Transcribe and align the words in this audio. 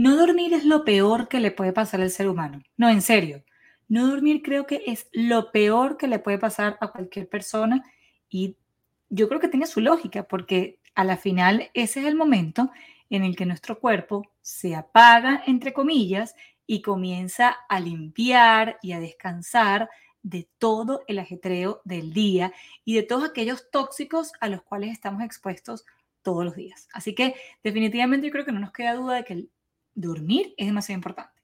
No 0.00 0.16
dormir 0.16 0.54
es 0.54 0.64
lo 0.64 0.82
peor 0.82 1.28
que 1.28 1.40
le 1.40 1.50
puede 1.50 1.74
pasar 1.74 2.00
al 2.00 2.08
ser 2.10 2.26
humano. 2.26 2.62
No, 2.78 2.88
en 2.88 3.02
serio. 3.02 3.44
No 3.86 4.08
dormir 4.08 4.40
creo 4.40 4.66
que 4.66 4.82
es 4.86 5.10
lo 5.12 5.52
peor 5.52 5.98
que 5.98 6.08
le 6.08 6.18
puede 6.18 6.38
pasar 6.38 6.78
a 6.80 6.88
cualquier 6.88 7.28
persona 7.28 7.84
y 8.30 8.56
yo 9.10 9.28
creo 9.28 9.40
que 9.40 9.48
tiene 9.48 9.66
su 9.66 9.82
lógica 9.82 10.22
porque 10.22 10.78
a 10.94 11.04
la 11.04 11.18
final 11.18 11.70
ese 11.74 12.00
es 12.00 12.06
el 12.06 12.14
momento 12.14 12.70
en 13.10 13.24
el 13.24 13.36
que 13.36 13.44
nuestro 13.44 13.78
cuerpo 13.78 14.22
se 14.40 14.74
apaga, 14.74 15.42
entre 15.46 15.74
comillas, 15.74 16.34
y 16.66 16.80
comienza 16.80 17.58
a 17.68 17.78
limpiar 17.78 18.78
y 18.80 18.92
a 18.92 19.00
descansar 19.00 19.90
de 20.22 20.48
todo 20.56 21.04
el 21.08 21.18
ajetreo 21.18 21.82
del 21.84 22.14
día 22.14 22.54
y 22.86 22.94
de 22.94 23.02
todos 23.02 23.28
aquellos 23.28 23.70
tóxicos 23.70 24.32
a 24.40 24.48
los 24.48 24.62
cuales 24.62 24.92
estamos 24.92 25.22
expuestos 25.22 25.84
todos 26.22 26.42
los 26.42 26.56
días. 26.56 26.88
Así 26.94 27.14
que 27.14 27.34
definitivamente 27.62 28.28
yo 28.28 28.32
creo 28.32 28.46
que 28.46 28.52
no 28.52 28.60
nos 28.60 28.72
queda 28.72 28.94
duda 28.94 29.16
de 29.16 29.24
que 29.24 29.34
el 29.34 29.50
dormir 29.94 30.54
es 30.56 30.66
demasiado 30.66 30.98
importante. 30.98 31.40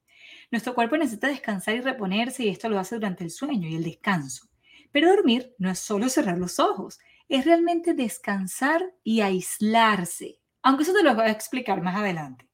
Nuestro 0.50 0.74
cuerpo 0.74 0.96
necesita 0.96 1.28
descansar 1.28 1.76
y 1.76 1.80
reponerse 1.80 2.44
y 2.44 2.48
esto 2.48 2.68
lo 2.68 2.78
hace 2.78 2.94
durante 2.94 3.24
el 3.24 3.30
sueño 3.30 3.68
y 3.68 3.76
el 3.76 3.84
descanso. 3.84 4.48
Pero 4.92 5.10
dormir 5.10 5.54
no 5.58 5.70
es 5.70 5.78
solo 5.78 6.08
cerrar 6.08 6.38
los 6.38 6.58
ojos, 6.58 6.98
es 7.28 7.44
realmente 7.44 7.94
descansar 7.94 8.94
y 9.02 9.20
aislarse. 9.20 10.40
Aunque 10.62 10.84
eso 10.84 10.92
te 10.92 11.02
lo 11.02 11.14
voy 11.14 11.24
a 11.24 11.30
explicar 11.30 11.82
más 11.82 11.96
adelante. 11.96 12.48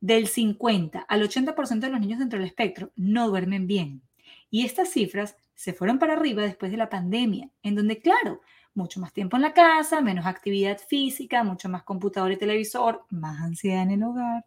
Del 0.00 0.28
50 0.28 1.00
al 1.00 1.22
80% 1.22 1.80
de 1.80 1.90
los 1.90 2.00
niños 2.00 2.18
dentro 2.18 2.38
del 2.38 2.48
espectro 2.48 2.92
no 2.96 3.28
duermen 3.28 3.66
bien. 3.66 4.02
Y 4.50 4.64
estas 4.64 4.90
cifras 4.90 5.36
se 5.54 5.72
fueron 5.72 5.98
para 5.98 6.14
arriba 6.14 6.42
después 6.42 6.70
de 6.70 6.78
la 6.78 6.90
pandemia, 6.90 7.50
en 7.62 7.74
donde, 7.74 8.00
claro, 8.00 8.40
mucho 8.74 9.00
más 9.00 9.12
tiempo 9.12 9.36
en 9.36 9.42
la 9.42 9.52
casa, 9.52 10.00
menos 10.00 10.26
actividad 10.26 10.78
física, 10.78 11.44
mucho 11.44 11.68
más 11.68 11.82
computador 11.82 12.32
y 12.32 12.36
televisor, 12.36 13.04
más 13.10 13.40
ansiedad 13.40 13.82
en 13.82 13.92
el 13.92 14.02
hogar. 14.02 14.44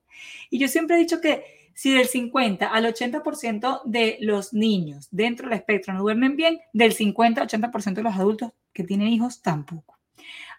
Y 0.50 0.60
yo 0.60 0.68
siempre 0.68 0.96
he 0.96 1.00
dicho 1.00 1.22
que 1.22 1.70
si 1.74 1.94
del 1.94 2.08
50 2.08 2.68
al 2.68 2.86
80% 2.86 3.82
de 3.86 4.18
los 4.22 4.52
niños 4.54 5.08
dentro 5.12 5.48
del 5.48 5.60
espectro 5.60 5.94
no 5.94 6.02
duermen 6.02 6.36
bien, 6.36 6.60
del 6.74 6.94
50 6.94 7.42
al 7.42 7.48
80% 7.48 7.94
de 7.94 8.04
los 8.04 8.16
adultos 8.16 8.52
que 8.74 8.84
tienen 8.84 9.08
hijos 9.10 9.42
tampoco. 9.42 9.98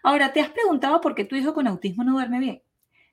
Ahora, 0.01 0.31
¿te 0.31 0.39
has 0.39 0.49
preguntado 0.49 1.01
por 1.01 1.15
qué 1.15 1.25
tu 1.25 1.35
hijo 1.35 1.53
con 1.53 1.67
autismo 1.67 2.03
no 2.03 2.13
duerme 2.13 2.39
bien? 2.39 2.61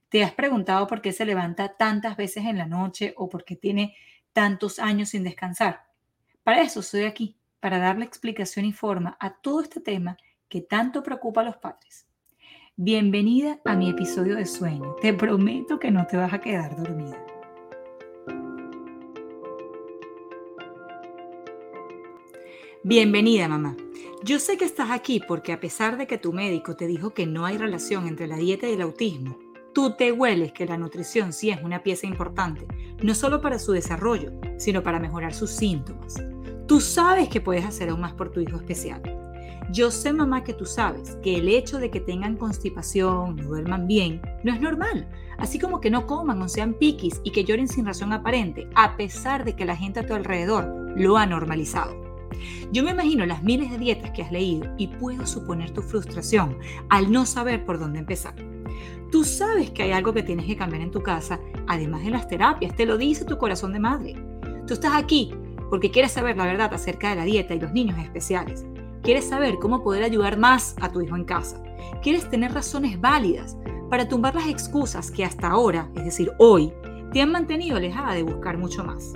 ¿Te 0.09 0.23
has 0.23 0.33
preguntado 0.33 0.87
por 0.87 1.03
qué 1.03 1.13
se 1.13 1.27
levanta 1.27 1.77
tantas 1.77 2.17
veces 2.17 2.45
en 2.45 2.59
la 2.59 2.67
noche 2.67 3.13
o 3.17 3.29
por 3.29 3.45
qué 3.45 3.57
tiene 3.57 3.97
tantos 4.33 4.79
años 4.79 5.09
sin 5.09 5.25
descansar? 5.25 5.87
Para 6.45 6.63
eso 6.63 6.81
estoy 6.81 7.03
aquí, 7.03 7.37
para 7.59 7.79
darle 7.79 8.05
explicación 8.05 8.67
y 8.67 8.73
forma 8.73 9.17
a 9.19 9.35
todo 9.35 9.63
este 9.63 9.81
tema 9.81 10.17
que 10.49 10.61
tanto 10.61 11.03
preocupa 11.03 11.41
a 11.41 11.45
los 11.45 11.57
padres. 11.57 12.07
Bienvenida 12.77 13.61
a 13.65 13.75
mi 13.75 13.91
episodio 13.91 14.37
de 14.37 14.47
sueño. 14.47 14.97
Te 15.01 15.13
prometo 15.13 15.79
que 15.79 15.91
no 15.91 16.07
te 16.07 16.17
vas 16.17 16.33
a 16.33 16.41
quedar 16.41 16.77
dormida. 16.77 17.19
Bienvenida, 22.85 23.49
mamá. 23.49 23.77
Yo 24.23 24.39
sé 24.39 24.57
que 24.57 24.65
estás 24.65 24.91
aquí 24.91 25.21
porque 25.27 25.53
a 25.53 25.59
pesar 25.59 25.97
de 25.97 26.07
que 26.07 26.19
tu 26.19 26.33
médico 26.33 26.77
te 26.77 26.87
dijo 26.87 27.11
que 27.11 27.27
no 27.27 27.45
hay 27.45 27.59
relación 27.59 28.07
entre 28.07 28.29
la 28.29 28.37
dieta 28.37 28.69
y 28.69 28.75
el 28.75 28.83
autismo, 28.83 29.39
tú 29.75 29.97
te 29.97 30.13
hueles 30.13 30.53
que 30.53 30.67
la 30.67 30.79
nutrición 30.79 31.33
sí 31.33 31.51
es 31.51 31.61
una 31.63 31.83
pieza 31.83 32.07
importante, 32.07 32.67
no 33.03 33.15
solo 33.15 33.41
para 33.41 33.59
su 33.59 33.73
desarrollo, 33.73 34.31
sino 34.59 34.83
para 34.83 35.01
mejorar 35.01 35.35
sus 35.35 35.51
síntomas. 35.51 36.23
Tú 36.69 36.81
sabes 36.81 37.29
que 37.29 37.41
puedes 37.41 37.65
hacer 37.65 37.89
aún 37.89 38.01
más 38.01 38.13
por 38.13 38.31
tu 38.31 38.41
hijo 38.41 38.57
especial. 38.57 39.16
Yo 39.73 39.91
sé, 39.91 40.13
mamá, 40.13 40.45
que 40.45 40.55
tú 40.55 40.65
sabes 40.65 41.17
que 41.23 41.37
el 41.37 41.49
hecho 41.49 41.79
de 41.79 41.91
que 41.91 42.01
tengan 42.01 42.37
constipación, 42.37 43.37
no 43.37 43.43
duerman 43.43 43.89
bien, 43.89 44.23
no 44.45 44.53
es 44.53 44.61
normal. 44.61 45.09
Así 45.39 45.59
como 45.59 45.81
que 45.81 45.91
no 45.91 46.07
coman 46.07 46.41
o 46.41 46.49
sean 46.49 46.75
piquis 46.75 47.21
y 47.25 47.33
que 47.33 47.45
lloren 47.45 47.67
sin 47.67 47.85
razón 47.85 48.13
aparente, 48.13 48.69
a 48.75 48.97
pesar 48.97 49.45
de 49.45 49.57
que 49.57 49.65
la 49.65 49.77
gente 49.77 50.01
a 50.01 50.07
tu 50.07 50.15
alrededor 50.15 50.95
lo 50.97 51.17
ha 51.17 51.27
normalizado. 51.27 51.95
Yo 52.71 52.83
me 52.85 52.93
imagino 52.93 53.27
las 53.27 53.43
miles 53.43 53.71
de 53.71 53.79
dietas 53.79 54.13
que 54.13 54.23
has 54.23 54.31
leído 54.31 54.73
y 54.79 54.89
puedo 54.89 55.27
suponer 55.27 55.71
tu 55.73 55.83
frustración 55.83 56.59
al 56.89 57.11
no 57.11 57.27
saber 57.27 57.65
por 57.65 57.79
dónde 57.79 57.99
empezar. 57.99 58.35
Tú 59.11 59.25
sabes 59.25 59.71
que 59.71 59.83
hay 59.85 59.93
algo 59.93 60.13
que 60.13 60.23
tienes 60.23 60.47
que 60.47 60.57
cambiar 60.57 60.83
en 60.83 60.91
tu 60.91 61.03
casa, 61.03 61.41
además 61.67 62.05
de 62.05 62.11
las 62.11 62.29
terapias, 62.29 62.75
te 62.77 62.87
lo 62.87 62.97
dice 62.99 63.25
tu 63.25 63.39
corazón 63.39 63.73
de 63.73 63.81
madre. 63.81 64.15
Tú 64.67 64.75
estás 64.75 64.93
aquí 64.95 65.33
porque 65.71 65.91
quieres 65.91 66.13
saber 66.13 66.37
la 66.37 66.47
verdad 66.47 66.73
acerca 66.73 67.11
de 67.11 67.17
la 67.17 67.25
dieta 67.25 67.55
y 67.55 67.61
los 67.61 67.73
niños 67.73 67.99
especiales. 67.99 68.65
Quieres 69.07 69.27
saber 69.27 69.61
cómo 69.61 69.85
poder 69.85 70.03
ayudar 70.03 70.37
más 70.37 70.75
a 70.81 70.91
tu 70.91 71.01
hijo 71.01 71.15
en 71.15 71.23
casa. 71.23 71.63
Quieres 72.03 72.29
tener 72.29 72.53
razones 72.53 73.01
válidas 73.01 73.57
para 73.89 74.09
tumbar 74.09 74.35
las 74.35 74.49
excusas 74.49 75.13
que 75.13 75.25
hasta 75.25 75.47
ahora, 75.47 75.89
es 75.95 76.05
decir, 76.05 76.33
hoy, 76.41 76.73
te 77.13 77.21
han 77.21 77.31
mantenido 77.31 77.77
alejada 77.77 78.15
de 78.15 78.25
buscar 78.25 78.59
mucho 78.59 78.83
más. 78.83 79.13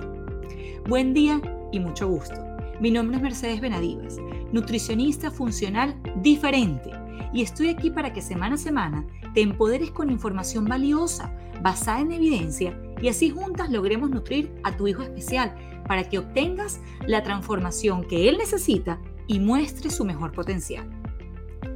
Buen 0.87 1.13
día 1.13 1.41
y 1.73 1.81
mucho 1.81 2.07
gusto. 2.07 2.35
Mi 2.79 2.89
nombre 2.89 3.17
es 3.17 3.21
Mercedes 3.21 3.59
Benadivas, 3.59 4.15
nutricionista 4.53 5.29
funcional 5.29 6.01
diferente, 6.21 6.89
y 7.33 7.41
estoy 7.41 7.67
aquí 7.67 7.89
para 7.89 8.13
que 8.13 8.21
semana 8.21 8.55
a 8.55 8.59
semana 8.59 9.05
te 9.33 9.41
empoderes 9.41 9.91
con 9.91 10.09
información 10.09 10.63
valiosa, 10.63 11.35
basada 11.61 11.99
en 11.99 12.13
evidencia, 12.13 12.79
y 13.01 13.09
así 13.09 13.29
juntas 13.29 13.69
logremos 13.69 14.09
nutrir 14.09 14.53
a 14.63 14.77
tu 14.77 14.87
hijo 14.87 15.01
especial 15.01 15.53
para 15.85 16.07
que 16.07 16.19
obtengas 16.19 16.79
la 17.07 17.23
transformación 17.23 18.05
que 18.05 18.29
él 18.29 18.37
necesita 18.37 19.01
y 19.31 19.39
muestre 19.39 19.89
su 19.89 20.03
mejor 20.03 20.33
potencial. 20.33 20.89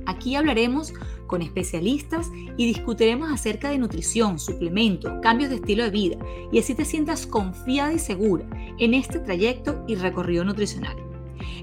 Aquí 0.07 0.35
hablaremos 0.35 0.93
con 1.25 1.41
especialistas 1.41 2.29
y 2.57 2.66
discutiremos 2.66 3.31
acerca 3.31 3.69
de 3.69 3.77
nutrición, 3.77 4.39
suplementos, 4.39 5.11
cambios 5.21 5.49
de 5.49 5.55
estilo 5.55 5.83
de 5.83 5.89
vida 5.89 6.17
y 6.51 6.59
así 6.59 6.75
te 6.75 6.85
sientas 6.85 7.25
confiada 7.25 7.93
y 7.93 7.99
segura 7.99 8.45
en 8.77 8.93
este 8.93 9.19
trayecto 9.19 9.83
y 9.88 9.95
recorrido 9.95 10.43
nutricional. 10.43 10.95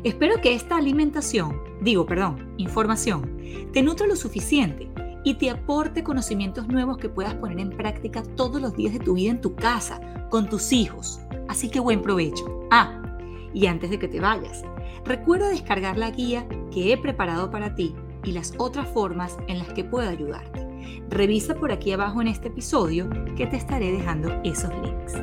Espero 0.03 0.41
que 0.41 0.54
esta 0.54 0.76
alimentación, 0.76 1.60
digo, 1.82 2.06
perdón, 2.06 2.54
información, 2.56 3.38
te 3.72 3.82
nutra 3.82 4.06
lo 4.06 4.16
suficiente 4.16 4.88
y 5.24 5.34
te 5.34 5.50
aporte 5.50 6.03
conocimientos 6.03 6.66
nuevos 6.69 6.97
que 6.97 7.10
puedas 7.10 7.34
poner 7.34 7.60
en 7.60 7.70
práctica 7.70 8.22
todos 8.34 8.60
los 8.60 8.74
días 8.74 8.94
de 8.94 8.98
tu 8.98 9.14
vida 9.14 9.30
en 9.30 9.41
tu 9.41 9.54
casa, 9.54 10.00
con 10.30 10.48
tus 10.48 10.72
hijos. 10.72 11.20
Así 11.48 11.69
que 11.69 11.78
buen 11.78 12.03
provecho. 12.03 12.66
Ah, 12.70 12.98
y 13.54 13.66
antes 13.66 13.91
de 13.91 13.98
que 13.98 14.09
te 14.09 14.19
vayas, 14.19 14.64
Recuerda 15.05 15.49
descargar 15.49 15.97
la 15.97 16.11
guía 16.11 16.47
que 16.73 16.93
he 16.93 16.97
preparado 16.97 17.51
para 17.51 17.75
ti 17.75 17.95
y 18.25 18.33
las 18.33 18.55
otras 18.59 18.89
formas 18.89 19.37
en 19.49 19.59
las 19.59 19.73
que 19.73 19.83
puedo 19.83 20.09
ayudarte. 20.09 20.65
Revisa 21.09 21.55
por 21.57 21.73
aquí 21.73 21.93
abajo 21.93 22.23
en 22.23 22.29
este 22.29 22.49
episodio 22.49 23.11
que 23.37 23.47
te 23.47 23.57
estaré 23.57 23.91
dejando 23.91 24.41
esos 24.45 24.71
links. 24.81 25.15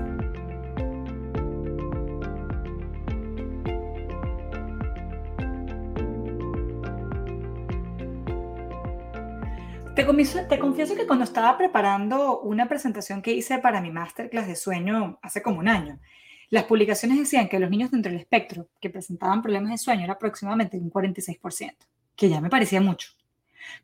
Te, 9.96 10.06
te, 10.46 10.60
confieso 10.60 10.96
que 10.96 11.08
cuando 11.08 11.24
estaba 11.24 11.58
preparando 11.58 12.40
una 12.42 12.68
presentación 12.68 13.22
que 13.22 13.32
hice 13.32 13.60
para 13.60 13.82
mi 13.82 13.92
masterclass 13.92 14.48
de 14.48 14.56
sueño 14.56 15.20
hace 15.22 15.42
como 15.42 15.60
un 15.60 15.68
año, 15.68 16.00
las 16.50 16.64
publicaciones 16.66 17.20
decían 17.20 17.48
que 17.48 17.60
los 17.60 17.70
niños 17.70 17.92
dentro 17.92 18.12
del 18.12 18.22
espectro 18.22 18.70
que 18.80 18.90
presentaban 18.90 19.42
problemas 19.42 19.72
de 19.72 19.78
sueño 19.78 20.04
era 20.04 20.14
aproximadamente 20.14 20.78
un 20.78 20.92
46%, 20.92 21.76
que 22.16 22.30
ya 22.30 22.42
me 22.42 22.50
parecía 22.50 22.82
mucho. 22.82 23.10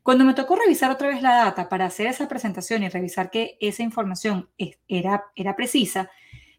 Cuando 0.02 0.24
me 0.24 0.34
tocó 0.34 0.56
revisar 0.56 0.90
otra 0.90 1.08
vez 1.08 1.22
la 1.22 1.36
data 1.36 1.68
para 1.68 1.86
hacer 1.86 2.08
esa 2.08 2.28
presentación 2.28 2.82
y 2.82 2.88
revisar 2.88 3.30
que 3.30 3.56
esa 3.60 3.82
información 3.82 4.48
era, 4.88 5.24
era 5.36 5.56
precisa, 5.56 6.10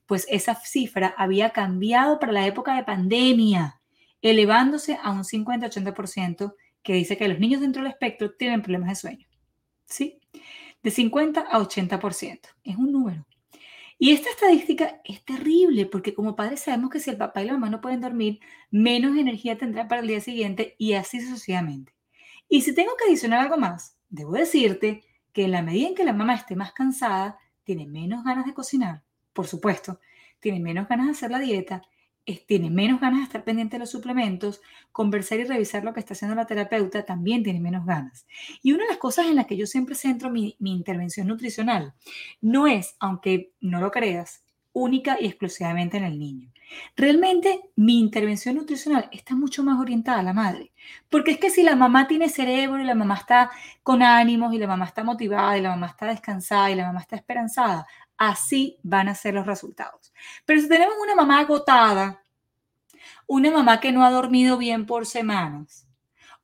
pues 0.06 0.26
esa 0.30 0.56
cifra 0.56 1.14
había 1.18 1.50
cambiado 1.50 2.20
para 2.20 2.32
la 2.32 2.48
época 2.48 2.76
de 2.76 2.84
pandemia, 2.84 3.82
elevándose 4.22 4.98
a 5.02 5.12
un 5.12 5.24
50-80% 5.24 6.54
que 6.82 6.94
dice 6.94 7.18
que 7.18 7.28
los 7.28 7.40
niños 7.40 7.62
dentro 7.62 7.84
del 7.84 7.92
espectro 7.92 8.32
tienen 8.32 8.62
problemas 8.62 8.90
de 8.90 8.96
sueño. 8.96 9.28
¿Sí? 9.86 10.20
De 10.82 10.92
50 10.92 11.42
a 11.42 11.60
80%. 11.60 12.40
Es 12.64 12.76
un 12.78 12.92
número. 12.92 13.26
Y 14.00 14.12
esta 14.12 14.30
estadística 14.30 15.02
es 15.04 15.26
terrible 15.26 15.88
porque 15.88 16.14
como 16.14 16.36
padres 16.36 16.62
sabemos 16.62 16.92
que 16.92 17.00
si 17.00 17.10
el 17.10 17.18
papá 17.18 17.42
y 17.42 17.48
la 17.48 17.54
mamá 17.54 17.70
no 17.70 17.82
pueden 17.82 18.02
dormir, 18.02 18.40
menos 18.70 19.18
energía 19.18 19.58
tendrá 19.58 19.88
para 19.88 20.02
el 20.02 20.08
día 20.08 20.22
siguiente 20.22 20.76
y 20.78 20.94
así 20.94 21.20
sucesivamente. 21.20 21.96
Y 22.48 22.62
si 22.62 22.76
tengo 22.76 22.92
que 22.96 23.06
adicionar 23.10 23.40
algo 23.40 23.58
más, 23.58 23.98
debo 24.10 24.34
decirte 24.34 25.04
que 25.34 25.46
en 25.46 25.52
la 25.52 25.64
medida 25.64 25.88
en 25.88 25.96
que 25.96 26.06
la 26.06 26.14
mamá 26.14 26.36
esté 26.36 26.56
más 26.56 26.74
cansada, 26.74 27.40
tiene 27.64 27.86
menos 27.88 28.24
ganas 28.24 28.46
de 28.46 28.54
cocinar, 28.54 29.04
por 29.34 29.48
supuesto, 29.48 30.00
tiene 30.40 30.60
menos 30.60 30.88
ganas 30.88 31.08
de 31.08 31.12
hacer 31.12 31.32
la 31.32 31.40
dieta 31.40 31.82
tiene 32.36 32.70
menos 32.70 33.00
ganas 33.00 33.20
de 33.20 33.24
estar 33.24 33.44
pendiente 33.44 33.76
de 33.76 33.80
los 33.80 33.92
suplementos, 33.92 34.62
conversar 34.92 35.40
y 35.40 35.46
revisar 35.46 35.84
lo 35.84 35.94
que 35.94 36.02
está 36.02 36.14
haciendo 36.14 36.36
la 36.36 36.46
terapeuta 36.46 37.06
también 37.06 37.42
tiene 37.42 37.62
menos 37.62 37.86
ganas. 37.86 38.28
Y 38.62 38.74
una 38.74 38.84
de 38.84 38.90
las 38.90 38.98
cosas 38.98 39.28
en 39.28 39.36
las 39.36 39.48
que 39.48 39.56
yo 39.56 39.66
siempre 39.66 39.96
centro 39.96 40.30
mi, 40.30 40.56
intervención 40.60 41.28
nutricional 41.28 41.94
no 42.42 42.68
es, 42.68 42.96
aunque 43.00 43.54
no 43.62 43.80
lo 43.80 43.92
creas, 43.92 44.44
única 44.74 45.18
y 45.20 45.26
exclusivamente 45.26 45.98
en 45.98 46.04
el 46.04 46.20
niño. 46.20 46.52
Realmente 46.98 47.62
mi 47.78 47.98
intervención 47.98 48.56
nutricional 48.56 49.08
está 49.14 49.34
mucho 49.34 49.64
más 49.64 49.80
orientada 49.80 50.20
a 50.20 50.24
la 50.24 50.34
madre, 50.34 50.74
porque 51.10 51.32
es 51.32 51.38
que 51.40 51.50
si 51.50 51.64
la 51.64 51.78
mamá 51.78 52.08
tiene 52.10 52.28
cerebro 52.28 52.82
y 52.82 52.86
la 52.86 52.94
mamá 52.94 53.16
está 53.16 53.50
con 53.84 54.04
ánimos 54.04 54.54
y 54.54 54.58
la 54.58 54.68
mamá 54.68 54.86
está 54.86 55.04
motivada 55.06 55.58
y 55.58 55.62
la 55.62 55.70
mamá 55.70 55.88
está 55.88 56.08
descansada 56.08 56.70
y 56.70 56.76
la 56.76 56.88
mamá 56.88 57.00
está 57.00 57.16
esperanzada, 57.16 57.88
Así 58.18 58.80
van 58.84 59.10
a 59.10 59.16
ser 59.16 59.34
los 59.34 59.46
resultados. 59.46 60.14
Pero 60.46 60.62
si 60.62 60.68
tenemos 60.68 60.96
una 61.02 61.16
mamá 61.16 61.40
agotada, 61.40 62.24
una 63.28 63.52
mamá 63.52 63.80
que 63.80 63.92
no 63.92 64.04
ha 64.04 64.12
dormido 64.12 64.58
bien 64.58 64.86
por 64.86 65.06
semanas, 65.06 65.88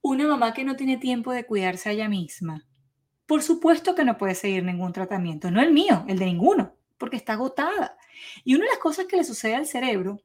una 0.02 0.28
mamá 0.28 0.54
que 0.54 0.64
no 0.64 0.76
tiene 0.76 0.98
tiempo 0.98 1.32
de 1.32 1.46
cuidarse 1.46 1.90
a 1.90 1.92
ella 1.94 2.10
misma, 2.10 2.66
por 3.26 3.42
supuesto 3.42 3.96
que 3.96 4.04
no 4.04 4.18
puede 4.18 4.36
seguir 4.36 4.64
ningún 4.64 4.94
tratamiento, 4.94 5.50
no 5.50 5.62
el 5.62 5.72
mío, 5.72 6.04
el 6.08 6.20
de 6.20 6.26
ninguno, 6.26 6.76
porque 6.98 7.16
está 7.16 7.34
agotada. 7.34 7.98
Y 8.44 8.56
una 8.56 8.66
de 8.66 8.72
las 8.72 8.80
cosas 8.80 9.06
que 9.06 9.18
le 9.18 9.24
sucede 9.24 9.56
al 9.56 9.66
cerebro 9.66 10.22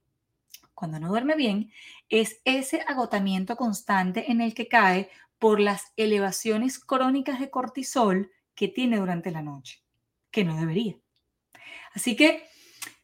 cuando 0.75 1.00
no 1.00 1.09
duerme 1.09 1.35
bien 1.35 1.73
es 2.09 2.41
ese 2.45 2.83
agotamiento 2.87 3.56
constante 3.56 4.31
en 4.31 4.41
el 4.41 4.55
que 4.55 4.69
cae 4.69 5.11
por 5.39 5.61
las 5.61 5.93
elevaciones 5.97 6.79
crónicas 6.79 7.41
de 7.41 7.50
cortisol 7.50 8.31
que 8.55 8.69
tiene 8.69 8.99
durante 8.99 9.31
la 9.31 9.43
noche, 9.43 9.83
que 10.31 10.45
no 10.45 10.56
debería. 10.56 10.97
Así 11.99 12.15
que 12.15 12.49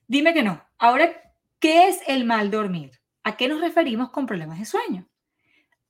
dime 0.06 0.32
que 0.32 0.44
no. 0.44 0.62
Ahora, 0.79 1.12
¿qué 1.58 1.88
es 1.88 1.99
el 2.06 2.25
mal 2.25 2.52
dormir? 2.52 2.93
¿A 3.25 3.37
qué 3.37 3.49
nos 3.49 3.61
referimos 3.61 4.11
con 4.11 4.25
problemas 4.25 4.61
de 4.61 4.67
sueño? 4.67 5.08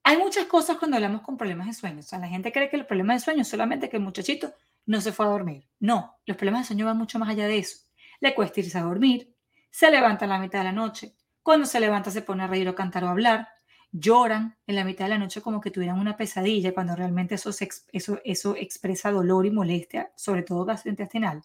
Hay 0.05 0.17
muchas 0.17 0.47
cosas 0.47 0.79
cuando 0.79 0.97
hablamos 0.97 1.21
con 1.21 1.37
problemas 1.37 1.67
de 1.67 1.75
sueño. 1.75 1.99
O 1.99 2.03
sea, 2.03 2.19
la 2.19 2.29
gente 2.29 2.51
cree 2.51 2.71
que 2.71 2.77
el 2.77 2.87
problema 2.87 3.12
de 3.12 3.21
sueño 3.21 3.43
es 3.43 3.49
solamente 3.49 3.91
que 3.91 3.99
el 3.99 4.03
muchachito 4.03 4.55
no 4.87 5.03
se 5.03 5.12
fue 5.12 5.27
a 5.27 5.29
dormir. 5.29 5.69
No, 5.81 6.17
los 6.25 6.39
problemas 6.39 6.62
de 6.62 6.69
sueño 6.69 6.87
van 6.87 6.97
mucho 6.97 7.19
más 7.19 7.29
allá 7.29 7.47
de 7.47 7.59
eso. 7.59 7.77
Le 8.21 8.35
cuesta 8.35 8.61
irse 8.61 8.79
a 8.79 8.85
dormir, 8.85 9.37
se 9.71 9.91
levanta 9.91 10.25
a 10.25 10.29
la 10.29 10.39
mitad 10.39 10.61
de 10.61 10.65
la 10.65 10.73
noche, 10.73 11.15
cuando 11.43 11.67
se 11.67 11.81
levanta 11.81 12.11
se 12.11 12.23
pone 12.23 12.45
a 12.45 12.47
reír 12.47 12.71
o 12.71 12.75
cantar 12.75 13.05
o 13.05 13.09
hablar, 13.09 13.49
lloran 13.93 14.56
en 14.67 14.77
la 14.77 14.85
mitad 14.85 15.05
de 15.05 15.11
la 15.11 15.19
noche 15.19 15.43
como 15.43 15.61
que 15.61 15.71
tuvieran 15.71 15.99
una 15.99 16.17
pesadilla, 16.17 16.73
cuando 16.73 16.97
realmente 16.97 17.35
eso, 17.35 17.51
eso, 17.93 18.19
eso 18.25 18.56
expresa 18.56 19.11
dolor 19.11 19.45
y 19.45 19.51
molestia, 19.51 20.11
sobre 20.17 20.43
todo 20.43 20.65
gastrointestinal. 20.65 21.43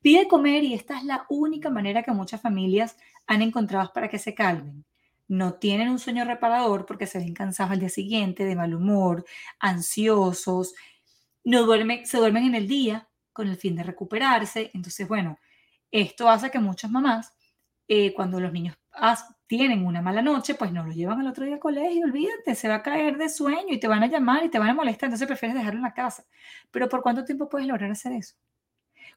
Pide 0.00 0.28
comer 0.28 0.64
y 0.64 0.74
esta 0.74 0.98
es 0.98 1.04
la 1.04 1.26
única 1.28 1.70
manera 1.70 2.02
que 2.02 2.12
muchas 2.12 2.40
familias 2.40 2.96
han 3.26 3.42
encontrado 3.42 3.92
para 3.92 4.08
que 4.08 4.18
se 4.18 4.34
calmen. 4.34 4.84
No 5.28 5.54
tienen 5.54 5.88
un 5.88 5.98
sueño 5.98 6.24
reparador 6.24 6.86
porque 6.86 7.06
se 7.06 7.18
ven 7.18 7.34
cansados 7.34 7.72
al 7.72 7.80
día 7.80 7.88
siguiente, 7.88 8.44
de 8.44 8.56
mal 8.56 8.74
humor, 8.74 9.24
ansiosos, 9.60 10.74
no 11.44 11.62
duermen, 11.64 12.06
se 12.06 12.18
duermen 12.18 12.44
en 12.44 12.54
el 12.54 12.66
día 12.66 13.08
con 13.32 13.48
el 13.48 13.56
fin 13.56 13.76
de 13.76 13.84
recuperarse. 13.84 14.70
Entonces, 14.74 15.06
bueno, 15.06 15.38
esto 15.90 16.28
hace 16.28 16.50
que 16.50 16.58
muchas 16.58 16.90
mamás, 16.90 17.32
eh, 17.88 18.12
cuando 18.14 18.40
los 18.40 18.52
niños 18.52 18.76
tienen 19.46 19.84
una 19.86 20.02
mala 20.02 20.22
noche, 20.22 20.54
pues 20.54 20.72
no 20.72 20.84
lo 20.84 20.92
llevan 20.92 21.20
al 21.20 21.28
otro 21.28 21.44
día 21.44 21.54
al 21.54 21.60
colegio, 21.60 22.04
olvídate, 22.04 22.54
se 22.54 22.68
va 22.68 22.76
a 22.76 22.82
caer 22.82 23.16
de 23.16 23.28
sueño 23.28 23.72
y 23.74 23.80
te 23.80 23.88
van 23.88 24.02
a 24.02 24.06
llamar 24.06 24.44
y 24.44 24.48
te 24.50 24.58
van 24.58 24.70
a 24.70 24.74
molestar, 24.74 25.08
entonces 25.08 25.26
prefieres 25.26 25.56
dejarlo 25.56 25.78
en 25.78 25.84
la 25.84 25.94
casa. 25.94 26.24
Pero 26.70 26.88
¿por 26.88 27.02
cuánto 27.02 27.24
tiempo 27.24 27.48
puedes 27.48 27.66
lograr 27.66 27.90
hacer 27.90 28.12
eso? 28.12 28.36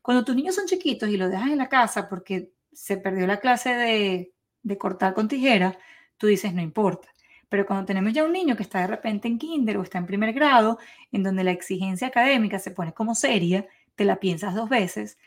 Cuando 0.04 0.24
tus 0.24 0.36
niños 0.36 0.54
son 0.54 0.68
chiquitos 0.68 1.10
y 1.10 1.18
lo 1.18 1.30
dejas 1.30 1.50
en 1.50 1.58
la 1.58 1.70
casa 1.70 2.08
porque 2.08 2.52
se 2.72 2.98
perdió 2.98 3.26
la 3.26 3.40
clase 3.40 3.74
de, 3.74 4.34
de 4.62 4.78
cortar 4.78 5.16
con 5.16 5.28
tijera, 5.28 5.80
tú 6.18 6.28
dices, 6.28 6.54
no 6.54 6.62
importa. 6.62 7.08
Pero 7.50 7.66
cuando 7.66 7.86
tenemos 7.86 8.14
ya 8.14 8.24
un 8.24 8.34
niño 8.34 8.56
que 8.56 8.64
está 8.64 8.82
de 8.82 8.88
repente 8.88 9.28
en 9.28 9.40
kinder 9.40 9.78
o 9.78 9.84
está 9.84 9.98
en 9.98 10.06
primer 10.06 10.34
grado, 10.34 10.78
en 11.12 11.24
donde 11.24 11.44
la 11.44 11.52
exigencia 11.52 12.08
académica 12.08 12.60
se 12.60 12.72
pone 12.72 12.94
como 12.94 13.16
seria, 13.16 13.66
te 13.96 14.06
la 14.06 14.20
piensas 14.20 14.56
dos 14.56 14.70
veces 14.70 15.18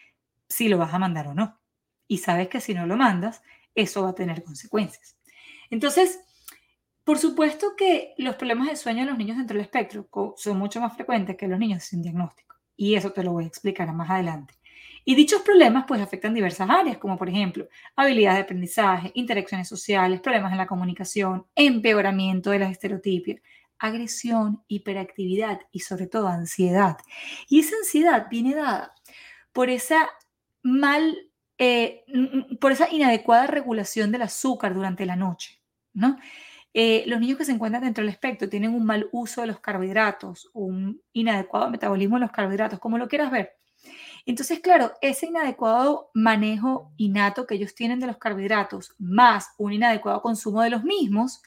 si 0.49 0.69
lo 0.69 0.79
vas 0.79 0.93
a 0.93 0.99
mandar 0.99 1.29
o 1.29 1.34
no. 1.34 1.58
Y 2.06 2.19
sabes 2.19 2.49
que 2.49 2.61
si 2.61 2.75
no 2.75 2.87
lo 2.87 2.96
mandas, 2.96 3.43
eso 3.75 4.02
va 4.02 4.11
a 4.11 4.14
tener 4.14 4.43
consecuencias. 4.43 5.17
Entonces, 5.70 6.20
por 7.05 7.19
supuesto 7.19 7.76
que 7.76 8.14
los 8.19 8.34
problemas 8.34 8.69
de 8.69 8.76
sueño 8.76 9.02
en 9.02 9.08
los 9.08 9.19
niños 9.19 9.37
dentro 9.37 9.56
del 9.56 9.64
espectro 9.64 10.08
son 10.37 10.58
mucho 10.58 10.81
más 10.81 10.94
frecuentes 10.94 11.37
que 11.37 11.49
los 11.49 11.58
niños 11.58 11.84
sin 11.84 12.02
diagnóstico. 12.02 12.56
Y 12.76 12.96
eso 12.96 13.12
te 13.12 13.22
lo 13.22 13.32
voy 13.32 13.44
a 13.44 13.49
explicar 13.49 13.93
más 13.93 14.11
adelante. 14.11 14.56
Y 15.08 15.14
dichos 15.14 15.43
problemas 15.43 15.85
pues 15.87 16.03
afectan 16.03 16.35
diversas 16.35 16.69
áreas, 16.69 16.99
como 16.99 17.17
por 17.17 17.29
ejemplo 17.29 17.69
habilidades 17.94 18.38
de 18.38 18.43
aprendizaje, 18.43 19.12
interacciones 19.14 19.69
sociales, 19.69 20.20
problemas 20.20 20.50
en 20.50 20.58
la 20.58 20.67
comunicación, 20.67 21.47
empeoramiento 21.55 22.50
de 22.50 22.58
las 22.58 22.73
estereotipias, 22.73 23.41
agresión, 23.79 24.64
hiperactividad 24.67 25.61
y 25.70 25.81
sobre 25.81 26.08
todo 26.08 26.26
ansiedad. 26.26 26.97
Y 27.49 27.61
esa 27.61 27.76
ansiedad 27.76 28.26
viene 28.29 28.56
dada 28.56 28.94
por 29.53 29.70
esa 29.70 30.11
mal 30.64 31.17
eh, 31.56 32.05
por 32.61 32.73
esa 32.73 32.91
inadecuada 32.91 33.47
regulación 33.47 34.11
del 34.11 34.23
azúcar 34.23 34.75
durante 34.75 35.06
la 35.06 35.14
noche, 35.14 35.62
¿no? 35.94 36.19
Eh, 36.75 37.05
los 37.06 37.20
niños 37.20 37.38
que 37.38 37.44
se 37.44 37.53
encuentran 37.53 37.85
dentro 37.85 38.03
del 38.03 38.12
espectro 38.12 38.49
tienen 38.49 38.75
un 38.75 38.85
mal 38.85 39.08
uso 39.12 39.41
de 39.41 39.47
los 39.47 39.61
carbohidratos, 39.61 40.50
un 40.53 41.00
inadecuado 41.12 41.70
metabolismo 41.70 42.17
de 42.17 42.23
los 42.23 42.32
carbohidratos, 42.32 42.81
como 42.81 42.99
lo 42.99 43.08
quieras 43.08 43.31
ver. 43.31 43.56
Entonces, 44.26 44.58
claro, 44.61 44.93
ese 45.00 45.26
inadecuado 45.26 46.11
manejo 46.12 46.93
innato 46.96 47.46
que 47.46 47.55
ellos 47.55 47.75
tienen 47.75 48.00
de 48.00 48.08
los 48.08 48.19
carbohidratos, 48.19 48.94
más 48.99 49.50
un 49.56 49.73
inadecuado 49.73 50.20
consumo 50.20 50.62
de 50.62 50.70
los 50.70 50.82
mismos, 50.82 51.40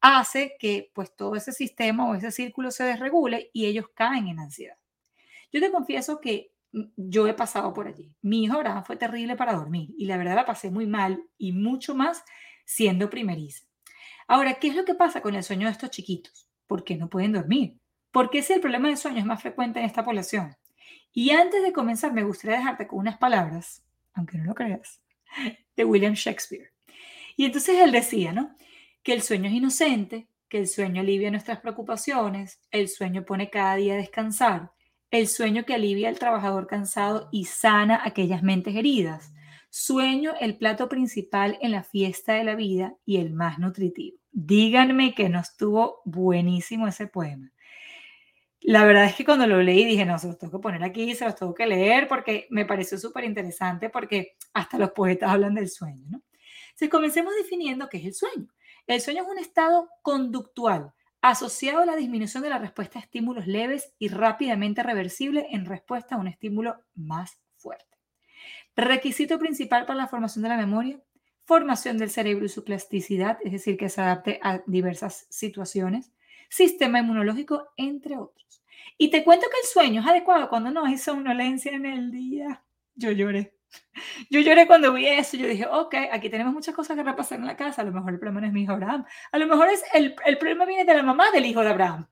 hace 0.00 0.56
que 0.58 0.90
pues 0.94 1.14
todo 1.14 1.36
ese 1.36 1.52
sistema 1.52 2.08
o 2.08 2.14
ese 2.14 2.32
círculo 2.32 2.70
se 2.70 2.84
desregule 2.84 3.50
y 3.52 3.66
ellos 3.66 3.86
caen 3.94 4.28
en 4.28 4.40
ansiedad. 4.40 4.76
Yo 5.52 5.60
te 5.60 5.70
confieso 5.70 6.20
que 6.20 6.52
yo 6.96 7.26
he 7.26 7.34
pasado 7.34 7.72
por 7.74 7.86
allí. 7.86 8.14
Mi 8.22 8.44
hijo 8.44 8.56
Abraham 8.56 8.84
fue 8.84 8.96
terrible 8.96 9.36
para 9.36 9.54
dormir 9.54 9.90
y 9.98 10.06
la 10.06 10.16
verdad 10.16 10.36
la 10.36 10.46
pasé 10.46 10.70
muy 10.70 10.86
mal 10.86 11.22
y 11.36 11.52
mucho 11.52 11.94
más 11.94 12.24
siendo 12.64 13.10
primeriza. 13.10 13.66
Ahora, 14.26 14.54
¿qué 14.54 14.68
es 14.68 14.76
lo 14.76 14.84
que 14.86 14.94
pasa 14.94 15.20
con 15.20 15.34
el 15.34 15.44
sueño 15.44 15.66
de 15.66 15.72
estos 15.72 15.90
chiquitos? 15.90 16.48
¿Por 16.66 16.82
qué 16.84 16.96
no 16.96 17.10
pueden 17.10 17.32
dormir? 17.32 17.78
¿Por 18.10 18.30
qué 18.30 18.42
si 18.42 18.54
el 18.54 18.60
problema 18.60 18.88
de 18.88 18.96
sueño 18.96 19.18
es 19.18 19.26
más 19.26 19.42
frecuente 19.42 19.80
en 19.80 19.84
esta 19.84 20.04
población? 20.04 20.56
Y 21.12 21.30
antes 21.30 21.62
de 21.62 21.72
comenzar, 21.72 22.12
me 22.12 22.24
gustaría 22.24 22.56
dejarte 22.56 22.86
con 22.86 23.00
unas 23.00 23.18
palabras, 23.18 23.84
aunque 24.14 24.38
no 24.38 24.44
lo 24.44 24.54
creas, 24.54 25.00
de 25.76 25.84
William 25.84 26.14
Shakespeare. 26.14 26.72
Y 27.36 27.44
entonces 27.44 27.78
él 27.80 27.92
decía, 27.92 28.32
¿no? 28.32 28.54
Que 29.02 29.12
el 29.12 29.22
sueño 29.22 29.48
es 29.48 29.54
inocente, 29.54 30.28
que 30.48 30.58
el 30.58 30.68
sueño 30.68 31.00
alivia 31.00 31.30
nuestras 31.30 31.60
preocupaciones, 31.60 32.60
el 32.70 32.88
sueño 32.88 33.24
pone 33.24 33.50
cada 33.50 33.76
día 33.76 33.94
a 33.94 33.98
descansar, 33.98 34.72
el 35.10 35.28
sueño 35.28 35.64
que 35.64 35.74
alivia 35.74 36.08
al 36.08 36.18
trabajador 36.18 36.66
cansado 36.66 37.28
y 37.32 37.44
sana 37.44 38.00
aquellas 38.04 38.42
mentes 38.42 38.74
heridas. 38.74 39.32
Sueño 39.70 40.34
el 40.40 40.56
plato 40.56 40.88
principal 40.88 41.58
en 41.60 41.70
la 41.70 41.82
fiesta 41.82 42.34
de 42.34 42.44
la 42.44 42.54
vida 42.54 42.94
y 43.04 43.18
el 43.18 43.30
más 43.32 43.58
nutritivo. 43.58 44.18
Díganme 44.30 45.14
que 45.14 45.28
no 45.28 45.40
estuvo 45.40 46.00
buenísimo 46.04 46.88
ese 46.88 47.06
poema. 47.06 47.50
La 48.64 48.84
verdad 48.84 49.04
es 49.06 49.14
que 49.14 49.24
cuando 49.24 49.46
lo 49.46 49.60
leí 49.60 49.84
dije, 49.84 50.04
no, 50.04 50.18
se 50.18 50.28
los 50.28 50.38
tengo 50.38 50.58
que 50.58 50.62
poner 50.62 50.84
aquí, 50.84 51.14
se 51.14 51.24
los 51.24 51.34
tengo 51.34 51.54
que 51.54 51.66
leer 51.66 52.06
porque 52.06 52.46
me 52.50 52.64
pareció 52.64 52.96
súper 52.98 53.24
interesante 53.24 53.90
porque 53.90 54.36
hasta 54.52 54.78
los 54.78 54.92
poetas 54.92 55.30
hablan 55.30 55.54
del 55.54 55.68
sueño, 55.68 56.04
¿no? 56.08 56.22
Entonces 56.66 56.88
comencemos 56.88 57.34
definiendo 57.36 57.88
qué 57.88 57.98
es 57.98 58.04
el 58.06 58.14
sueño. 58.14 58.48
El 58.86 59.00
sueño 59.00 59.22
es 59.22 59.28
un 59.28 59.38
estado 59.38 59.88
conductual 60.02 60.92
asociado 61.20 61.82
a 61.82 61.86
la 61.86 61.96
disminución 61.96 62.42
de 62.42 62.50
la 62.50 62.58
respuesta 62.58 62.98
a 62.98 63.02
estímulos 63.02 63.46
leves 63.46 63.94
y 63.98 64.08
rápidamente 64.08 64.82
reversible 64.82 65.46
en 65.50 65.66
respuesta 65.66 66.14
a 66.14 66.18
un 66.18 66.26
estímulo 66.26 66.82
más 66.94 67.40
fuerte. 67.56 67.98
Requisito 68.74 69.38
principal 69.38 69.86
para 69.86 69.98
la 69.98 70.08
formación 70.08 70.42
de 70.42 70.48
la 70.48 70.56
memoria, 70.56 71.00
formación 71.44 71.98
del 71.98 72.10
cerebro 72.10 72.46
y 72.46 72.48
su 72.48 72.64
plasticidad, 72.64 73.38
es 73.44 73.52
decir, 73.52 73.76
que 73.76 73.88
se 73.88 74.00
adapte 74.00 74.40
a 74.42 74.62
diversas 74.66 75.26
situaciones, 75.30 76.10
sistema 76.52 76.98
inmunológico, 76.98 77.72
entre 77.76 78.16
otros. 78.16 78.62
Y 78.98 79.10
te 79.10 79.24
cuento 79.24 79.46
que 79.50 79.56
el 79.62 79.66
sueño 79.66 80.02
es 80.02 80.06
adecuado 80.06 80.50
cuando 80.50 80.70
no 80.70 80.84
hay 80.84 80.98
somnolencia 80.98 81.72
en 81.72 81.86
el 81.86 82.10
día. 82.10 82.62
Yo 82.94 83.10
lloré. 83.10 83.54
Yo 84.28 84.40
lloré 84.40 84.66
cuando 84.66 84.92
vi 84.92 85.06
eso, 85.06 85.38
yo 85.38 85.46
dije, 85.46 85.66
ok, 85.66 85.94
aquí 86.12 86.28
tenemos 86.28 86.52
muchas 86.52 86.74
cosas 86.74 86.94
que 86.94 87.02
repasar 87.02 87.38
en 87.38 87.46
la 87.46 87.56
casa, 87.56 87.80
a 87.80 87.84
lo 87.86 87.92
mejor 87.92 88.12
el 88.12 88.18
problema 88.18 88.42
no 88.42 88.46
es 88.46 88.52
mi 88.52 88.64
hijo 88.64 88.72
Abraham, 88.72 89.06
a 89.30 89.38
lo 89.38 89.46
mejor 89.46 89.68
es 89.70 89.82
el, 89.94 90.14
el 90.26 90.36
problema 90.36 90.66
viene 90.66 90.84
de 90.84 90.94
la 90.94 91.02
mamá 91.02 91.30
del 91.30 91.46
hijo 91.46 91.62
de 91.62 91.70
Abraham, 91.70 92.06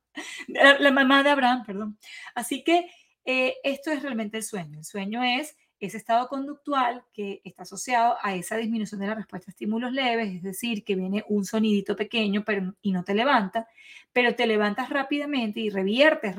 la, 0.48 0.90
mamá 0.90 1.22
de 1.22 1.28
Abraham, 1.28 1.64
perdón. 1.66 1.98
Así 2.34 2.64
que 2.64 2.90
eh, 3.26 3.56
esto 3.62 3.90
es 3.90 4.02
realmente 4.02 4.38
el 4.38 4.42
sueño. 4.42 4.78
El 4.78 4.84
sueño 4.84 5.22
es 5.22 5.54
ese 5.80 5.96
estado 5.96 6.28
conductual 6.28 7.04
que 7.12 7.40
está 7.44 7.62
asociado 7.62 8.16
a 8.22 8.34
esa 8.34 8.56
disminución 8.56 9.00
de 9.00 9.06
la 9.06 9.14
respuesta 9.14 9.50
a 9.50 9.52
estímulos 9.52 9.92
leves, 9.92 10.34
es 10.36 10.42
decir, 10.42 10.84
que 10.84 10.94
viene 10.94 11.24
un 11.28 11.44
sonidito 11.44 11.96
pequeño 11.96 12.44
pero, 12.44 12.74
y 12.82 12.92
no 12.92 13.02
te 13.02 13.14
levanta, 13.14 13.66
pero 14.12 14.34
te 14.34 14.46
levantas 14.46 14.90
rápidamente 14.90 15.60
y 15.60 15.70
reviertes 15.70 16.36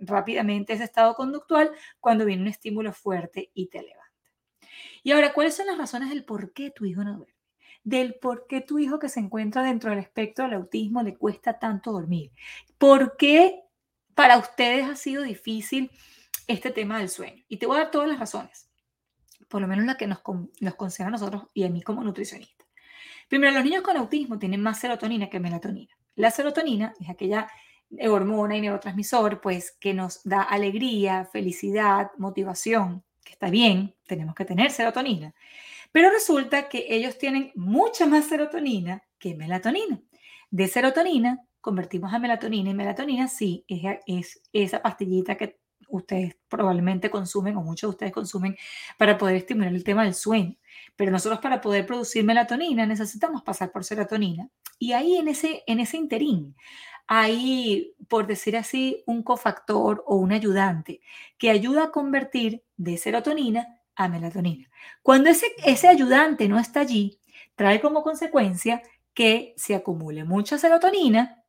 rápidamente 0.00 0.72
ese 0.72 0.84
estado 0.84 1.14
conductual 1.14 1.70
cuando 2.00 2.24
viene 2.24 2.42
un 2.42 2.48
estímulo 2.48 2.92
fuerte 2.92 3.50
y 3.54 3.66
te 3.66 3.82
levanta. 3.82 4.04
Y 5.02 5.12
ahora, 5.12 5.32
¿cuáles 5.32 5.54
son 5.54 5.66
las 5.66 5.78
razones 5.78 6.08
del 6.08 6.24
por 6.24 6.52
qué 6.52 6.70
tu 6.70 6.84
hijo 6.84 7.04
no 7.04 7.18
duerme? 7.18 7.34
Del 7.82 8.14
por 8.14 8.46
qué 8.46 8.62
tu 8.62 8.78
hijo 8.78 8.98
que 8.98 9.10
se 9.10 9.20
encuentra 9.20 9.62
dentro 9.62 9.90
del 9.90 9.98
espectro 9.98 10.44
del 10.44 10.54
autismo 10.54 11.02
le 11.02 11.16
cuesta 11.16 11.58
tanto 11.58 11.92
dormir. 11.92 12.32
¿Por 12.78 13.16
qué 13.18 13.60
para 14.14 14.38
ustedes 14.38 14.88
ha 14.88 14.96
sido 14.96 15.22
difícil 15.22 15.90
este 16.46 16.70
tema 16.70 16.98
del 16.98 17.10
sueño? 17.10 17.44
Y 17.48 17.58
te 17.58 17.66
voy 17.66 17.76
a 17.76 17.80
dar 17.80 17.90
todas 17.90 18.08
las 18.08 18.18
razones, 18.18 18.70
por 19.54 19.60
lo 19.60 19.68
menos 19.68 19.86
la 19.86 19.96
que 19.96 20.08
nos, 20.08 20.18
nos 20.58 20.74
concede 20.74 21.06
a 21.06 21.10
nosotros 21.10 21.44
y 21.54 21.62
a 21.62 21.70
mí 21.70 21.80
como 21.80 22.02
nutricionista. 22.02 22.64
Primero, 23.28 23.52
los 23.52 23.62
niños 23.62 23.82
con 23.82 23.96
autismo 23.96 24.36
tienen 24.36 24.60
más 24.60 24.80
serotonina 24.80 25.30
que 25.30 25.38
melatonina. 25.38 25.96
La 26.16 26.32
serotonina 26.32 26.92
es 26.98 27.08
aquella 27.08 27.46
hormona 28.08 28.56
y 28.56 28.62
neurotransmisor 28.62 29.40
pues 29.40 29.70
que 29.78 29.94
nos 29.94 30.24
da 30.24 30.42
alegría, 30.42 31.28
felicidad, 31.32 32.10
motivación 32.18 33.04
que 33.22 33.34
está 33.34 33.48
bien, 33.48 33.94
tenemos 34.08 34.34
que 34.34 34.44
tener 34.44 34.72
serotonina, 34.72 35.32
pero 35.92 36.10
resulta 36.10 36.68
que 36.68 36.86
ellos 36.88 37.16
tienen 37.16 37.52
mucha 37.54 38.06
más 38.06 38.24
serotonina 38.24 39.04
que 39.20 39.36
melatonina. 39.36 40.02
De 40.50 40.66
serotonina 40.66 41.46
convertimos 41.60 42.12
a 42.12 42.18
melatonina 42.18 42.70
y 42.70 42.74
melatonina 42.74 43.28
sí 43.28 43.64
es, 43.68 44.00
es 44.08 44.42
esa 44.52 44.82
pastillita 44.82 45.36
que 45.36 45.60
ustedes 45.88 46.36
probablemente 46.48 47.10
consumen 47.10 47.56
o 47.56 47.62
muchos 47.62 47.88
de 47.88 47.94
ustedes 47.94 48.12
consumen 48.12 48.56
para 48.98 49.18
poder 49.18 49.36
estimular 49.36 49.72
el 49.72 49.84
tema 49.84 50.04
del 50.04 50.14
sueño. 50.14 50.56
Pero 50.96 51.10
nosotros 51.10 51.40
para 51.40 51.60
poder 51.60 51.86
producir 51.86 52.24
melatonina 52.24 52.86
necesitamos 52.86 53.42
pasar 53.42 53.72
por 53.72 53.84
serotonina. 53.84 54.48
Y 54.78 54.92
ahí 54.92 55.16
en 55.16 55.28
ese, 55.28 55.62
en 55.66 55.80
ese 55.80 55.96
interín 55.96 56.56
hay, 57.06 57.94
por 58.08 58.26
decir 58.26 58.56
así, 58.56 59.02
un 59.06 59.22
cofactor 59.22 60.02
o 60.06 60.16
un 60.16 60.32
ayudante 60.32 61.00
que 61.38 61.50
ayuda 61.50 61.84
a 61.84 61.90
convertir 61.90 62.64
de 62.76 62.96
serotonina 62.96 63.80
a 63.94 64.08
melatonina. 64.08 64.68
Cuando 65.02 65.30
ese, 65.30 65.46
ese 65.64 65.88
ayudante 65.88 66.48
no 66.48 66.58
está 66.58 66.80
allí, 66.80 67.20
trae 67.54 67.80
como 67.80 68.02
consecuencia 68.02 68.82
que 69.12 69.54
se 69.56 69.74
acumule 69.74 70.24
mucha 70.24 70.58
serotonina 70.58 71.43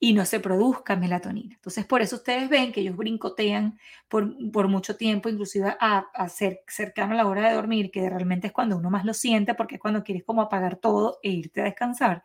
y 0.00 0.12
no 0.12 0.24
se 0.24 0.38
produzca 0.38 0.96
melatonina. 0.96 1.56
Entonces, 1.56 1.84
por 1.84 2.02
eso 2.02 2.16
ustedes 2.16 2.48
ven 2.48 2.72
que 2.72 2.80
ellos 2.80 2.96
brincotean 2.96 3.78
por, 4.08 4.32
por 4.52 4.68
mucho 4.68 4.96
tiempo, 4.96 5.28
inclusive 5.28 5.76
a, 5.80 6.06
a, 6.14 6.28
ser 6.28 6.62
cercano 6.68 7.14
a 7.14 7.16
la 7.16 7.26
hora 7.26 7.48
de 7.48 7.54
dormir, 7.54 7.90
que 7.90 8.08
realmente 8.08 8.48
es 8.48 8.52
cuando 8.52 8.76
uno 8.76 8.90
más 8.90 9.04
lo 9.04 9.12
siente, 9.12 9.54
porque 9.54 9.74
es 9.76 9.80
cuando 9.80 10.04
quieres 10.04 10.24
como 10.24 10.42
apagar 10.42 10.76
todo 10.76 11.18
e 11.22 11.30
irte 11.30 11.62
a 11.62 11.64
descansar. 11.64 12.22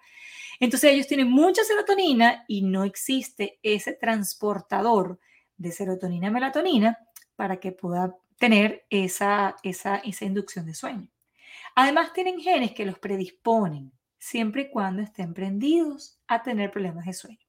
Entonces, 0.60 0.92
ellos 0.92 1.08
tienen 1.08 1.32
mucha 1.32 1.64
serotonina 1.64 2.46
y 2.48 2.62
no 2.62 2.84
existe 2.84 3.60
ese 3.64 3.94
transportador 3.94 5.20
de 5.58 5.72
serotonina 5.72 6.28
a 6.28 6.32
melatonina 6.32 7.00
para 7.36 7.58
que 7.58 7.72
pueda 7.72 8.16
tener 8.38 8.86
esa, 8.90 9.56
esa, 9.64 9.98
esa 9.98 10.26
inducción 10.26 10.66
de 10.66 10.76
sueño. 10.76 11.08
Además, 11.76 12.14
tienen 12.14 12.40
genes 12.40 12.74
que 12.74 12.86
los 12.86 13.00
predisponen 13.00 13.92
siempre 14.20 14.64
y 14.64 14.70
cuando 14.70 15.02
estén 15.02 15.34
prendidos 15.34 16.20
a 16.28 16.44
tener 16.44 16.72
problemas 16.72 17.06
de 17.06 17.14
sueño. 17.14 17.43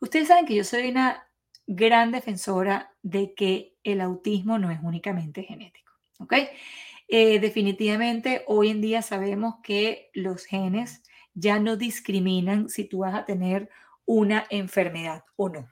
Ustedes 0.00 0.28
saben 0.28 0.46
que 0.46 0.54
yo 0.54 0.64
soy 0.64 0.88
una 0.88 1.28
gran 1.66 2.10
defensora 2.10 2.92
de 3.02 3.34
que 3.34 3.74
el 3.84 4.00
autismo 4.00 4.58
no 4.58 4.70
es 4.70 4.78
únicamente 4.82 5.42
genético, 5.42 5.92
¿ok? 6.18 6.34
Eh, 7.08 7.38
definitivamente 7.38 8.44
hoy 8.46 8.70
en 8.70 8.80
día 8.80 9.02
sabemos 9.02 9.56
que 9.62 10.10
los 10.14 10.44
genes 10.44 11.02
ya 11.34 11.58
no 11.58 11.76
discriminan 11.76 12.68
si 12.68 12.84
tú 12.84 12.98
vas 12.98 13.14
a 13.14 13.24
tener 13.24 13.68
una 14.06 14.44
enfermedad 14.50 15.24
o 15.36 15.48
no. 15.48 15.68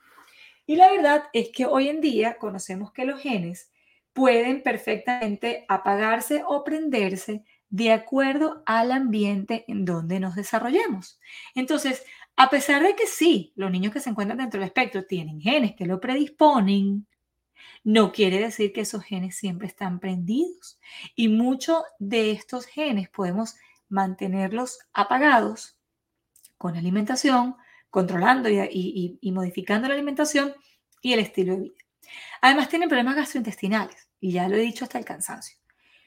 Y 0.66 0.76
la 0.76 0.90
verdad 0.90 1.24
es 1.32 1.50
que 1.50 1.66
hoy 1.66 1.88
en 1.88 2.00
día 2.00 2.38
conocemos 2.38 2.92
que 2.92 3.04
los 3.04 3.20
genes 3.20 3.70
pueden 4.12 4.62
perfectamente 4.62 5.64
apagarse 5.68 6.42
o 6.46 6.64
prenderse 6.64 7.44
de 7.70 7.90
acuerdo 7.90 8.62
al 8.66 8.92
ambiente 8.92 9.64
en 9.66 9.86
donde 9.86 10.20
nos 10.20 10.34
desarrollemos. 10.34 11.18
Entonces, 11.54 12.04
a 12.36 12.50
pesar 12.50 12.82
de 12.82 12.94
que 12.96 13.06
sí, 13.06 13.52
los 13.56 13.70
niños 13.70 13.92
que 13.92 14.00
se 14.00 14.10
encuentran 14.10 14.38
dentro 14.38 14.60
del 14.60 14.68
espectro 14.68 15.04
tienen 15.04 15.40
genes 15.40 15.74
que 15.76 15.86
lo 15.86 16.00
predisponen, 16.00 17.06
no 17.84 18.12
quiere 18.12 18.38
decir 18.38 18.72
que 18.72 18.82
esos 18.82 19.04
genes 19.04 19.36
siempre 19.36 19.66
están 19.66 20.00
prendidos. 20.00 20.78
Y 21.14 21.28
muchos 21.28 21.82
de 21.98 22.30
estos 22.30 22.66
genes 22.66 23.08
podemos 23.08 23.56
mantenerlos 23.88 24.78
apagados 24.92 25.76
con 26.56 26.76
alimentación, 26.76 27.56
controlando 27.90 28.48
y, 28.48 29.18
y, 29.20 29.32
modificando 29.32 29.88
la 29.88 29.94
alimentación 29.94 30.54
y 31.02 31.12
el 31.12 31.20
estilo 31.20 31.54
de 31.54 31.60
vida. 31.60 31.74
Además 32.40 32.68
tienen 32.68 32.88
problemas 32.88 33.16
gastrointestinales, 33.16 34.08
y 34.20 34.32
ya 34.32 34.48
lo 34.48 34.56
he 34.56 34.60
dicho 34.60 34.84
hasta 34.84 34.98
el 34.98 35.04
cansancio. 35.04 35.58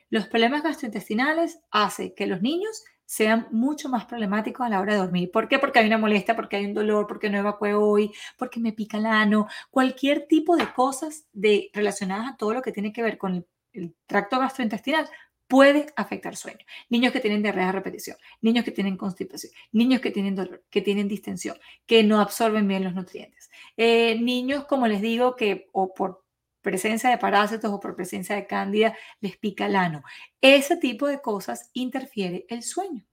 Los 0.09 0.27
problemas 0.27 0.63
gastrointestinales 0.63 1.59
hacen 1.71 2.13
que 2.15 2.25
los 2.25 2.41
niños 2.41 2.83
sean 3.05 3.47
mucho 3.51 3.89
más 3.89 4.05
problemáticos 4.05 4.65
a 4.65 4.69
la 4.69 4.81
hora 4.81 4.93
de 4.93 4.99
dormir. 4.99 5.31
¿Por 5.31 5.47
qué? 5.47 5.59
Porque 5.59 5.79
hay 5.79 5.87
una 5.87 5.97
molestia, 5.97 6.35
porque 6.35 6.57
hay 6.57 6.65
un 6.65 6.73
dolor, 6.73 7.07
porque 7.07 7.29
no 7.29 7.37
evacué 7.37 7.73
hoy, 7.73 8.11
porque 8.37 8.59
me 8.59 8.73
pica 8.73 8.97
el 8.97 9.05
ano, 9.05 9.47
cualquier 9.69 10.27
tipo 10.27 10.55
de 10.55 10.71
cosas 10.73 11.25
de, 11.33 11.69
relacionadas 11.73 12.33
a 12.33 12.37
todo 12.37 12.53
lo 12.53 12.61
que 12.61 12.71
tiene 12.71 12.91
que 12.91 13.03
ver 13.03 13.17
con 13.17 13.45
el, 13.73 13.95
tracto 14.07 14.39
gastrointestinal 14.39 15.09
puede 15.47 15.87
afectar 15.95 16.35
sueño. 16.35 16.65
Niños 16.89 17.13
que 17.13 17.19
tienen 17.19 17.43
diarrea 17.43 17.67
de 17.67 17.71
repetición, 17.73 18.17
niños 18.41 18.65
que 18.65 18.71
tienen 18.71 18.97
constipación, 18.97 19.53
niños 19.71 20.01
que 20.01 20.11
tienen 20.11 20.35
dolor, 20.35 20.63
que 20.69 20.81
tienen 20.81 21.07
distensión, 21.07 21.57
que 21.85 22.03
no 22.03 22.19
absorben 22.19 22.67
bien 22.67 22.83
los 22.83 22.95
nutrientes. 22.95 23.51
Eh, 23.77 24.19
niños, 24.19 24.65
como 24.65 24.87
les 24.87 25.01
digo, 25.01 25.35
que 25.35 25.69
o 25.71 25.93
por 25.93 26.24
presencia 26.65 27.11
de 27.11 27.19
parásitos 27.19 27.71
o 27.71 27.79
por 27.79 27.95
presencia 27.95 28.35
de 28.35 28.47
cándida 28.47 28.97
les 29.21 29.37
pica 29.37 29.67
el 29.67 29.75
ano. 29.75 30.03
Ese 30.41 30.75
tipo 30.75 31.07
de 31.07 31.21
cosas 31.21 31.69
interfiere 31.73 32.45
el 32.49 32.63
sueño. 32.63 33.05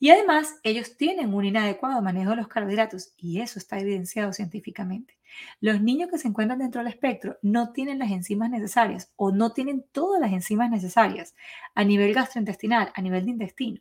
Y 0.00 0.10
además, 0.10 0.54
ellos 0.62 0.96
tienen 0.96 1.34
un 1.34 1.44
inadecuado 1.44 2.00
manejo 2.00 2.30
de 2.30 2.36
los 2.36 2.48
carbohidratos 2.48 3.12
y 3.18 3.40
eso 3.40 3.58
está 3.58 3.78
evidenciado 3.78 4.32
científicamente. 4.32 5.18
Los 5.60 5.82
niños 5.82 6.08
que 6.10 6.16
se 6.16 6.28
encuentran 6.28 6.60
dentro 6.60 6.80
del 6.80 6.90
espectro 6.90 7.36
no 7.42 7.72
tienen 7.72 7.98
las 7.98 8.10
enzimas 8.10 8.48
necesarias 8.48 9.12
o 9.16 9.32
no 9.32 9.52
tienen 9.52 9.84
todas 9.92 10.20
las 10.20 10.32
enzimas 10.32 10.70
necesarias 10.70 11.34
a 11.74 11.84
nivel 11.84 12.14
gastrointestinal, 12.14 12.90
a 12.94 13.02
nivel 13.02 13.26
de 13.26 13.32
intestino, 13.32 13.80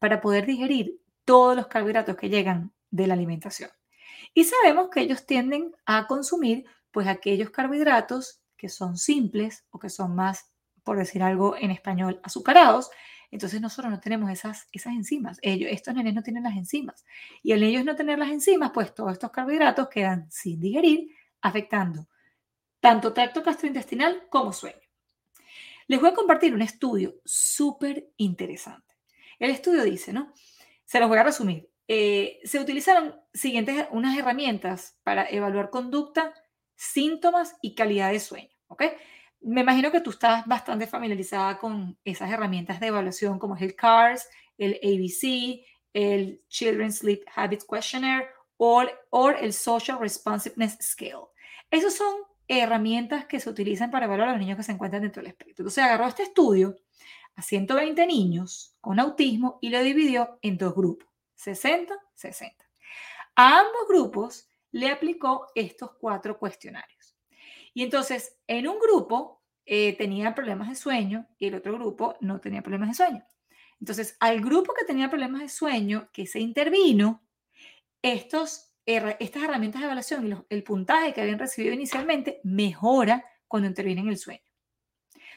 para 0.00 0.20
poder 0.20 0.44
digerir 0.44 1.00
todos 1.24 1.54
los 1.54 1.68
carbohidratos 1.68 2.16
que 2.16 2.28
llegan 2.28 2.72
de 2.90 3.06
la 3.06 3.14
alimentación. 3.14 3.70
Y 4.34 4.44
sabemos 4.44 4.88
que 4.90 5.02
ellos 5.02 5.24
tienden 5.24 5.70
a 5.86 6.08
consumir 6.08 6.64
pues 6.90 7.06
aquellos 7.06 7.50
carbohidratos 7.50 8.39
que 8.60 8.68
son 8.68 8.98
simples 8.98 9.64
o 9.70 9.78
que 9.78 9.88
son 9.88 10.14
más, 10.14 10.52
por 10.84 10.98
decir 10.98 11.22
algo 11.22 11.56
en 11.56 11.70
español, 11.70 12.20
azucarados, 12.22 12.90
entonces 13.30 13.60
nosotros 13.60 13.90
no 13.90 14.00
tenemos 14.00 14.30
esas, 14.30 14.68
esas 14.70 14.92
enzimas. 14.92 15.38
Ellos, 15.40 15.70
estos 15.72 15.94
nenes 15.94 16.14
no 16.14 16.22
tienen 16.22 16.42
las 16.42 16.56
enzimas. 16.56 17.06
Y 17.42 17.52
al 17.52 17.62
ellos 17.62 17.84
no 17.84 17.96
tener 17.96 18.18
las 18.18 18.30
enzimas, 18.30 18.72
pues 18.74 18.94
todos 18.94 19.12
estos 19.12 19.30
carbohidratos 19.30 19.88
quedan 19.88 20.30
sin 20.30 20.60
digerir, 20.60 21.08
afectando 21.40 22.06
tanto 22.80 23.12
tracto 23.12 23.42
gastrointestinal 23.42 24.26
como 24.28 24.52
sueño. 24.52 24.80
Les 25.86 26.00
voy 26.00 26.10
a 26.10 26.14
compartir 26.14 26.54
un 26.54 26.62
estudio 26.62 27.16
súper 27.24 28.10
interesante. 28.16 28.96
El 29.38 29.50
estudio 29.50 29.84
dice, 29.84 30.12
¿no? 30.12 30.32
Se 30.84 31.00
los 31.00 31.08
voy 31.08 31.18
a 31.18 31.22
resumir. 31.22 31.70
Eh, 31.88 32.40
se 32.44 32.60
utilizaron 32.60 33.14
siguientes 33.32 33.86
unas 33.90 34.16
herramientas 34.16 34.98
para 35.02 35.28
evaluar 35.28 35.70
conducta 35.70 36.34
síntomas 36.80 37.56
y 37.60 37.74
calidad 37.74 38.10
de 38.10 38.18
sueño, 38.18 38.48
¿ok? 38.68 38.84
Me 39.42 39.60
imagino 39.60 39.92
que 39.92 40.00
tú 40.00 40.10
estás 40.10 40.46
bastante 40.46 40.86
familiarizada 40.86 41.58
con 41.58 41.98
esas 42.04 42.30
herramientas 42.30 42.80
de 42.80 42.86
evaluación 42.86 43.38
como 43.38 43.54
es 43.54 43.60
el 43.60 43.76
CARS, 43.76 44.26
el 44.56 44.80
ABC, 44.82 45.62
el 45.92 46.42
Children's 46.48 46.98
Sleep 46.98 47.22
Habits 47.34 47.66
Questionnaire 47.70 48.28
o, 48.56 48.82
el 49.28 49.52
Social 49.52 49.98
Responsiveness 50.00 50.78
Scale. 50.80 51.28
Esas 51.70 51.94
son 51.94 52.14
herramientas 52.48 53.26
que 53.26 53.40
se 53.40 53.50
utilizan 53.50 53.90
para 53.90 54.06
evaluar 54.06 54.30
a 54.30 54.32
los 54.32 54.40
niños 54.40 54.56
que 54.56 54.62
se 54.62 54.72
encuentran 54.72 55.02
dentro 55.02 55.20
del 55.20 55.32
espectro. 55.32 55.62
Entonces 55.62 55.84
agarró 55.84 56.06
este 56.06 56.22
estudio 56.22 56.76
a 57.36 57.42
120 57.42 58.06
niños 58.06 58.74
con 58.80 58.98
autismo 58.98 59.58
y 59.60 59.68
lo 59.68 59.82
dividió 59.82 60.38
en 60.40 60.56
dos 60.56 60.74
grupos, 60.74 61.08
60, 61.34 61.94
60. 62.14 62.64
A 63.36 63.60
ambos 63.60 63.86
grupos 63.86 64.49
le 64.72 64.88
aplicó 64.88 65.48
estos 65.54 65.92
cuatro 65.92 66.38
cuestionarios. 66.38 67.16
Y 67.74 67.82
entonces, 67.82 68.38
en 68.46 68.68
un 68.68 68.78
grupo 68.78 69.42
eh, 69.64 69.96
tenía 69.96 70.34
problemas 70.34 70.68
de 70.68 70.74
sueño 70.74 71.26
y 71.38 71.46
el 71.46 71.54
otro 71.54 71.74
grupo 71.74 72.16
no 72.20 72.40
tenía 72.40 72.62
problemas 72.62 72.90
de 72.90 72.94
sueño. 72.94 73.24
Entonces, 73.80 74.16
al 74.20 74.40
grupo 74.40 74.74
que 74.78 74.84
tenía 74.84 75.08
problemas 75.08 75.42
de 75.42 75.48
sueño, 75.48 76.10
que 76.12 76.26
se 76.26 76.40
intervino, 76.40 77.22
estos, 78.02 78.74
estas 78.84 79.42
herramientas 79.42 79.80
de 79.80 79.86
evaluación 79.86 80.26
y 80.26 80.54
el 80.54 80.62
puntaje 80.62 81.12
que 81.12 81.20
habían 81.20 81.38
recibido 81.38 81.74
inicialmente 81.74 82.40
mejora 82.44 83.24
cuando 83.46 83.68
intervienen 83.68 84.08
el 84.08 84.18
sueño. 84.18 84.42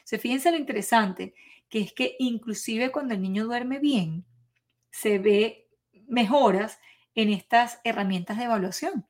Se 0.04 0.18
fíjense 0.18 0.50
lo 0.50 0.58
interesante, 0.58 1.34
que 1.68 1.80
es 1.80 1.92
que 1.92 2.16
inclusive 2.18 2.92
cuando 2.92 3.14
el 3.14 3.22
niño 3.22 3.44
duerme 3.44 3.78
bien, 3.78 4.26
se 4.90 5.18
ve 5.18 5.68
mejoras 6.06 6.78
en 7.14 7.30
estas 7.30 7.80
herramientas 7.84 8.38
de 8.38 8.44
evaluación. 8.44 9.06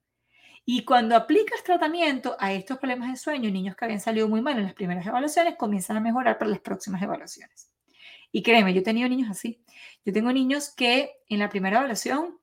Y 0.64 0.84
cuando 0.84 1.14
aplicas 1.14 1.62
tratamiento 1.62 2.36
a 2.38 2.52
estos 2.52 2.78
problemas 2.78 3.10
de 3.10 3.16
sueño, 3.16 3.50
niños 3.50 3.76
que 3.76 3.84
habían 3.84 4.00
salido 4.00 4.28
muy 4.28 4.40
mal 4.40 4.56
en 4.56 4.64
las 4.64 4.74
primeras 4.74 5.06
evaluaciones 5.06 5.56
comienzan 5.56 5.98
a 5.98 6.00
mejorar 6.00 6.38
para 6.38 6.50
las 6.50 6.60
próximas 6.60 7.02
evaluaciones. 7.02 7.70
Y 8.32 8.42
créeme, 8.42 8.72
yo 8.72 8.80
he 8.80 8.84
tenido 8.84 9.08
niños 9.08 9.30
así. 9.30 9.62
Yo 10.04 10.12
tengo 10.12 10.32
niños 10.32 10.72
que 10.74 11.12
en 11.28 11.38
la 11.38 11.48
primera 11.48 11.78
evaluación 11.78 12.38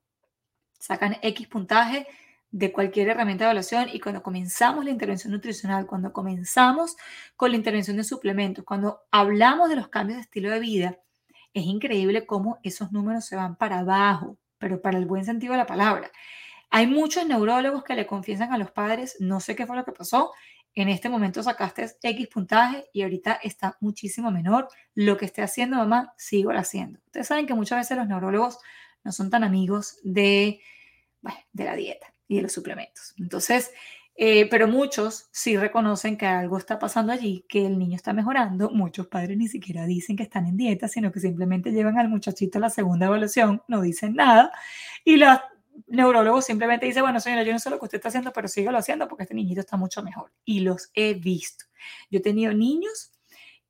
sacan 0.78 1.16
X 1.20 1.48
puntaje 1.48 2.06
de 2.50 2.70
cualquier 2.70 3.08
herramienta 3.08 3.44
de 3.44 3.50
evaluación 3.50 3.88
y 3.92 3.98
cuando 3.98 4.22
comenzamos 4.22 4.84
la 4.84 4.90
intervención 4.90 5.32
nutricional, 5.32 5.86
cuando 5.86 6.12
comenzamos 6.12 6.96
con 7.36 7.50
la 7.50 7.56
intervención 7.56 7.96
de 7.96 8.04
suplementos, 8.04 8.64
cuando 8.64 9.00
hablamos 9.10 9.68
de 9.68 9.76
los 9.76 9.88
cambios 9.88 10.18
de 10.18 10.22
estilo 10.22 10.50
de 10.50 10.60
vida, 10.60 10.98
es 11.54 11.64
increíble 11.64 12.26
cómo 12.26 12.58
esos 12.62 12.92
números 12.92 13.24
se 13.24 13.36
van 13.36 13.56
para 13.56 13.80
abajo, 13.80 14.38
pero 14.58 14.80
para 14.80 14.98
el 14.98 15.06
buen 15.06 15.24
sentido 15.24 15.52
de 15.52 15.58
la 15.58 15.66
palabra. 15.66 16.10
Hay 16.74 16.86
muchos 16.86 17.26
neurólogos 17.26 17.84
que 17.84 17.94
le 17.94 18.06
confiesan 18.06 18.50
a 18.50 18.56
los 18.56 18.70
padres, 18.70 19.16
no 19.20 19.40
sé 19.40 19.54
qué 19.54 19.66
fue 19.66 19.76
lo 19.76 19.84
que 19.84 19.92
pasó, 19.92 20.32
en 20.74 20.88
este 20.88 21.10
momento 21.10 21.42
sacaste 21.42 21.86
X 22.02 22.28
puntaje 22.28 22.86
y 22.94 23.02
ahorita 23.02 23.34
está 23.42 23.76
muchísimo 23.80 24.30
menor. 24.30 24.68
Lo 24.94 25.18
que 25.18 25.26
esté 25.26 25.42
haciendo 25.42 25.76
mamá, 25.76 26.14
sigo 26.16 26.50
haciendo. 26.50 26.98
Ustedes 27.04 27.26
saben 27.26 27.46
que 27.46 27.52
muchas 27.52 27.78
veces 27.78 27.98
los 27.98 28.08
neurólogos 28.08 28.58
no 29.04 29.12
son 29.12 29.28
tan 29.28 29.44
amigos 29.44 29.98
de, 30.02 30.60
de 31.52 31.64
la 31.64 31.76
dieta 31.76 32.14
y 32.26 32.36
de 32.36 32.42
los 32.42 32.52
suplementos. 32.52 33.12
Entonces, 33.18 33.70
eh, 34.14 34.48
pero 34.48 34.66
muchos 34.66 35.28
sí 35.30 35.58
reconocen 35.58 36.16
que 36.16 36.24
algo 36.24 36.56
está 36.56 36.78
pasando 36.78 37.12
allí, 37.12 37.44
que 37.50 37.66
el 37.66 37.78
niño 37.78 37.96
está 37.96 38.14
mejorando. 38.14 38.70
Muchos 38.70 39.08
padres 39.08 39.36
ni 39.36 39.48
siquiera 39.48 39.84
dicen 39.84 40.16
que 40.16 40.22
están 40.22 40.46
en 40.46 40.56
dieta, 40.56 40.88
sino 40.88 41.12
que 41.12 41.20
simplemente 41.20 41.70
llevan 41.70 41.98
al 41.98 42.08
muchachito 42.08 42.56
a 42.56 42.62
la 42.62 42.70
segunda 42.70 43.06
evaluación, 43.06 43.62
no 43.68 43.82
dicen 43.82 44.14
nada. 44.14 44.52
Y 45.04 45.16
los 45.16 45.38
neurólogos 45.86 46.44
simplemente 46.44 46.86
dicen, 46.86 47.02
bueno, 47.02 47.20
señora, 47.20 47.42
yo 47.42 47.52
no 47.52 47.58
sé 47.58 47.70
lo 47.70 47.78
que 47.78 47.86
usted 47.86 47.98
está 47.98 48.08
haciendo, 48.08 48.32
pero 48.32 48.48
síguelo 48.48 48.78
haciendo 48.78 49.08
porque 49.08 49.24
este 49.24 49.34
niñito 49.34 49.60
está 49.60 49.76
mucho 49.76 50.02
mejor. 50.02 50.32
Y 50.44 50.60
los 50.60 50.90
he 50.94 51.14
visto. 51.14 51.64
Yo 52.10 52.18
he 52.18 52.22
tenido 52.22 52.52
niños 52.52 53.12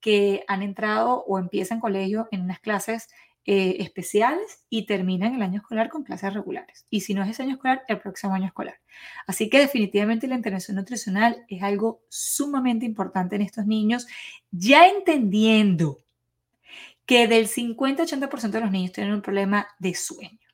que 0.00 0.44
han 0.48 0.62
entrado 0.62 1.24
o 1.26 1.38
empiezan 1.38 1.80
colegio 1.80 2.28
en 2.30 2.42
unas 2.42 2.60
clases 2.60 3.08
eh, 3.44 3.76
especiales 3.80 4.64
y 4.70 4.86
terminan 4.86 5.34
el 5.34 5.42
año 5.42 5.60
escolar 5.60 5.88
con 5.88 6.04
clases 6.04 6.32
regulares. 6.32 6.86
Y 6.90 7.00
si 7.00 7.12
no 7.12 7.24
es 7.24 7.30
ese 7.30 7.42
año 7.42 7.54
escolar, 7.54 7.82
el 7.88 7.98
próximo 7.98 8.34
año 8.34 8.46
escolar. 8.46 8.78
Así 9.26 9.50
que 9.50 9.58
definitivamente 9.58 10.28
la 10.28 10.36
intervención 10.36 10.76
nutricional 10.76 11.44
es 11.48 11.62
algo 11.62 12.02
sumamente 12.08 12.86
importante 12.86 13.34
en 13.34 13.42
estos 13.42 13.66
niños, 13.66 14.06
ya 14.52 14.86
entendiendo 14.86 15.98
que 17.04 17.26
del 17.26 17.48
50-80% 17.48 18.50
de 18.50 18.60
los 18.60 18.70
niños 18.70 18.92
tienen 18.92 19.12
un 19.12 19.22
problema 19.22 19.66
de 19.80 19.94
sueño. 19.94 20.51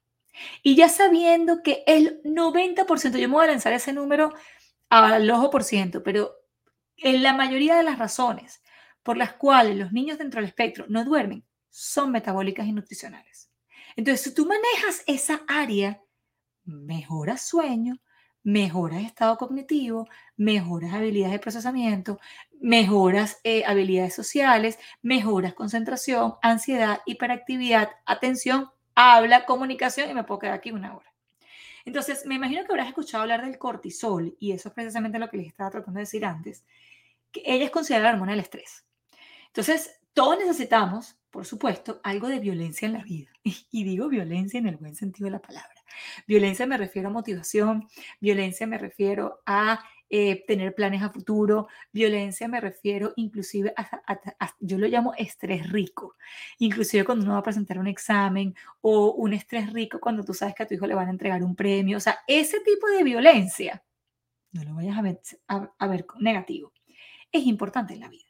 Y 0.62 0.76
ya 0.76 0.88
sabiendo 0.88 1.62
que 1.62 1.82
el 1.86 2.22
90%, 2.22 3.18
yo 3.18 3.28
me 3.28 3.34
voy 3.34 3.44
a 3.44 3.48
lanzar 3.48 3.72
ese 3.72 3.92
número 3.92 4.32
al 4.90 5.30
ojo 5.30 5.50
por 5.50 5.64
ciento, 5.64 6.02
pero 6.02 6.32
en 6.96 7.22
la 7.22 7.32
mayoría 7.32 7.76
de 7.76 7.82
las 7.82 7.98
razones 7.98 8.62
por 9.02 9.16
las 9.16 9.34
cuales 9.34 9.76
los 9.76 9.92
niños 9.92 10.18
dentro 10.18 10.40
del 10.40 10.48
espectro 10.48 10.84
no 10.88 11.04
duermen 11.04 11.44
son 11.70 12.10
metabólicas 12.10 12.66
y 12.66 12.72
nutricionales. 12.72 13.50
Entonces, 13.96 14.22
si 14.22 14.34
tú 14.34 14.46
manejas 14.46 15.02
esa 15.06 15.42
área, 15.48 16.02
mejoras 16.64 17.46
sueño, 17.46 18.00
mejoras 18.42 19.02
estado 19.02 19.36
cognitivo, 19.36 20.08
mejoras 20.36 20.94
habilidades 20.94 21.32
de 21.32 21.38
procesamiento, 21.38 22.18
mejoras 22.60 23.40
eh, 23.44 23.64
habilidades 23.66 24.14
sociales, 24.14 24.78
mejoras 25.02 25.54
concentración, 25.54 26.34
ansiedad, 26.42 27.00
hiperactividad, 27.06 27.90
atención, 28.06 28.70
habla, 28.98 29.46
comunicación 29.46 30.10
y 30.10 30.14
me 30.14 30.24
puedo 30.24 30.40
quedar 30.40 30.54
aquí 30.54 30.70
una 30.70 30.96
hora. 30.96 31.12
Entonces, 31.84 32.26
me 32.26 32.34
imagino 32.34 32.64
que 32.64 32.72
habrás 32.72 32.88
escuchado 32.88 33.22
hablar 33.22 33.44
del 33.44 33.58
cortisol 33.58 34.36
y 34.38 34.52
eso 34.52 34.68
es 34.68 34.74
precisamente 34.74 35.18
lo 35.18 35.30
que 35.30 35.38
les 35.38 35.46
estaba 35.46 35.70
tratando 35.70 35.98
de 35.98 36.02
decir 36.02 36.24
antes, 36.24 36.64
que 37.30 37.42
ella 37.46 37.64
es 37.64 37.70
considerada 37.70 38.10
la 38.10 38.14
hormona 38.14 38.32
del 38.32 38.40
estrés. 38.40 38.84
Entonces, 39.46 40.00
todos 40.12 40.38
necesitamos 40.38 41.18
por 41.30 41.44
supuesto, 41.44 42.00
algo 42.02 42.28
de 42.28 42.40
violencia 42.40 42.86
en 42.86 42.94
la 42.94 43.02
vida. 43.02 43.30
Y 43.70 43.84
digo 43.84 44.08
violencia 44.08 44.58
en 44.58 44.66
el 44.66 44.76
buen 44.76 44.94
sentido 44.94 45.26
de 45.26 45.32
la 45.32 45.42
palabra. 45.42 45.74
Violencia 46.26 46.66
me 46.66 46.76
refiero 46.76 47.08
a 47.08 47.12
motivación, 47.12 47.88
violencia 48.20 48.66
me 48.66 48.78
refiero 48.78 49.40
a 49.46 49.84
eh, 50.10 50.44
tener 50.46 50.74
planes 50.74 51.02
a 51.02 51.10
futuro, 51.10 51.68
violencia 51.92 52.48
me 52.48 52.60
refiero 52.60 53.12
inclusive 53.16 53.72
a, 53.76 54.54
yo 54.60 54.78
lo 54.78 54.86
llamo 54.86 55.14
estrés 55.14 55.70
rico, 55.70 56.16
inclusive 56.58 57.04
cuando 57.04 57.24
uno 57.24 57.34
va 57.34 57.40
a 57.40 57.42
presentar 57.42 57.78
un 57.78 57.86
examen 57.86 58.54
o 58.80 59.12
un 59.12 59.32
estrés 59.32 59.72
rico 59.72 60.00
cuando 60.00 60.24
tú 60.24 60.34
sabes 60.34 60.54
que 60.54 60.62
a 60.62 60.66
tu 60.66 60.74
hijo 60.74 60.86
le 60.86 60.94
van 60.94 61.08
a 61.08 61.12
entregar 61.12 61.42
un 61.42 61.54
premio, 61.54 61.98
o 61.98 62.00
sea, 62.00 62.20
ese 62.26 62.60
tipo 62.60 62.86
de 62.88 63.04
violencia, 63.04 63.84
no 64.52 64.64
lo 64.64 64.74
vayas 64.74 64.96
a 64.96 65.02
ver, 65.02 65.20
a 65.46 65.86
ver 65.86 66.06
negativo, 66.18 66.72
es 67.30 67.44
importante 67.44 67.94
en 67.94 68.00
la 68.00 68.08
vida. 68.08 68.24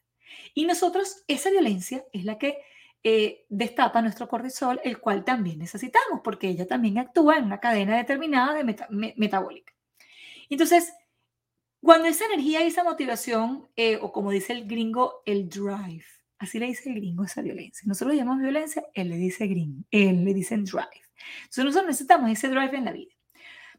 Y 0.54 0.66
nosotros, 0.66 1.24
esa 1.28 1.50
violencia 1.50 2.04
es 2.12 2.24
la 2.24 2.38
que 2.38 2.58
eh, 3.04 3.46
destapa 3.48 4.02
nuestro 4.02 4.28
cortisol, 4.28 4.80
el 4.82 4.98
cual 4.98 5.24
también 5.24 5.60
necesitamos, 5.60 6.20
porque 6.24 6.48
ella 6.48 6.66
también 6.66 6.98
actúa 6.98 7.38
en 7.38 7.44
una 7.44 7.60
cadena 7.60 7.96
determinada 7.96 8.54
de 8.54 9.14
metabólica. 9.16 9.72
Entonces, 10.50 10.92
cuando 11.88 12.06
esa 12.06 12.26
energía 12.26 12.62
y 12.62 12.66
esa 12.66 12.84
motivación, 12.84 13.66
eh, 13.74 13.98
o 14.02 14.12
como 14.12 14.30
dice 14.30 14.52
el 14.52 14.68
gringo, 14.68 15.22
el 15.24 15.48
drive, 15.48 16.04
así 16.38 16.58
le 16.58 16.66
dice 16.66 16.90
el 16.90 16.96
gringo 16.96 17.24
esa 17.24 17.40
violencia. 17.40 17.82
Nosotros 17.86 18.12
lo 18.12 18.18
llamamos 18.18 18.42
violencia, 18.42 18.84
él 18.92 19.08
le 19.08 19.16
dice 19.16 19.46
green, 19.46 19.86
él 19.90 20.22
le 20.22 20.34
dice 20.34 20.58
drive. 20.58 21.02
Entonces, 21.44 21.64
nosotros 21.64 21.86
necesitamos 21.86 22.30
ese 22.30 22.48
drive 22.48 22.76
en 22.76 22.84
la 22.84 22.92
vida. 22.92 23.14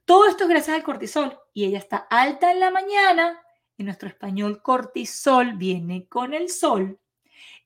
Todo 0.06 0.26
esto 0.26 0.46
es 0.46 0.50
gracias 0.50 0.76
al 0.76 0.82
cortisol 0.82 1.38
y 1.54 1.66
ella 1.66 1.78
está 1.78 1.98
alta 2.10 2.50
en 2.52 2.60
la 2.60 2.72
mañana. 2.72 3.44
En 3.78 3.86
nuestro 3.86 4.10
español, 4.10 4.64
cortisol 4.64 5.54
viene 5.54 6.08
con 6.08 6.34
el 6.34 6.50
sol 6.50 7.00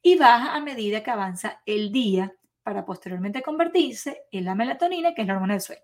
y 0.01 0.17
baja 0.17 0.55
a 0.55 0.59
medida 0.59 1.03
que 1.03 1.11
avanza 1.11 1.61
el 1.65 1.89
día 1.89 2.35
para 2.63 2.83
posteriormente 2.83 3.41
convertirse 3.41 4.23
en 4.29 4.43
la 4.43 4.55
melatonina, 4.55 5.13
que 5.13 5.21
es 5.21 5.27
la 5.29 5.35
hormona 5.35 5.53
del 5.53 5.61
sueño. 5.61 5.83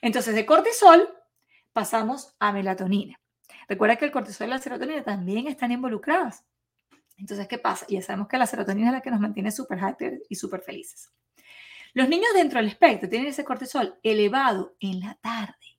Entonces, 0.00 0.36
de 0.36 0.46
cortisol 0.46 1.12
pasamos 1.72 2.36
a 2.38 2.52
melatonina. 2.52 3.18
Recuerda 3.68 3.96
que 3.96 4.06
el 4.06 4.10
cortisol 4.10 4.46
y 4.46 4.50
la 4.50 4.58
serotonina 4.58 5.02
también 5.04 5.46
están 5.46 5.70
involucradas. 5.70 6.44
Entonces, 7.18 7.46
¿qué 7.46 7.58
pasa? 7.58 7.84
Ya 7.88 8.00
sabemos 8.00 8.28
que 8.28 8.38
la 8.38 8.46
serotonina 8.46 8.88
es 8.88 8.92
la 8.94 9.00
que 9.02 9.10
nos 9.10 9.20
mantiene 9.20 9.50
súper 9.50 9.78
happy 9.84 10.22
y 10.28 10.34
súper 10.36 10.62
felices. 10.62 11.12
Los 11.92 12.08
niños 12.08 12.30
dentro 12.34 12.58
del 12.58 12.68
espectro 12.68 13.08
tienen 13.08 13.28
ese 13.28 13.44
cortisol 13.44 13.98
elevado 14.02 14.76
en 14.80 15.00
la 15.00 15.14
tarde 15.16 15.78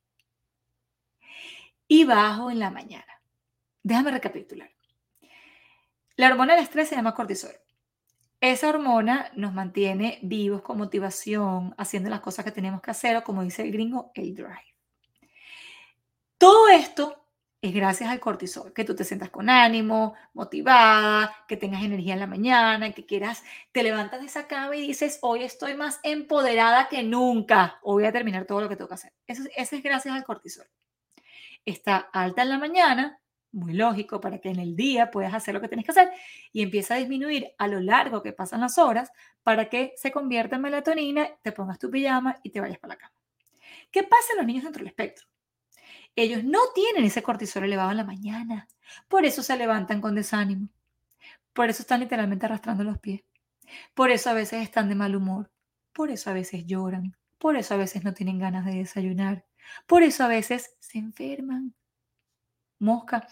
y 1.88 2.04
bajo 2.04 2.52
en 2.52 2.60
la 2.60 2.70
mañana. 2.70 3.22
Déjame 3.82 4.12
recapitular. 4.12 4.70
La 6.16 6.28
hormona 6.28 6.54
del 6.54 6.64
estrés 6.64 6.90
se 6.90 6.96
llama 6.96 7.16
cortisol. 7.16 7.56
Esa 8.42 8.70
hormona 8.70 9.32
nos 9.36 9.54
mantiene 9.54 10.20
vivos 10.22 10.62
con 10.62 10.78
motivación, 10.78 11.74
haciendo 11.78 12.10
las 12.10 12.22
cosas 12.22 12.46
que 12.46 12.52
tenemos 12.52 12.82
que 12.82 12.92
hacer, 12.92 13.18
o 13.18 13.24
como 13.24 13.44
dice 13.44 13.64
el 13.64 13.72
gringo, 13.72 14.12
el 14.14 14.36
drive. 14.36 14.76
Todo 16.38 16.70
esto 16.70 17.19
es 17.62 17.74
gracias 17.74 18.10
al 18.10 18.20
cortisol, 18.22 18.74
que 18.74 18.86
tú 18.86 18.96
te 18.96 19.04
sientas 19.04 19.30
con 19.30 19.50
ánimo, 19.50 20.16
motivada, 20.34 21.36
que 21.48 21.58
tengas 21.58 21.84
energía 21.84 22.14
en 22.14 22.22
la 22.22 22.28
mañana, 22.28 22.94
que 22.94 23.06
quieras, 23.06 23.44
te 23.74 23.84
levantas 23.84 24.22
de 24.22 24.28
esa 24.28 24.48
cama 24.48 24.76
y 24.78 24.88
dices, 24.88 25.20
hoy 25.22 25.44
estoy 25.44 25.76
más 25.76 26.00
empoderada 26.04 26.88
que 26.88 27.04
nunca, 27.04 27.80
o 27.84 27.94
voy 27.94 28.06
a 28.06 28.14
terminar 28.14 28.46
todo 28.46 28.62
lo 28.62 28.70
que 28.70 28.78
tengo 28.78 28.88
que 28.88 28.94
hacer. 28.96 29.14
Eso, 29.28 29.44
eso 29.56 29.76
es 29.76 29.84
gracias 29.84 30.16
al 30.16 30.24
cortisol. 30.24 30.68
Está 31.66 31.98
alta 32.14 32.44
en 32.44 32.50
la 32.50 32.58
mañana, 32.58 33.20
muy 33.52 33.74
lógico 33.74 34.22
para 34.22 34.40
que 34.40 34.50
en 34.50 34.60
el 34.60 34.76
día 34.76 35.12
puedas 35.12 35.34
hacer 35.34 35.54
lo 35.54 35.62
que 35.62 35.68
tienes 35.68 35.86
que 35.86 35.92
hacer 35.92 36.12
y 36.54 36.62
empieza 36.62 36.94
a 36.96 36.98
disminuir 36.98 37.54
a 37.58 37.68
lo 37.68 37.80
largo 37.82 38.22
que 38.22 38.32
pasan 38.32 38.62
las 38.62 38.78
horas 38.78 39.12
para 39.44 39.70
que 39.70 39.94
se 39.98 40.12
convierta 40.12 40.56
en 40.56 40.62
melatonina, 40.62 41.30
te 41.42 41.52
pongas 41.52 41.80
tu 41.80 41.90
pijama 41.90 42.38
y 42.44 42.52
te 42.52 42.62
vayas 42.62 42.80
para 42.80 42.94
la 42.94 43.00
cama. 43.00 43.16
¿Qué 43.92 44.04
pasa 44.04 44.34
en 44.34 44.38
los 44.38 44.48
niños 44.48 44.64
dentro 44.64 44.80
del 44.80 44.88
espectro? 44.88 45.29
Ellos 46.22 46.44
no 46.44 46.60
tienen 46.76 47.06
ese 47.06 47.24
cortisol 47.24 47.64
elevado 47.64 47.92
en 47.92 47.98
la 47.98 48.04
mañana, 48.04 48.68
por 49.08 49.26
eso 49.26 49.44
se 49.44 49.56
levantan 49.58 50.02
con 50.02 50.16
desánimo, 50.16 50.70
por 51.54 51.70
eso 51.70 51.84
están 51.84 52.02
literalmente 52.02 52.46
arrastrando 52.46 52.84
los 52.84 53.00
pies, 53.00 53.22
por 53.94 54.12
eso 54.12 54.30
a 54.30 54.34
veces 54.34 54.64
están 54.64 54.90
de 54.90 54.96
mal 54.96 55.16
humor, 55.16 55.52
por 55.94 56.12
eso 56.12 56.30
a 56.30 56.34
veces 56.34 56.66
lloran, 56.66 57.16
por 57.38 57.56
eso 57.56 57.74
a 57.74 57.78
veces 57.78 58.04
no 58.04 58.14
tienen 58.14 58.38
ganas 58.38 58.66
de 58.66 58.74
desayunar, 58.74 59.46
por 59.88 60.04
eso 60.04 60.24
a 60.24 60.28
veces 60.28 60.76
se 60.80 60.98
enferman, 60.98 61.74
mosca. 62.80 63.28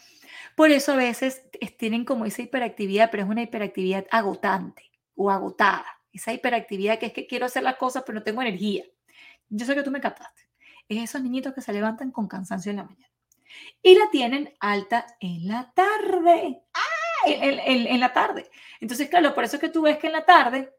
Por 0.56 0.72
eso 0.72 0.94
a 0.94 0.96
veces 0.98 1.44
tienen 1.78 2.06
como 2.06 2.26
esa 2.26 2.42
hiperactividad, 2.42 3.10
pero 3.12 3.24
es 3.24 3.30
una 3.30 3.42
hiperactividad 3.42 4.06
agotante 4.12 4.92
o 5.16 5.32
agotada. 5.32 5.86
Esa 6.12 6.34
hiperactividad 6.34 7.00
que 7.00 7.08
es 7.08 7.14
que 7.14 7.28
quiero 7.28 7.46
hacer 7.46 7.64
las 7.64 7.78
cosas, 7.78 8.04
pero 8.06 8.20
no 8.20 8.24
tengo 8.24 8.42
energía. 8.42 8.86
Yo 9.50 9.66
sé 9.66 9.76
que 9.76 9.84
tú 9.84 9.92
me 9.92 10.02
captaste. 10.02 10.47
Es 10.88 11.04
esos 11.04 11.22
niñitos 11.22 11.54
que 11.54 11.62
se 11.62 11.74
levantan 11.74 12.12
con 12.12 12.28
cansancio 12.28 12.70
en 12.72 12.78
la 12.78 12.84
mañana. 12.84 13.12
Y 13.82 13.96
la 13.96 14.10
tienen 14.10 14.54
alta 14.60 15.06
en 15.20 15.48
la 15.48 15.72
tarde. 15.74 16.62
¡Ah! 16.74 16.82
En, 17.26 18.00
la 18.00 18.14
tarde. 18.14 18.50
Entonces, 18.80 19.10
claro, 19.10 19.34
por 19.34 19.44
eso 19.44 19.58
es 19.58 19.62
que 19.62 19.70
tú 19.70 19.82
ves 19.82 19.98
que 19.98 20.08
en 20.08 20.14
la 20.14 20.26
tarde 20.26 20.74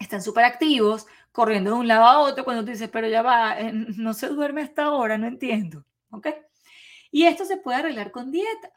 están 0.00 0.22
súper 0.22 0.44
activos, 0.44 1.06
corriendo 1.30 1.72
de 1.72 1.76
un 1.76 1.86
lado 1.86 2.04
a 2.04 2.18
otro, 2.20 2.44
cuando 2.44 2.64
tú 2.64 2.70
dices, 2.70 2.88
pero 2.88 3.06
ya 3.08 3.22
va, 3.22 3.60
eh, 3.60 3.70
no 3.72 4.14
se 4.14 4.28
duerme 4.28 4.62
hasta 4.62 4.84
ahora, 4.84 5.18
no 5.18 5.26
entiendo. 5.26 5.84
¿Ok? 6.10 6.28
Y 7.10 7.24
esto 7.24 7.44
se 7.44 7.58
puede 7.58 7.78
arreglar 7.78 8.10
con 8.10 8.30
dieta. 8.30 8.72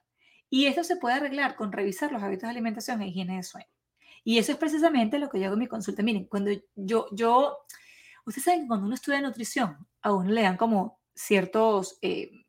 Y 0.50 0.66
esto 0.66 0.84
se 0.84 0.98
puede 0.98 1.16
arreglar 1.16 1.56
con 1.56 1.72
revisar 1.72 2.12
los 2.12 2.22
hábitos 2.22 2.44
de 2.44 2.50
alimentación 2.50 3.02
e 3.02 3.08
higiene 3.08 3.38
de 3.38 3.44
sueño. 3.44 3.68
Y 4.24 4.38
eso 4.38 4.52
es 4.52 4.58
precisamente 4.58 5.20
lo 5.20 5.30
que 5.30 5.40
yo 5.40 5.46
hago 5.46 5.54
en 5.54 5.60
mi 5.60 5.68
consulta. 5.68 6.04
Miren, 6.04 6.26
cuando 6.26 6.52
yo, 6.76 7.08
yo, 7.12 7.58
ustedes 8.30 8.46
saben 8.46 8.62
que 8.62 8.68
cuando 8.68 8.86
uno 8.86 8.96
estudia 8.96 9.22
nutrición, 9.22 9.88
a 10.02 10.14
uno 10.14 10.32
le 10.32 10.44
dan 10.44 10.58
como 10.58 11.00
ciertos, 11.14 11.98
eh, 12.02 12.46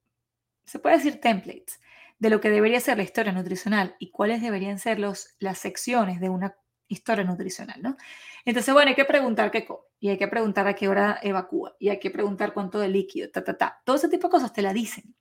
se 0.64 0.78
puede 0.78 0.96
decir 0.96 1.20
templates, 1.20 1.80
de 2.18 2.30
lo 2.30 2.40
que 2.40 2.50
debería 2.50 2.80
ser 2.80 2.98
la 2.98 3.02
historia 3.02 3.32
nutricional 3.32 3.96
y 3.98 4.10
cuáles 4.10 4.42
deberían 4.42 4.78
ser 4.78 4.98
los, 4.98 5.34
las 5.38 5.58
secciones 5.58 6.20
de 6.20 6.28
una 6.28 6.54
historia 6.86 7.24
nutricional, 7.24 7.80
¿no? 7.82 7.96
Entonces, 8.44 8.74
bueno, 8.74 8.90
hay 8.90 8.94
que 8.94 9.04
preguntar 9.04 9.50
qué 9.50 9.64
come, 9.64 9.80
y 9.98 10.10
hay 10.10 10.18
que 10.18 10.28
preguntar 10.28 10.66
a 10.66 10.74
qué 10.74 10.88
hora 10.88 11.18
evacúa, 11.22 11.76
y 11.78 11.88
hay 11.88 11.98
que 11.98 12.10
preguntar 12.10 12.52
cuánto 12.52 12.78
de 12.78 12.88
líquido, 12.88 13.30
ta, 13.30 13.42
ta, 13.42 13.56
ta. 13.56 13.80
Todo 13.84 13.96
ese 13.96 14.08
tipo 14.08 14.28
de 14.28 14.32
cosas 14.32 14.52
te 14.52 14.62
la 14.62 14.72
dicen. 14.72 15.14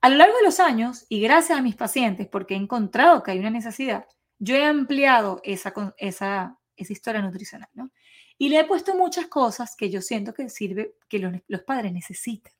A 0.00 0.10
lo 0.10 0.16
largo 0.16 0.36
de 0.36 0.42
los 0.42 0.60
años, 0.60 1.06
y 1.08 1.20
gracias 1.20 1.58
a 1.58 1.62
mis 1.62 1.76
pacientes, 1.76 2.28
porque 2.28 2.54
he 2.54 2.58
encontrado 2.58 3.22
que 3.22 3.30
hay 3.30 3.38
una 3.38 3.50
necesidad, 3.50 4.06
yo 4.38 4.56
he 4.56 4.64
ampliado 4.64 5.40
esa, 5.44 5.72
esa, 5.96 6.58
esa 6.76 6.92
historia 6.92 7.22
nutricional, 7.22 7.68
¿no? 7.72 7.90
Y 8.38 8.48
le 8.48 8.60
he 8.60 8.64
puesto 8.64 8.94
muchas 8.94 9.26
cosas 9.26 9.76
que 9.76 9.90
yo 9.90 10.00
siento 10.00 10.34
que 10.34 10.48
sirve, 10.48 10.96
que 11.08 11.18
los, 11.18 11.62
padres 11.62 11.92
necesitan. 11.92 12.52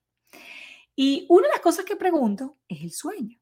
Y 0.96 1.26
una 1.28 1.48
de 1.48 1.54
las 1.54 1.60
cosas 1.60 1.84
que 1.84 1.96
pregunto 1.96 2.58
es 2.68 2.82
el 2.82 2.92
sueño. 2.92 3.38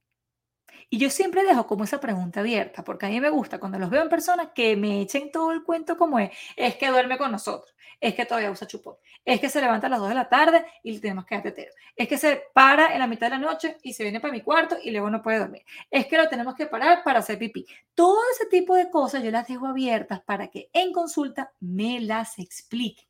Y 0.93 0.99
yo 0.99 1.09
siempre 1.09 1.43
dejo 1.43 1.67
como 1.67 1.85
esa 1.85 2.01
pregunta 2.01 2.41
abierta, 2.41 2.85
porque 2.85 3.07
a 3.07 3.09
mí 3.09 3.19
me 3.19 3.31
gusta 3.31 3.59
cuando 3.59 3.79
los 3.79 3.89
veo 3.89 4.03
en 4.03 4.11
persona 4.11 4.53
que 4.53 4.77
me 4.77 5.01
echen 5.01 5.33
todo 5.33 5.51
el 5.51 5.63
cuento 5.63 5.97
como 5.97 6.19
es, 6.19 6.31
es 6.55 6.77
que 6.77 6.89
duerme 6.89 7.17
con 7.17 7.33
nosotros, 7.33 7.75
es 7.99 8.15
que 8.15 8.27
todavía 8.27 8.51
usa 8.51 8.67
chupón, 8.67 8.97
es 9.25 9.41
que 9.41 9.49
se 9.49 9.63
levanta 9.63 9.87
a 9.87 9.91
las 9.91 10.01
2 10.01 10.11
de 10.11 10.15
la 10.15 10.29
tarde 10.29 10.67
y 10.83 10.99
tenemos 10.99 11.25
que 11.25 11.35
dar 11.35 11.45
tetero, 11.45 11.73
es 11.97 12.07
que 12.07 12.19
se 12.19 12.43
para 12.53 12.93
en 12.93 12.99
la 12.99 13.07
mitad 13.07 13.29
de 13.29 13.31
la 13.31 13.39
noche 13.39 13.79
y 13.83 13.95
se 13.95 14.03
viene 14.03 14.21
para 14.21 14.35
mi 14.35 14.43
cuarto 14.43 14.77
y 14.83 14.91
luego 14.91 15.09
no 15.09 15.23
puede 15.23 15.39
dormir, 15.39 15.63
es 15.91 16.05
que 16.05 16.19
lo 16.19 16.29
tenemos 16.29 16.55
que 16.55 16.67
parar 16.67 17.03
para 17.03 17.21
hacer 17.21 17.39
pipí. 17.39 17.67
Todo 17.95 18.19
ese 18.35 18.45
tipo 18.51 18.75
de 18.77 18.91
cosas 18.91 19.23
yo 19.23 19.31
las 19.31 19.49
dejo 19.49 19.67
abiertas 19.67 20.21
para 20.21 20.49
que 20.49 20.69
en 20.75 20.93
consulta 20.93 21.55
me 21.61 22.01
las 22.01 22.39
explique. 22.39 23.09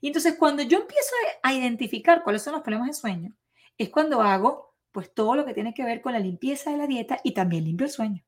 Y 0.00 0.06
entonces 0.06 0.36
cuando 0.38 0.62
yo 0.62 0.78
empiezo 0.78 1.14
a 1.42 1.52
identificar 1.52 2.22
cuáles 2.22 2.40
son 2.40 2.54
los 2.54 2.62
problemas 2.62 2.88
de 2.88 2.94
sueño, 2.94 3.36
es 3.76 3.90
cuando 3.90 4.22
hago 4.22 4.73
pues 4.94 5.12
todo 5.12 5.34
lo 5.34 5.44
que 5.44 5.54
tiene 5.54 5.74
que 5.74 5.84
ver 5.84 6.00
con 6.00 6.12
la 6.12 6.20
limpieza 6.20 6.70
de 6.70 6.76
la 6.76 6.86
dieta 6.86 7.18
y 7.24 7.32
también 7.32 7.64
limpio 7.64 7.86
el 7.86 7.92
sueño. 7.92 8.24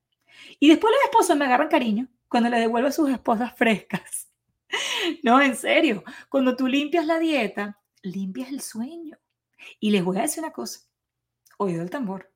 Y 0.59 0.68
después 0.68 0.92
los 0.92 1.05
esposos 1.05 1.37
me 1.37 1.44
agarran 1.44 1.68
cariño 1.68 2.09
cuando 2.29 2.50
le 2.50 2.59
devuelvo 2.59 2.88
a 2.88 2.92
sus 2.92 3.09
esposas 3.09 3.55
frescas. 3.57 4.29
No, 5.22 5.40
en 5.40 5.55
serio, 5.55 6.02
cuando 6.29 6.57
tú 6.57 6.66
limpias 6.66 7.07
la 7.07 7.20
dieta, 7.20 7.81
limpias 8.02 8.48
el 8.48 8.61
sueño. 8.61 9.16
Y 9.79 9.90
les 9.90 10.02
voy 10.02 10.18
a 10.18 10.22
decir 10.22 10.42
una 10.42 10.52
cosa, 10.52 10.81
oído 11.57 11.83
el 11.83 11.88
tambor. 11.90 12.33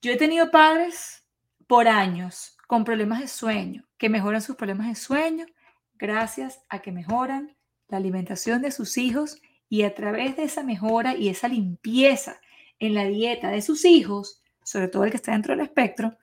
Yo 0.00 0.12
he 0.12 0.16
tenido 0.16 0.52
padres 0.52 1.26
por 1.66 1.88
años 1.88 2.56
con 2.68 2.84
problemas 2.84 3.18
de 3.18 3.26
sueño, 3.26 3.88
que 3.98 4.08
mejoran 4.08 4.40
sus 4.40 4.54
problemas 4.54 4.86
de 4.86 4.94
sueño 4.94 5.46
gracias 5.94 6.60
a 6.68 6.80
que 6.80 6.92
mejoran 6.92 7.56
la 7.88 7.96
alimentación 7.96 8.62
de 8.62 8.70
sus 8.70 8.98
hijos 8.98 9.42
y 9.68 9.82
a 9.82 9.96
través 9.96 10.36
de 10.36 10.44
esa 10.44 10.62
mejora 10.62 11.16
y 11.16 11.28
esa 11.28 11.48
limpieza 11.48 12.40
en 12.78 12.94
la 12.94 13.04
dieta 13.04 13.50
de 13.50 13.62
sus 13.62 13.84
hijos, 13.84 14.42
sobre 14.62 14.88
todo 14.88 15.04
el 15.04 15.10
que 15.10 15.16
está 15.16 15.32
dentro 15.32 15.54
del 15.54 15.64
espectro, 15.64 16.16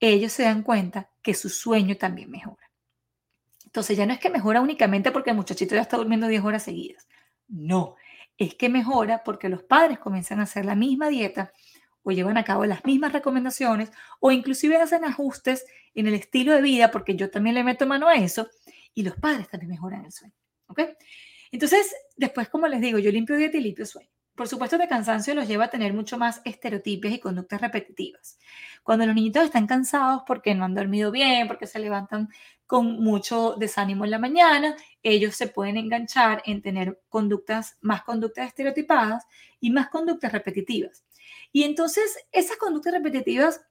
ellos 0.00 0.32
se 0.32 0.44
dan 0.44 0.62
cuenta 0.62 1.10
que 1.22 1.34
su 1.34 1.48
sueño 1.48 1.96
también 1.96 2.30
mejora. 2.30 2.70
Entonces 3.64 3.96
ya 3.96 4.06
no 4.06 4.12
es 4.12 4.18
que 4.18 4.30
mejora 4.30 4.60
únicamente 4.60 5.10
porque 5.10 5.30
el 5.30 5.36
muchachito 5.36 5.74
ya 5.74 5.82
está 5.82 5.96
durmiendo 5.96 6.28
10 6.28 6.44
horas 6.44 6.62
seguidas. 6.62 7.06
No, 7.48 7.96
es 8.38 8.54
que 8.54 8.68
mejora 8.68 9.22
porque 9.24 9.48
los 9.48 9.62
padres 9.62 9.98
comienzan 9.98 10.40
a 10.40 10.44
hacer 10.44 10.64
la 10.64 10.74
misma 10.74 11.08
dieta 11.08 11.52
o 12.02 12.12
llevan 12.12 12.38
a 12.38 12.44
cabo 12.44 12.64
las 12.66 12.84
mismas 12.84 13.12
recomendaciones 13.12 13.90
o 14.20 14.30
inclusive 14.30 14.76
hacen 14.76 15.04
ajustes 15.04 15.66
en 15.94 16.06
el 16.06 16.14
estilo 16.14 16.52
de 16.52 16.62
vida 16.62 16.90
porque 16.90 17.16
yo 17.16 17.30
también 17.30 17.54
le 17.54 17.64
meto 17.64 17.86
mano 17.86 18.08
a 18.08 18.14
eso 18.14 18.48
y 18.94 19.02
los 19.02 19.16
padres 19.16 19.48
también 19.48 19.70
mejoran 19.70 20.04
el 20.04 20.12
sueño. 20.12 20.34
¿Ok? 20.68 20.80
Entonces, 21.50 21.94
después, 22.16 22.48
como 22.48 22.68
les 22.68 22.80
digo, 22.80 22.98
yo 22.98 23.10
limpio 23.10 23.36
dieta 23.36 23.56
y 23.56 23.60
limpio 23.60 23.86
sueño. 23.86 24.08
Por 24.36 24.48
supuesto 24.48 24.78
que 24.78 24.86
cansancio 24.86 25.34
los 25.34 25.48
lleva 25.48 25.64
a 25.64 25.70
tener 25.70 25.94
mucho 25.94 26.18
más 26.18 26.42
estereotipos 26.44 27.10
y 27.10 27.18
conductas 27.18 27.58
repetitivas. 27.58 28.38
Cuando 28.82 29.06
los 29.06 29.14
niñitos 29.14 29.44
están 29.44 29.66
cansados 29.66 30.22
porque 30.26 30.54
no 30.54 30.66
han 30.66 30.74
dormido 30.74 31.10
bien, 31.10 31.48
porque 31.48 31.66
se 31.66 31.78
levantan 31.78 32.28
con 32.66 33.02
mucho 33.02 33.54
desánimo 33.58 34.04
en 34.04 34.10
la 34.10 34.18
mañana, 34.18 34.76
ellos 35.02 35.34
se 35.36 35.48
pueden 35.48 35.78
enganchar 35.78 36.42
en 36.44 36.60
tener 36.60 37.00
conductas, 37.08 37.78
más 37.80 38.02
conductas 38.02 38.48
estereotipadas 38.48 39.24
y 39.58 39.70
más 39.70 39.88
conductas 39.88 40.32
repetitivas. 40.32 41.04
Y 41.50 41.62
entonces 41.62 42.18
esas 42.30 42.58
conductas 42.58 42.92
repetitivas 42.92 43.62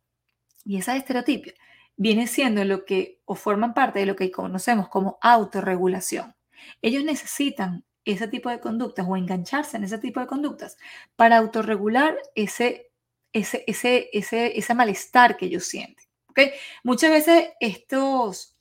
y 0.64 0.78
esas 0.78 0.98
estereotipias 0.98 1.56
vienen 1.96 2.28
siendo 2.28 2.66
lo 2.66 2.86
que 2.86 3.22
o 3.26 3.36
forman 3.36 3.76
parte 3.76 4.00
de 4.00 4.08
lo 4.08 4.16
que 4.16 4.32
conocemos 4.32 4.90
como 4.90 5.20
autorregulación. 5.22 6.36
Ellos 6.82 7.04
necesitan 7.04 7.86
ese 8.06 8.28
tipo 8.28 8.50
de 8.50 8.60
conductas 8.60 9.06
o 9.08 9.18
engancharse 9.18 9.78
en 9.78 9.84
ese 9.84 9.98
tipo 9.98 10.20
de 10.20 10.28
conductas 10.28 10.78
para 11.16 11.38
autorregular 11.38 12.16
ese, 12.36 12.92
ese, 13.34 13.64
ese, 13.68 14.10
ese, 14.14 14.58
ese 14.58 14.74
malestar 14.74 15.36
que 15.36 15.48
ellos 15.48 15.66
sienten. 15.66 16.06
¿okay? 16.30 16.52
Muchas 16.84 17.12
veces 17.12 17.50
estos, 17.60 18.56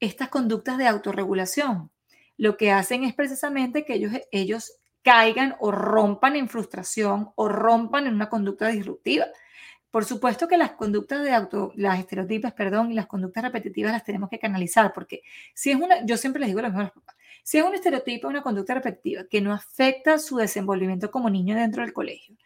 estas 0.00 0.28
conductas 0.28 0.78
de 0.78 0.86
autorregulación 0.86 1.90
lo 2.38 2.56
que 2.56 2.70
hacen 2.70 3.04
es 3.04 3.14
precisamente 3.14 3.84
que 3.84 3.94
ellos, 3.94 4.12
ellos 4.30 4.78
caigan 5.02 5.56
o 5.58 5.72
rompan 5.72 6.36
en 6.36 6.48
frustración 6.48 7.30
o 7.34 7.48
rompan 7.48 8.06
en 8.06 8.14
una 8.14 8.28
conducta 8.28 8.68
disruptiva. 8.68 9.26
Por 9.90 10.04
supuesto 10.04 10.48
que 10.48 10.58
las 10.58 10.72
conductas 10.72 11.22
de 11.22 11.32
auto, 11.32 11.72
las 11.76 11.98
estereotipas, 11.98 12.52
perdón, 12.52 12.92
y 12.92 12.94
las 12.94 13.06
conductas 13.06 13.42
repetitivas 13.42 13.92
las 13.92 14.04
tenemos 14.04 14.28
que 14.28 14.38
canalizar, 14.38 14.92
porque 14.92 15.22
si 15.54 15.70
es 15.70 15.76
una, 15.76 16.04
yo 16.04 16.16
siempre 16.18 16.40
les 16.40 16.48
digo 16.48 16.60
lo 16.60 16.68
mismo 16.68 16.80
a 16.80 16.84
los 16.84 16.92
papás, 16.92 17.16
si 17.42 17.56
es 17.56 17.64
un 17.64 17.74
estereotipo, 17.74 18.28
una 18.28 18.42
conducta 18.42 18.74
repetitiva 18.74 19.24
que 19.24 19.40
no 19.40 19.54
afecta 19.54 20.18
su 20.18 20.36
desenvolvimiento 20.36 21.10
como 21.10 21.30
niño 21.30 21.56
dentro 21.56 21.82
del 21.82 21.94
colegio, 21.94 22.36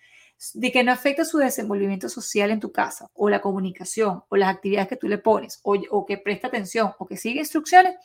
de 0.54 0.70
que 0.70 0.84
no 0.84 0.92
afecta 0.92 1.24
su 1.24 1.38
desenvolvimiento 1.38 2.08
social 2.08 2.52
en 2.52 2.60
tu 2.60 2.70
casa, 2.70 3.10
o 3.14 3.28
la 3.28 3.40
comunicación, 3.40 4.22
o 4.28 4.36
las 4.36 4.54
actividades 4.54 4.88
que 4.88 4.96
tú 4.96 5.08
le 5.08 5.18
pones, 5.18 5.58
o, 5.62 6.06
que 6.06 6.18
presta 6.18 6.46
atención, 6.46 6.92
o 6.98 7.06
que 7.06 7.16
sigue 7.16 7.40
instrucciones, 7.40 7.96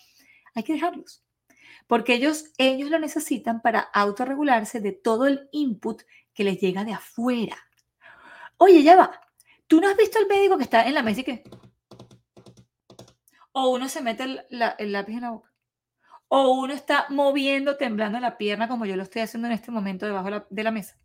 hay 0.56 0.64
que 0.64 0.74
dejarlos. 0.74 1.24
Porque 1.86 2.16
ellos, 2.16 2.46
ellos 2.58 2.90
lo 2.90 2.98
necesitan 2.98 3.62
para 3.62 3.80
autorregularse 3.80 4.82
de 4.82 4.92
todo 4.92 5.28
el 5.28 5.48
input 5.52 6.02
que 6.34 6.44
les 6.44 6.60
llega 6.60 6.84
de 6.84 6.94
afuera. 6.94 7.58
Oye, 8.58 8.82
ya 8.82 8.96
va. 8.96 9.27
¿Tú 9.68 9.82
no 9.82 9.90
has 9.90 9.98
visto 9.98 10.18
al 10.18 10.28
médico 10.28 10.58
que 10.58 10.64
está 10.64 10.88
en 10.88 10.94
la 10.94 11.04
mesa 11.04 11.22
y 11.22 11.24
que... 11.24 11.44
O 13.52 13.70
uno 13.70 13.90
se 13.90 14.02
mete 14.02 14.24
el 14.24 14.92
lápiz 14.92 15.14
en 15.14 15.22
la 15.22 15.32
boca 15.32 15.48
o 16.30 16.52
uno 16.52 16.74
está 16.74 17.08
moviendo, 17.10 17.78
temblando 17.78 18.20
la 18.20 18.38
pierna 18.38 18.68
como 18.68 18.86
yo 18.86 18.96
lo 18.96 19.04
estoy 19.04 19.22
haciendo 19.22 19.48
en 19.48 19.54
este 19.54 19.72
momento 19.72 20.06
debajo 20.06 20.46
de 20.50 20.64
la 20.64 20.72
mesa. 20.72 20.98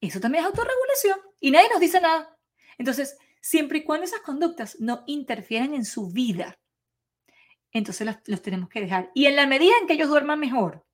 Eso 0.00 0.20
también 0.20 0.44
es 0.44 0.50
autorregulación 0.50 1.20
y 1.40 1.50
nadie 1.50 1.68
nos 1.70 1.80
dice 1.80 2.00
nada. 2.00 2.36
Entonces, 2.78 3.18
siempre 3.40 3.78
y 3.78 3.84
cuando 3.84 4.04
esas 4.04 4.20
conductas 4.20 4.78
no 4.80 5.02
interfieren 5.06 5.74
en 5.74 5.84
su 5.84 6.10
vida, 6.10 6.58
entonces 7.72 8.06
los, 8.26 8.42
tenemos 8.42 8.68
que 8.68 8.80
dejar. 8.80 9.10
Y 9.14 9.26
en 9.26 9.36
la 9.36 9.46
medida 9.46 9.72
en 9.80 9.86
que 9.86 9.94
ellos 9.94 10.08
duerman 10.08 10.38
mejor 10.38 10.86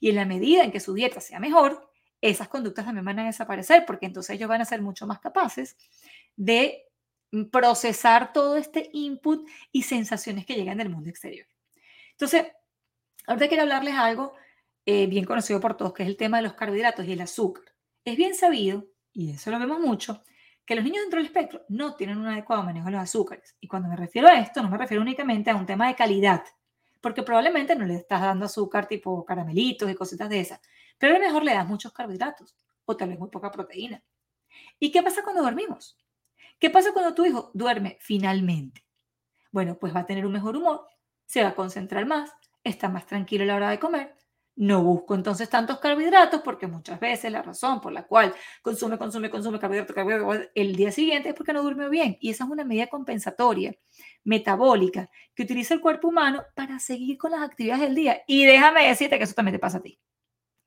y 0.00 0.08
en 0.08 0.16
la 0.16 0.24
medida 0.24 0.64
en 0.64 0.72
que 0.72 0.80
su 0.80 0.94
dieta 0.94 1.20
sea 1.20 1.38
mejor, 1.38 1.87
esas 2.20 2.48
conductas 2.48 2.84
también 2.84 3.04
van 3.04 3.18
a 3.20 3.26
desaparecer 3.26 3.84
porque 3.86 4.06
entonces 4.06 4.36
ellos 4.36 4.48
van 4.48 4.60
a 4.60 4.64
ser 4.64 4.82
mucho 4.82 5.06
más 5.06 5.20
capaces 5.20 5.76
de 6.36 6.84
procesar 7.52 8.32
todo 8.32 8.56
este 8.56 8.90
input 8.92 9.48
y 9.70 9.82
sensaciones 9.82 10.46
que 10.46 10.54
llegan 10.54 10.78
del 10.78 10.88
mundo 10.88 11.10
exterior. 11.10 11.46
Entonces, 12.12 12.46
Ahorita 13.28 13.48
quiero 13.48 13.64
hablarles 13.64 13.94
algo 13.94 14.32
eh, 14.86 15.06
bien 15.06 15.26
conocido 15.26 15.60
por 15.60 15.76
todos, 15.76 15.92
que 15.92 16.02
es 16.02 16.08
el 16.08 16.16
tema 16.16 16.38
de 16.38 16.44
los 16.44 16.54
carbohidratos 16.54 17.04
y 17.04 17.12
el 17.12 17.20
azúcar. 17.20 17.62
Es 18.02 18.16
bien 18.16 18.34
sabido, 18.34 18.86
y 19.12 19.32
eso 19.32 19.50
lo 19.50 19.58
vemos 19.58 19.80
mucho, 19.80 20.24
que 20.64 20.74
los 20.74 20.82
niños 20.82 21.02
dentro 21.02 21.18
del 21.18 21.26
espectro 21.26 21.62
no 21.68 21.94
tienen 21.94 22.16
un 22.16 22.26
adecuado 22.26 22.62
manejo 22.62 22.86
de 22.86 22.92
los 22.92 23.02
azúcares. 23.02 23.54
Y 23.60 23.68
cuando 23.68 23.90
me 23.90 23.96
refiero 23.96 24.28
a 24.28 24.40
esto, 24.40 24.62
no 24.62 24.70
me 24.70 24.78
refiero 24.78 25.02
únicamente 25.02 25.50
a 25.50 25.56
un 25.56 25.66
tema 25.66 25.88
de 25.88 25.94
calidad, 25.94 26.42
porque 27.02 27.22
probablemente 27.22 27.76
no 27.76 27.84
le 27.84 27.96
estás 27.96 28.22
dando 28.22 28.46
azúcar 28.46 28.88
tipo 28.88 29.26
caramelitos 29.26 29.90
y 29.90 29.94
cositas 29.94 30.30
de 30.30 30.40
esas, 30.40 30.60
pero 30.98 31.14
a 31.14 31.18
lo 31.18 31.24
mejor 31.24 31.44
le 31.44 31.54
das 31.54 31.66
muchos 31.66 31.92
carbohidratos 31.92 32.56
o 32.84 32.96
tal 32.96 33.10
vez 33.10 33.18
muy 33.18 33.30
poca 33.30 33.50
proteína. 33.50 34.02
¿Y 34.78 34.90
qué 34.90 35.02
pasa 35.02 35.22
cuando 35.22 35.42
dormimos? 35.42 35.96
¿Qué 36.58 36.70
pasa 36.70 36.92
cuando 36.92 37.14
tu 37.14 37.24
hijo 37.24 37.50
duerme 37.54 37.98
finalmente? 38.00 38.84
Bueno, 39.52 39.78
pues 39.78 39.94
va 39.94 40.00
a 40.00 40.06
tener 40.06 40.26
un 40.26 40.32
mejor 40.32 40.56
humor, 40.56 40.86
se 41.26 41.42
va 41.42 41.50
a 41.50 41.54
concentrar 41.54 42.06
más, 42.06 42.32
está 42.64 42.88
más 42.88 43.06
tranquilo 43.06 43.44
a 43.44 43.46
la 43.46 43.56
hora 43.56 43.70
de 43.70 43.78
comer. 43.78 44.14
No 44.56 44.82
busco 44.82 45.14
entonces 45.14 45.48
tantos 45.48 45.78
carbohidratos 45.78 46.40
porque 46.42 46.66
muchas 46.66 46.98
veces 46.98 47.30
la 47.30 47.42
razón 47.42 47.80
por 47.80 47.92
la 47.92 48.04
cual 48.08 48.34
consume, 48.60 48.98
consume, 48.98 49.30
consume 49.30 49.60
carbohidratos 49.60 49.94
carbohidrato, 49.94 50.50
el 50.52 50.74
día 50.74 50.90
siguiente 50.90 51.28
es 51.28 51.34
porque 51.36 51.52
no 51.52 51.62
durmió 51.62 51.88
bien. 51.88 52.16
Y 52.20 52.30
esa 52.30 52.42
es 52.42 52.50
una 52.50 52.64
medida 52.64 52.88
compensatoria, 52.88 53.72
metabólica, 54.24 55.10
que 55.34 55.44
utiliza 55.44 55.74
el 55.74 55.80
cuerpo 55.80 56.08
humano 56.08 56.42
para 56.56 56.80
seguir 56.80 57.18
con 57.18 57.30
las 57.30 57.42
actividades 57.42 57.82
del 57.82 57.94
día. 57.94 58.22
Y 58.26 58.46
déjame 58.46 58.88
decirte 58.88 59.16
que 59.16 59.24
eso 59.24 59.34
también 59.34 59.54
te 59.54 59.60
pasa 59.60 59.78
a 59.78 59.82
ti. 59.82 60.00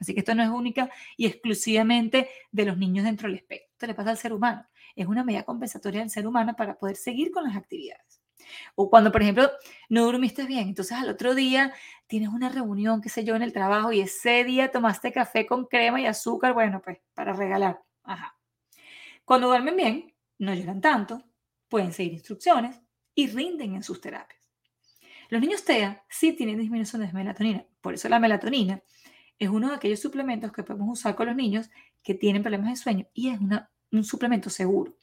Así 0.02 0.16
que 0.16 0.22
esto 0.22 0.34
no 0.34 0.42
es 0.42 0.50
única 0.50 0.90
y 1.16 1.28
exclusivamente 1.28 2.28
de 2.52 2.66
los 2.66 2.76
niños 2.76 3.06
dentro 3.06 3.28
del 3.28 3.38
espectro. 3.38 3.70
Esto 3.72 3.86
le 3.86 3.94
pasa 3.94 4.10
al 4.10 4.18
ser 4.18 4.34
humano. 4.34 4.66
Es 4.96 5.06
una 5.06 5.24
medida 5.24 5.44
compensatoria 5.44 6.02
del 6.02 6.10
ser 6.10 6.26
humano 6.26 6.56
para 6.58 6.78
poder 6.78 6.96
seguir 6.96 7.32
con 7.32 7.44
las 7.44 7.56
actividades. 7.56 8.20
O 8.74 8.90
cuando, 8.90 9.12
por 9.12 9.22
ejemplo, 9.22 9.50
no 9.90 10.04
durmiste 10.06 10.46
bien, 10.46 10.68
entonces 10.68 10.98
al 10.98 11.08
otro 11.08 11.36
día 11.36 11.72
tienes 12.08 12.30
una 12.30 12.50
reunión, 12.50 13.00
qué 13.00 13.10
sé 13.10 13.24
yo, 13.24 13.36
en 13.36 13.44
el 13.44 13.54
trabajo 13.54 13.92
y 13.92 14.02
ese 14.02 14.44
día 14.44 14.72
tomaste 14.72 15.12
café 15.12 15.46
con 15.46 15.68
crema 15.68 16.02
y 16.02 16.08
azúcar, 16.08 16.54
bueno, 16.54 16.82
pues 16.84 16.98
para 17.14 17.34
regalar. 17.34 17.80
Ajá. 18.04 18.36
Cuando 19.24 19.48
duermen 19.48 19.76
bien, 19.76 20.16
no 20.40 20.54
lloran 20.56 20.82
tanto, 20.82 21.24
pueden 21.70 21.94
seguir 21.94 22.14
instrucciones 22.14 22.82
y 23.14 23.28
rinden 23.28 23.76
en 23.76 23.84
sus 23.84 24.02
terapias. 24.02 24.42
Los 25.30 25.40
niños 25.40 25.64
TEA 25.64 26.04
sí 26.10 26.34
tienen 26.34 26.58
disminución 26.58 27.04
de 27.04 27.14
melatonina, 27.14 27.64
por 27.82 27.94
eso 27.94 28.10
la 28.10 28.20
melatonina 28.20 28.82
es 29.42 29.50
uno 29.50 29.70
de 29.70 29.76
aquellos 29.76 30.00
suplementos 30.00 30.52
que 30.52 30.62
podemos 30.62 31.00
usar 31.00 31.16
con 31.16 31.26
los 31.26 31.36
niños 31.36 31.72
que 32.04 32.14
tienen 32.14 32.44
problemas 32.44 32.70
de 32.70 32.76
sueño 32.76 33.08
y 33.12 33.30
es 33.30 33.40
un 33.92 34.04
suplemento 34.04 34.52
seguro. 34.52 34.94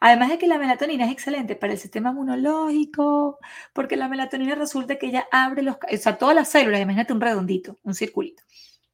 Además 0.00 0.28
de 0.28 0.38
que 0.38 0.46
la 0.46 0.58
melatonina 0.58 1.06
es 1.06 1.12
excelente 1.12 1.56
para 1.56 1.72
el 1.72 1.78
sistema 1.78 2.10
inmunológico, 2.10 3.40
porque 3.72 3.96
la 3.96 4.08
melatonina 4.08 4.54
resulta 4.54 4.96
que 4.96 5.08
ella 5.08 5.26
abre 5.32 5.62
los, 5.62 5.74
o 5.74 5.96
sea, 5.96 6.16
todas 6.18 6.36
las 6.36 6.48
células, 6.48 6.80
imagínate 6.80 7.12
un 7.12 7.20
redondito, 7.20 7.78
un 7.82 7.94
circulito. 7.94 8.44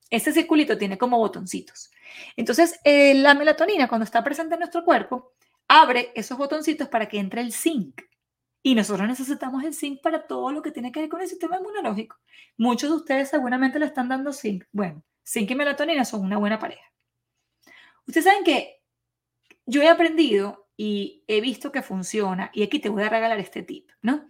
Ese 0.08 0.32
circulito 0.32 0.78
tiene 0.78 0.96
como 0.96 1.18
botoncitos. 1.18 1.90
Entonces, 2.34 2.80
eh, 2.82 3.14
la 3.16 3.34
melatonina, 3.34 3.88
cuando 3.88 4.04
está 4.04 4.24
presente 4.24 4.54
en 4.54 4.60
nuestro 4.60 4.82
cuerpo, 4.82 5.34
abre 5.68 6.10
esos 6.14 6.38
botoncitos 6.38 6.88
para 6.88 7.06
que 7.06 7.18
entre 7.18 7.42
el 7.42 7.52
zinc. 7.52 8.00
Y 8.66 8.74
nosotros 8.74 9.06
necesitamos 9.06 9.62
el 9.62 9.74
zinc 9.74 10.00
para 10.00 10.26
todo 10.26 10.50
lo 10.50 10.60
que 10.60 10.72
tiene 10.72 10.90
que 10.90 10.98
ver 10.98 11.08
con 11.08 11.20
el 11.20 11.28
sistema 11.28 11.56
inmunológico. 11.56 12.16
Muchos 12.56 12.90
de 12.90 12.96
ustedes 12.96 13.30
seguramente 13.30 13.78
le 13.78 13.86
están 13.86 14.08
dando 14.08 14.32
zinc. 14.32 14.64
Bueno, 14.72 15.04
zinc 15.24 15.48
y 15.52 15.54
melatonina 15.54 16.04
son 16.04 16.24
una 16.24 16.36
buena 16.36 16.58
pareja. 16.58 16.82
Ustedes 18.08 18.24
saben 18.24 18.42
que 18.42 18.82
yo 19.66 19.82
he 19.82 19.88
aprendido 19.88 20.66
y 20.76 21.22
he 21.28 21.40
visto 21.40 21.70
que 21.70 21.80
funciona, 21.80 22.50
y 22.52 22.64
aquí 22.64 22.80
te 22.80 22.88
voy 22.88 23.04
a 23.04 23.08
regalar 23.08 23.38
este 23.38 23.62
tip, 23.62 23.88
¿no? 24.02 24.28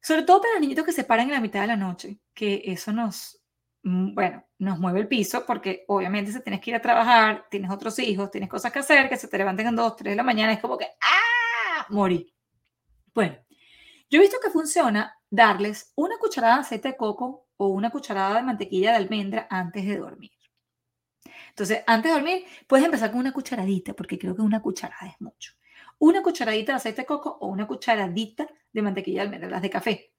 Sobre 0.00 0.22
todo 0.22 0.40
para 0.40 0.54
los 0.54 0.62
niñitos 0.62 0.86
que 0.86 0.92
se 0.92 1.04
paran 1.04 1.26
en 1.26 1.34
la 1.34 1.40
mitad 1.42 1.60
de 1.60 1.66
la 1.66 1.76
noche, 1.76 2.20
que 2.32 2.62
eso 2.64 2.94
nos, 2.94 3.42
mm, 3.82 4.14
bueno, 4.14 4.42
nos 4.58 4.78
mueve 4.78 5.00
el 5.00 5.08
piso 5.08 5.44
porque 5.44 5.84
obviamente 5.88 6.32
si 6.32 6.42
tienes 6.42 6.62
que 6.62 6.70
ir 6.70 6.76
a 6.76 6.80
trabajar, 6.80 7.44
tienes 7.50 7.70
otros 7.70 7.98
hijos, 7.98 8.30
tienes 8.30 8.48
cosas 8.48 8.72
que 8.72 8.78
hacer, 8.78 9.10
que 9.10 9.18
se 9.18 9.28
te 9.28 9.36
levanten 9.36 9.66
a 9.66 9.72
2, 9.72 9.96
3 9.96 10.12
de 10.12 10.16
la 10.16 10.22
mañana, 10.22 10.54
es 10.54 10.60
como 10.60 10.78
que, 10.78 10.86
¡ah! 11.02 11.86
Morí. 11.90 12.32
Bueno, 13.16 13.34
yo 14.10 14.18
he 14.18 14.22
visto 14.22 14.36
que 14.42 14.50
funciona 14.50 15.18
darles 15.30 15.90
una 15.96 16.18
cucharada 16.18 16.56
de 16.56 16.60
aceite 16.60 16.88
de 16.88 16.96
coco 16.98 17.46
o 17.56 17.68
una 17.68 17.88
cucharada 17.88 18.34
de 18.34 18.42
mantequilla 18.42 18.90
de 18.90 18.96
almendra 18.98 19.46
antes 19.48 19.86
de 19.86 19.96
dormir. 19.96 20.32
Entonces, 21.48 21.82
antes 21.86 22.10
de 22.12 22.18
dormir, 22.18 22.44
puedes 22.66 22.84
empezar 22.84 23.10
con 23.10 23.20
una 23.20 23.32
cucharadita, 23.32 23.94
porque 23.94 24.18
creo 24.18 24.36
que 24.36 24.42
una 24.42 24.60
cucharada 24.60 25.10
es 25.10 25.18
mucho. 25.18 25.54
Una 25.98 26.22
cucharadita 26.22 26.72
de 26.72 26.76
aceite 26.76 27.00
de 27.00 27.06
coco 27.06 27.38
o 27.40 27.46
una 27.46 27.66
cucharadita 27.66 28.46
de 28.70 28.82
mantequilla 28.82 29.22
de 29.22 29.28
almendra, 29.28 29.48
las 29.48 29.62
de 29.62 29.70
café, 29.70 30.12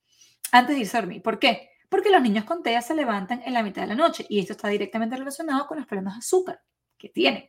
antes 0.52 0.76
de 0.76 0.82
irse 0.82 0.98
a 0.98 1.02
dormir. 1.02 1.22
¿Por 1.22 1.38
qué? 1.38 1.70
Porque 1.90 2.10
los 2.10 2.24
niños 2.24 2.46
con 2.46 2.64
TEA 2.64 2.82
se 2.82 2.96
levantan 2.96 3.44
en 3.46 3.54
la 3.54 3.62
mitad 3.62 3.84
de 3.84 3.90
la 3.90 3.96
noche 3.96 4.26
y 4.28 4.40
esto 4.40 4.54
está 4.54 4.70
directamente 4.70 5.16
relacionado 5.16 5.68
con 5.68 5.78
los 5.78 5.86
problemas 5.86 6.16
de 6.16 6.20
azúcar 6.20 6.64
que 6.98 7.10
tienen 7.10 7.48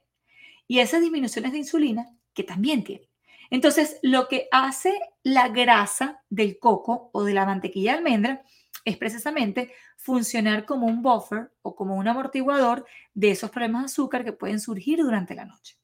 y 0.67 0.81
esas 0.81 1.01
disminuciones 1.01 1.53
de 1.53 1.59
insulina 1.59 2.07
que 2.35 2.45
también 2.45 2.85
tienen. 2.85 3.08
Entonces, 3.51 3.99
lo 4.03 4.29
que 4.29 4.49
hace 4.51 4.99
la 5.23 5.49
grasa 5.49 6.23
del 6.29 6.59
coco 6.59 7.11
o 7.13 7.25
de 7.25 7.35
la 7.35 7.47
mantequilla 7.47 7.93
de 7.93 7.99
almendra 7.99 8.43
es 8.85 8.97
precisamente 8.97 9.73
funcionar 9.97 10.65
como 10.65 10.87
un 10.87 11.03
buffer 11.03 11.51
o 11.63 11.75
como 11.75 11.97
un 11.97 12.09
amortiguador 12.09 12.87
de 13.15 13.31
esos 13.31 13.51
problemas 13.51 13.83
de 13.83 13.87
azúcar 13.87 14.25
que 14.25 14.33
pueden 14.33 14.61
surgir 14.61 14.99
durante 14.99 15.35
la 15.35 15.45
noche. 15.45 15.77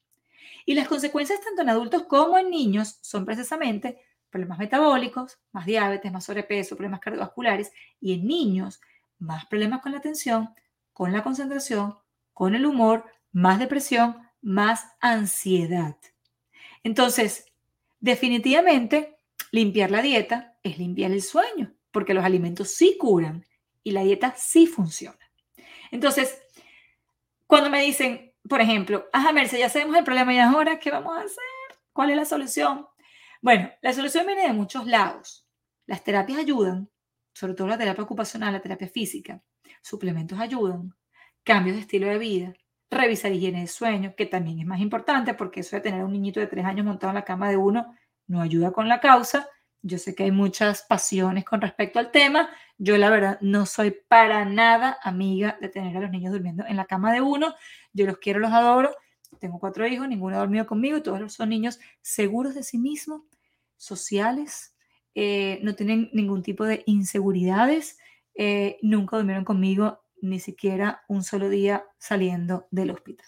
Y 0.65 0.73
las 0.73 0.87
consecuencias 0.87 1.41
tanto 1.41 1.61
en 1.61 1.69
adultos 1.69 2.03
como 2.03 2.37
en 2.37 2.49
niños 2.49 2.97
son 3.01 3.25
precisamente 3.25 3.99
problemas 4.29 4.57
metabólicos, 4.57 5.39
más 5.51 5.65
diabetes, 5.65 6.11
más 6.11 6.25
sobrepeso, 6.25 6.75
problemas 6.75 6.99
cardiovasculares 6.99 7.71
y 8.01 8.13
en 8.13 8.27
niños 8.27 8.81
más 9.19 9.45
problemas 9.45 9.81
con 9.81 9.91
la 9.91 9.99
atención, 9.99 10.53
con 10.91 11.11
la 11.13 11.23
concentración, 11.23 11.97
con 12.33 12.55
el 12.55 12.65
humor, 12.65 13.05
más 13.31 13.59
depresión, 13.59 14.17
más 14.41 14.87
ansiedad. 14.99 15.95
Entonces, 16.83 17.45
definitivamente, 18.05 19.17
limpiar 19.51 19.89
la 19.89 20.03
dieta 20.03 20.57
es 20.61 20.77
limpiar 20.77 21.11
el 21.11 21.23
sueño 21.23 21.75
porque 21.91 22.13
los 22.13 22.23
alimentos 22.23 22.69
sí 22.69 22.97
curan 22.99 23.43
y 23.81 23.91
la 23.91 24.03
dieta 24.03 24.35
sí 24.37 24.67
funciona. 24.67 25.19
Entonces, 25.89 26.39
cuando 27.47 27.69
me 27.71 27.81
dicen, 27.81 28.33
por 28.47 28.61
ejemplo, 28.61 29.07
ajá, 29.11 29.31
Merce, 29.31 29.57
ya 29.57 29.69
sabemos 29.69 29.97
el 29.97 30.03
problema 30.03 30.33
y 30.33 30.37
ahora, 30.37 30.77
¿qué 30.77 30.91
vamos 30.91 31.17
a 31.17 31.21
hacer? 31.21 31.79
¿Cuál 31.93 32.11
es 32.11 32.17
la 32.17 32.25
solución? 32.25 32.85
Bueno, 33.41 33.71
la 33.81 33.91
solución 33.91 34.27
viene 34.27 34.43
de 34.43 34.53
muchos 34.53 34.85
lados. 34.85 35.47
Las 35.87 36.03
terapias 36.03 36.37
ayudan, 36.37 36.91
sobre 37.33 37.55
todo 37.55 37.67
la 37.67 37.77
terapia 37.77 38.03
ocupacional, 38.03 38.53
la 38.53 38.61
terapia 38.61 38.87
física. 38.87 39.41
Suplementos 39.81 40.39
ayudan, 40.39 40.93
cambios 41.43 41.75
de 41.75 41.81
estilo 41.81 42.07
de 42.07 42.19
vida, 42.19 42.53
revisar 42.89 43.31
higiene 43.31 43.61
de 43.61 43.67
sueño, 43.67 44.13
que 44.15 44.25
también 44.25 44.59
es 44.59 44.65
más 44.65 44.79
importante 44.79 45.33
porque 45.33 45.61
eso 45.61 45.75
de 45.75 45.81
tener 45.81 46.01
a 46.01 46.05
un 46.05 46.13
niñito 46.13 46.39
de 46.39 46.47
tres 46.47 46.65
años 46.65 46.85
montado 46.85 47.11
en 47.11 47.15
la 47.15 47.25
cama 47.25 47.49
de 47.49 47.57
uno 47.57 47.95
no 48.27 48.41
ayuda 48.41 48.71
con 48.71 48.87
la 48.87 48.99
causa, 48.99 49.47
yo 49.87 49.99
sé 49.99 50.15
que 50.15 50.23
hay 50.23 50.31
muchas 50.31 50.81
pasiones 50.81 51.45
con 51.45 51.61
respecto 51.61 51.99
al 51.99 52.09
tema. 52.09 52.49
Yo 52.79 52.97
la 52.97 53.11
verdad 53.11 53.37
no 53.41 53.67
soy 53.67 53.95
para 54.07 54.43
nada 54.43 54.97
amiga 55.03 55.59
de 55.61 55.69
tener 55.69 55.95
a 55.95 55.99
los 55.99 56.09
niños 56.09 56.33
durmiendo 56.33 56.65
en 56.67 56.75
la 56.75 56.85
cama 56.85 57.13
de 57.13 57.21
uno. 57.21 57.53
Yo 57.93 58.07
los 58.07 58.17
quiero, 58.17 58.39
los 58.39 58.51
adoro. 58.51 58.95
Tengo 59.39 59.59
cuatro 59.59 59.85
hijos, 59.85 60.07
ninguno 60.07 60.37
ha 60.37 60.39
dormido 60.39 60.65
conmigo. 60.65 61.03
Todos 61.03 61.31
son 61.33 61.49
niños 61.49 61.79
seguros 62.01 62.55
de 62.55 62.63
sí 62.63 62.79
mismos, 62.79 63.21
sociales, 63.77 64.75
eh, 65.13 65.59
no 65.61 65.75
tienen 65.75 66.09
ningún 66.13 66.41
tipo 66.41 66.65
de 66.65 66.81
inseguridades. 66.87 67.99
Eh, 68.33 68.79
nunca 68.81 69.17
durmieron 69.17 69.45
conmigo 69.45 70.03
ni 70.25 70.39
siquiera 70.39 71.03
un 71.07 71.23
solo 71.23 71.49
día 71.49 71.85
saliendo 71.97 72.67
del 72.71 72.91
hospital. 72.91 73.27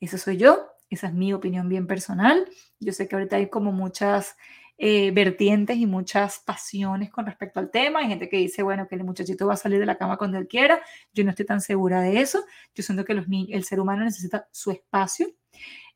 Eso 0.00 0.18
soy 0.18 0.36
yo, 0.36 0.68
esa 0.90 1.08
es 1.08 1.14
mi 1.14 1.32
opinión 1.32 1.68
bien 1.68 1.86
personal. 1.86 2.48
Yo 2.78 2.92
sé 2.92 3.08
que 3.08 3.16
ahorita 3.16 3.36
hay 3.36 3.48
como 3.48 3.72
muchas 3.72 4.36
eh, 4.78 5.10
vertientes 5.10 5.78
y 5.78 5.86
muchas 5.86 6.40
pasiones 6.40 7.10
con 7.10 7.24
respecto 7.26 7.60
al 7.60 7.70
tema. 7.70 8.00
Hay 8.00 8.08
gente 8.08 8.28
que 8.28 8.36
dice, 8.36 8.62
bueno, 8.62 8.86
que 8.86 8.94
el 8.94 9.04
muchachito 9.04 9.46
va 9.46 9.54
a 9.54 9.56
salir 9.56 9.80
de 9.80 9.86
la 9.86 9.96
cama 9.96 10.18
cuando 10.18 10.36
él 10.38 10.48
quiera. 10.48 10.80
Yo 11.14 11.24
no 11.24 11.30
estoy 11.30 11.46
tan 11.46 11.60
segura 11.60 12.02
de 12.02 12.20
eso. 12.20 12.44
Yo 12.74 12.82
siento 12.82 13.04
que 13.04 13.12
el 13.12 13.64
ser 13.64 13.80
humano 13.80 14.04
necesita 14.04 14.48
su 14.52 14.70
espacio. 14.70 15.28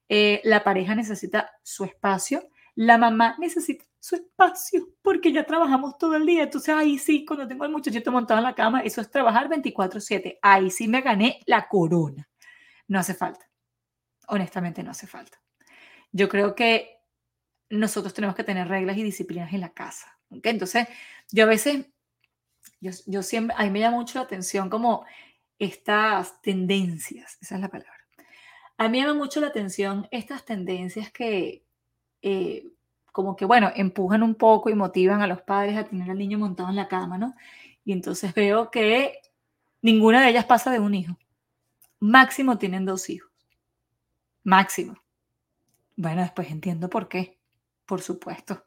Eh, 0.09 0.41
la 0.45 0.65
pareja 0.65 0.95
necesita 0.95 1.51
su 1.63 1.85
espacio. 1.85 2.49
La 2.81 2.97
mamá 2.97 3.37
necesita 3.39 3.85
su 3.99 4.15
espacio 4.15 4.89
porque 5.03 5.31
ya 5.31 5.45
trabajamos 5.45 5.99
todo 5.99 6.17
el 6.17 6.25
día. 6.25 6.45
Entonces, 6.45 6.75
ahí 6.75 6.97
sí, 6.97 7.27
cuando 7.27 7.47
tengo 7.47 7.65
al 7.65 7.71
muchachito 7.71 8.11
montado 8.11 8.39
en 8.39 8.45
la 8.45 8.55
cama, 8.55 8.81
eso 8.81 9.03
es 9.03 9.11
trabajar 9.11 9.51
24/7. 9.51 10.39
Ahí 10.41 10.71
sí 10.71 10.89
me 10.89 11.03
gané 11.03 11.41
la 11.45 11.69
corona. 11.69 12.27
No 12.89 12.99
hace 12.99 13.13
falta. 13.13 13.47
Honestamente, 14.29 14.83
no 14.83 14.93
hace 14.93 15.07
falta. 15.07 15.43
Yo 16.11 16.31
creo 16.31 16.55
que 16.55 17.03
nosotros 17.69 18.15
tenemos 18.15 18.35
que 18.35 18.45
tener 18.45 18.67
reglas 18.67 18.97
y 18.97 19.03
disciplinas 19.03 19.53
en 19.53 19.61
la 19.61 19.75
casa. 19.75 20.19
Entonces, 20.31 20.89
yo 21.31 21.45
a 21.45 21.49
veces, 21.49 21.85
yo, 22.81 23.23
siempre, 23.23 23.55
a 23.59 23.65
mí 23.65 23.71
me 23.73 23.81
llama 23.81 23.99
mucho 23.99 24.19
la 24.19 24.25
atención 24.25 24.71
como 24.71 25.05
estas 25.59 26.41
tendencias, 26.41 27.37
esa 27.43 27.57
es 27.57 27.61
la 27.61 27.69
palabra. 27.69 28.07
A 28.79 28.85
mí 28.85 28.93
me 28.93 29.07
llama 29.07 29.19
mucho 29.19 29.39
la 29.43 29.49
atención 29.49 30.09
estas 30.11 30.47
tendencias 30.47 31.13
que, 31.13 31.67
eh, 32.23 32.67
como 33.13 33.37
que, 33.37 33.45
bueno, 33.45 33.71
empujan 33.75 34.23
un 34.23 34.35
poco 34.35 34.71
y 34.71 34.75
motivan 34.75 35.23
a 35.23 35.27
los 35.27 35.43
padres 35.43 35.77
a 35.77 35.85
tener 35.85 36.11
al 36.11 36.19
niño 36.19 36.39
montado 36.39 36.69
en 36.69 36.77
la 36.77 36.89
cama, 36.89 37.19
¿no? 37.19 37.35
Y 37.85 37.93
entonces 37.93 38.35
veo 38.35 38.71
que 38.71 39.21
ninguna 39.83 40.23
de 40.23 40.31
ellas 40.31 40.45
pasa 40.45 40.71
de 40.71 40.79
un 40.79 40.95
hijo. 40.95 41.17
Máximo 41.99 42.59
tienen 42.59 42.85
dos 42.87 43.11
hijos. 43.11 43.31
Máximo. 44.45 44.97
Bueno, 45.97 46.23
después 46.23 46.51
entiendo 46.51 46.89
por 46.89 47.09
qué 47.09 47.41
por 47.91 48.03
supuesto. 48.03 48.67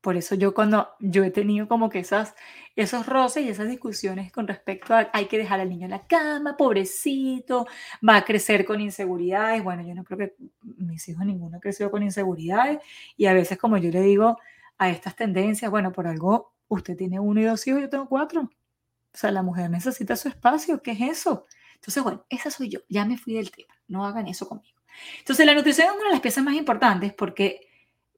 Por 0.00 0.16
eso 0.16 0.34
yo 0.34 0.54
cuando 0.54 0.88
yo 0.98 1.24
he 1.24 1.30
tenido 1.30 1.68
como 1.68 1.90
que 1.90 1.98
esas, 1.98 2.34
esos 2.74 3.06
roces 3.06 3.44
y 3.44 3.50
esas 3.50 3.68
discusiones 3.68 4.32
con 4.32 4.48
respecto 4.48 4.94
a 4.94 5.10
hay 5.12 5.26
que 5.26 5.36
dejar 5.36 5.60
al 5.60 5.68
niño 5.68 5.84
en 5.84 5.90
la 5.90 6.06
cama, 6.06 6.56
pobrecito, 6.56 7.66
va 8.06 8.16
a 8.16 8.24
crecer 8.24 8.64
con 8.64 8.80
inseguridades. 8.80 9.62
Bueno, 9.62 9.82
yo 9.82 9.94
no 9.94 10.04
creo 10.04 10.18
que 10.18 10.34
mis 10.62 11.06
hijos 11.08 11.26
ninguno 11.26 11.58
ha 11.58 11.60
crecido 11.60 11.90
con 11.90 12.02
inseguridades 12.02 12.78
y 13.16 13.26
a 13.26 13.34
veces 13.34 13.58
como 13.58 13.76
yo 13.76 13.90
le 13.90 14.00
digo 14.00 14.38
a 14.78 14.88
estas 14.88 15.14
tendencias, 15.16 15.70
bueno, 15.70 15.92
por 15.92 16.06
algo 16.06 16.54
usted 16.68 16.96
tiene 16.96 17.20
uno 17.20 17.40
y 17.40 17.44
dos 17.44 17.66
hijos, 17.66 17.82
yo 17.82 17.90
tengo 17.90 18.08
cuatro. 18.08 18.42
O 18.42 19.16
sea, 19.16 19.30
la 19.32 19.42
mujer 19.42 19.68
necesita 19.70 20.16
su 20.16 20.28
espacio, 20.28 20.82
¿qué 20.82 20.92
es 20.92 21.00
eso? 21.00 21.46
Entonces, 21.74 22.02
bueno, 22.02 22.24
esa 22.30 22.50
soy 22.50 22.70
yo, 22.70 22.80
ya 22.88 23.04
me 23.04 23.18
fui 23.18 23.34
del 23.34 23.50
tema, 23.50 23.74
no 23.88 24.06
hagan 24.06 24.28
eso 24.28 24.48
conmigo. 24.48 24.78
Entonces, 25.18 25.44
la 25.44 25.54
nutrición 25.54 25.88
es 25.88 25.94
una 25.94 26.04
de 26.04 26.10
las 26.12 26.20
piezas 26.20 26.44
más 26.44 26.54
importantes 26.54 27.12
porque 27.12 27.69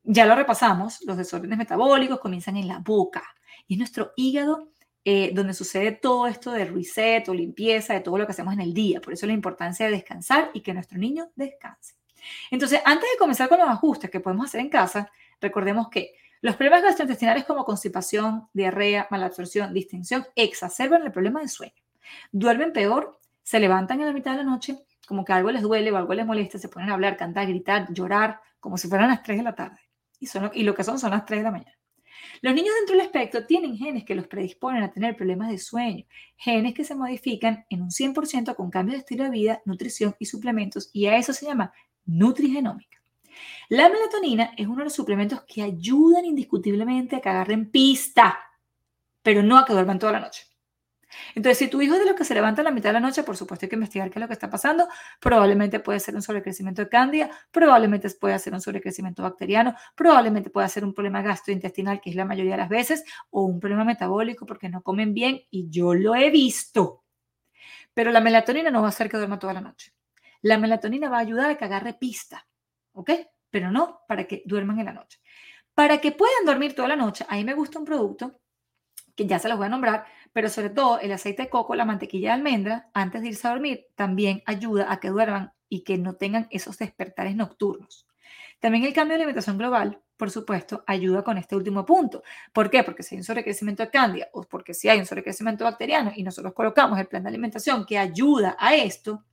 ya 0.04 0.26
lo 0.26 0.34
repasamos, 0.34 1.02
los 1.02 1.16
desórdenes 1.16 1.58
metabólicos 1.58 2.20
comienzan 2.20 2.56
en 2.56 2.68
la 2.68 2.78
boca 2.78 3.22
y 3.66 3.74
es 3.74 3.78
nuestro 3.78 4.12
hígado 4.16 4.68
eh, 5.04 5.32
donde 5.34 5.54
sucede 5.54 5.92
todo 5.92 6.26
esto 6.26 6.52
de 6.52 6.64
reset 6.64 7.28
o 7.28 7.34
limpieza 7.34 7.94
de 7.94 8.00
todo 8.00 8.18
lo 8.18 8.26
que 8.26 8.32
hacemos 8.32 8.54
en 8.54 8.60
el 8.60 8.72
día. 8.72 9.00
Por 9.00 9.12
eso 9.12 9.26
la 9.26 9.32
importancia 9.32 9.86
de 9.86 9.92
descansar 9.92 10.50
y 10.54 10.60
que 10.60 10.74
nuestro 10.74 10.98
niño 10.98 11.30
descanse. 11.34 11.94
Entonces, 12.50 12.80
antes 12.84 13.08
de 13.10 13.18
comenzar 13.18 13.48
con 13.48 13.58
los 13.58 13.68
ajustes 13.68 14.10
que 14.10 14.20
podemos 14.20 14.46
hacer 14.46 14.60
en 14.60 14.68
casa, 14.68 15.10
recordemos 15.40 15.88
que 15.88 16.14
los 16.40 16.56
problemas 16.56 16.82
gastrointestinales 16.82 17.44
como 17.44 17.64
constipación, 17.64 18.48
diarrea, 18.52 19.08
malabsorción, 19.10 19.72
distensión 19.72 20.26
exacerban 20.36 21.02
el 21.02 21.12
problema 21.12 21.40
de 21.40 21.48
sueño. 21.48 21.82
Duermen 22.30 22.72
peor, 22.72 23.18
se 23.42 23.60
levantan 23.60 24.00
en 24.00 24.06
la 24.06 24.12
mitad 24.12 24.32
de 24.32 24.38
la 24.38 24.44
noche, 24.44 24.84
como 25.06 25.24
que 25.24 25.32
algo 25.32 25.50
les 25.50 25.62
duele 25.62 25.90
o 25.90 25.96
algo 25.96 26.14
les 26.14 26.26
molesta, 26.26 26.58
se 26.58 26.68
ponen 26.68 26.90
a 26.90 26.94
hablar, 26.94 27.16
cantar, 27.16 27.46
gritar, 27.46 27.92
llorar, 27.92 28.40
como 28.60 28.78
si 28.78 28.88
fueran 28.88 29.08
las 29.08 29.22
3 29.22 29.38
de 29.38 29.44
la 29.44 29.54
tarde 29.54 29.80
y, 30.54 30.62
lo 30.62 30.74
que 30.74 30.84
son 30.84 30.98
son 30.98 31.10
las 31.10 31.26
3 31.26 31.40
de 31.40 31.44
la 31.44 31.50
mañana. 31.50 31.78
Los 32.40 32.54
niños 32.54 32.74
dentro 32.78 32.96
del 32.96 33.06
espectro 33.06 33.46
tienen 33.46 33.76
genes 33.76 34.04
que 34.04 34.14
los 34.14 34.26
predisponen 34.26 34.82
a 34.82 34.92
tener 34.92 35.16
problemas 35.16 35.50
de 35.50 35.58
sueño, 35.58 36.04
genes 36.36 36.74
que 36.74 36.84
se 36.84 36.94
modifican 36.94 37.66
en 37.68 37.82
un 37.82 37.90
100% 37.90 38.54
con 38.54 38.70
cambios 38.70 38.96
de 38.96 39.00
estilo 39.00 39.24
de 39.24 39.30
vida, 39.30 39.62
nutrición 39.64 40.14
y 40.18 40.26
suplementos, 40.26 40.90
y 40.92 41.06
a 41.06 41.16
eso 41.16 41.32
se 41.32 41.46
llama 41.46 41.72
nutrigenómica. 42.04 42.98
La 43.68 43.88
melatonina 43.88 44.52
es 44.56 44.66
uno 44.66 44.78
de 44.78 44.84
los 44.84 44.92
suplementos 44.92 45.42
que 45.42 45.62
ayudan 45.62 46.24
indiscutiblemente 46.24 47.16
a 47.16 47.20
que 47.20 47.28
agarren 47.28 47.70
pista, 47.70 48.38
pero 49.22 49.42
no 49.42 49.58
a 49.58 49.64
que 49.64 49.72
duerman 49.72 49.98
toda 49.98 50.12
la 50.12 50.20
noche. 50.20 50.51
Entonces, 51.34 51.58
si 51.58 51.68
tu 51.68 51.80
hijo 51.80 51.94
es 51.94 52.00
de 52.00 52.06
los 52.06 52.14
que 52.14 52.24
se 52.24 52.34
levanta 52.34 52.62
a 52.62 52.64
la 52.64 52.70
mitad 52.70 52.90
de 52.90 52.94
la 52.94 53.00
noche, 53.00 53.22
por 53.22 53.36
supuesto 53.36 53.66
hay 53.66 53.70
que 53.70 53.76
investigar 53.76 54.10
qué 54.10 54.18
es 54.18 54.20
lo 54.20 54.26
que 54.28 54.34
está 54.34 54.50
pasando. 54.50 54.88
Probablemente 55.20 55.80
puede 55.80 56.00
ser 56.00 56.14
un 56.14 56.22
sobrecrecimiento 56.22 56.82
de 56.82 56.88
cándida, 56.88 57.30
probablemente 57.50 58.10
puede 58.10 58.38
ser 58.38 58.54
un 58.54 58.60
sobrecrecimiento 58.60 59.22
bacteriano, 59.22 59.74
probablemente 59.94 60.50
puede 60.50 60.68
ser 60.68 60.84
un 60.84 60.94
problema 60.94 61.22
gastrointestinal, 61.22 62.00
que 62.00 62.10
es 62.10 62.16
la 62.16 62.24
mayoría 62.24 62.52
de 62.52 62.58
las 62.58 62.68
veces, 62.68 63.04
o 63.30 63.44
un 63.44 63.60
problema 63.60 63.84
metabólico 63.84 64.46
porque 64.46 64.68
no 64.68 64.82
comen 64.82 65.14
bien, 65.14 65.40
y 65.50 65.68
yo 65.68 65.94
lo 65.94 66.14
he 66.14 66.30
visto. 66.30 67.04
Pero 67.94 68.10
la 68.10 68.20
melatonina 68.20 68.70
no 68.70 68.80
va 68.80 68.86
a 68.86 68.90
hacer 68.90 69.08
que 69.08 69.16
duerma 69.16 69.38
toda 69.38 69.52
la 69.52 69.60
noche. 69.60 69.92
La 70.42 70.58
melatonina 70.58 71.08
va 71.08 71.18
a 71.18 71.20
ayudar 71.20 71.50
a 71.50 71.56
que 71.56 71.64
agarre 71.64 71.94
pista, 71.94 72.46
¿ok? 72.92 73.10
Pero 73.50 73.70
no 73.70 74.00
para 74.08 74.24
que 74.24 74.42
duerman 74.44 74.78
en 74.80 74.86
la 74.86 74.92
noche. 74.92 75.20
Para 75.74 75.98
que 75.98 76.12
puedan 76.12 76.44
dormir 76.44 76.74
toda 76.74 76.88
la 76.88 76.96
noche, 76.96 77.24
ahí 77.28 77.44
me 77.44 77.54
gusta 77.54 77.78
un 77.78 77.84
producto 77.84 78.40
que 79.14 79.26
ya 79.26 79.38
se 79.38 79.48
los 79.48 79.58
voy 79.58 79.66
a 79.66 79.70
nombrar, 79.70 80.06
pero 80.32 80.48
sobre 80.48 80.70
todo 80.70 80.98
el 81.00 81.12
aceite 81.12 81.42
de 81.42 81.48
coco, 81.50 81.74
la 81.74 81.84
mantequilla 81.84 82.28
de 82.28 82.34
almendra, 82.34 82.90
antes 82.94 83.22
de 83.22 83.28
irse 83.28 83.46
a 83.46 83.50
dormir, 83.50 83.86
también 83.94 84.42
ayuda 84.46 84.92
a 84.92 85.00
que 85.00 85.08
duerman 85.08 85.52
y 85.68 85.84
que 85.84 85.98
no 85.98 86.14
tengan 86.14 86.46
esos 86.50 86.78
despertares 86.78 87.36
nocturnos. 87.36 88.06
También 88.60 88.84
el 88.84 88.92
cambio 88.92 89.16
de 89.16 89.22
alimentación 89.22 89.58
global, 89.58 90.00
por 90.16 90.30
supuesto, 90.30 90.84
ayuda 90.86 91.24
con 91.24 91.36
este 91.36 91.56
último 91.56 91.84
punto. 91.84 92.22
¿Por 92.52 92.70
qué? 92.70 92.84
Porque 92.84 93.02
si 93.02 93.14
hay 93.14 93.20
un 93.20 93.24
sobrecrecimiento 93.24 93.82
de 93.82 93.90
cándida 93.90 94.28
o 94.32 94.44
porque 94.44 94.72
si 94.72 94.88
hay 94.88 95.00
un 95.00 95.06
sobrecrecimiento 95.06 95.64
bacteriano 95.64 96.12
y 96.14 96.22
nosotros 96.22 96.52
colocamos 96.54 96.98
el 97.00 97.08
plan 97.08 97.24
de 97.24 97.30
alimentación 97.30 97.84
que 97.84 97.98
ayuda 97.98 98.56
a 98.60 98.76
esto, 98.76 99.24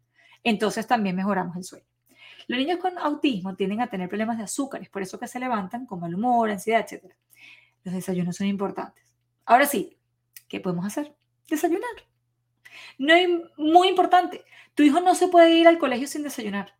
entonces 0.44 0.88
también 0.88 1.16
mejoramos 1.16 1.56
el 1.58 1.64
sueño. 1.64 1.86
Los 2.48 2.58
niños 2.58 2.80
con 2.80 2.98
autismo 2.98 3.56
tienden 3.56 3.82
a 3.82 3.88
tener 3.88 4.10
problemas 4.10 4.40
de 4.40 4.46
azúcares, 4.46 4.90
por 4.90 5.04
eso 5.04 5.20
que 5.20 5.28
se 5.28 5.40
levantan 5.40 5.86
con 5.86 6.00
mal 6.00 6.16
humor, 6.16 6.50
ansiedad, 6.50 6.84
etc. 6.90 7.14
Los 7.84 7.94
desayunos 7.94 8.36
son 8.36 8.48
importantes. 8.48 9.04
Ahora 9.46 9.68
sí, 9.68 9.99
¿qué 10.50 10.60
podemos 10.60 10.86
hacer? 10.86 11.16
Desayunar. 11.50 11.90
No 12.98 13.14
es 13.14 13.30
muy 13.58 13.88
importante. 13.88 14.44
Tu 14.76 14.84
hijo 14.84 15.00
no 15.00 15.16
se 15.16 15.30
puede 15.30 15.52
ir 15.52 15.68
al 15.68 15.78
colegio 15.78 16.08
sin 16.08 16.24
desayunar. 16.24 16.76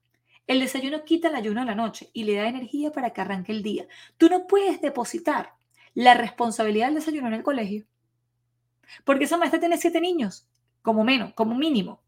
El 0.48 0.60
desayuno 0.60 1.06
quita 1.06 1.30
el 1.30 1.36
ayuno 1.36 1.62
a 1.62 1.66
la 1.66 1.76
noche 1.76 2.10
y 2.12 2.24
le 2.24 2.36
da 2.36 2.48
energía 2.48 2.92
para 2.92 3.12
que 3.12 3.22
arranque 3.22 3.52
el 3.52 3.64
día. 3.64 3.88
Tú 4.18 4.30
no 4.30 4.48
puedes 4.48 4.82
depositar 4.82 5.54
la 5.94 6.16
responsabilidad 6.16 6.88
del 6.88 6.96
desayuno 6.96 7.28
en 7.28 7.36
el 7.36 7.44
colegio. 7.44 7.86
Porque 9.06 9.26
esa 9.26 9.38
maestra 9.38 9.60
tiene 9.60 9.78
siete 9.78 10.02
niños, 10.02 10.48
como 10.82 11.04
menos, 11.04 11.34
como 11.34 11.56
mínimo. 11.56 12.02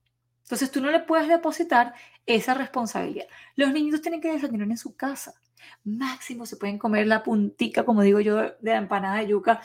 Entonces 0.43 0.71
tú 0.71 0.81
no 0.81 0.89
le 0.89 0.99
puedes 0.99 1.27
depositar 1.27 1.93
esa 2.25 2.53
responsabilidad. 2.53 3.27
Los 3.55 3.71
niños 3.71 4.01
tienen 4.01 4.21
que 4.21 4.31
desayunar 4.31 4.67
en 4.67 4.77
su 4.77 4.95
casa. 4.95 5.35
Máximo 5.83 6.45
se 6.45 6.57
pueden 6.57 6.79
comer 6.79 7.07
la 7.07 7.23
puntica, 7.23 7.85
como 7.85 8.01
digo 8.01 8.19
yo, 8.19 8.37
de 8.37 8.55
la 8.61 8.77
empanada 8.77 9.17
de 9.17 9.27
yuca 9.27 9.61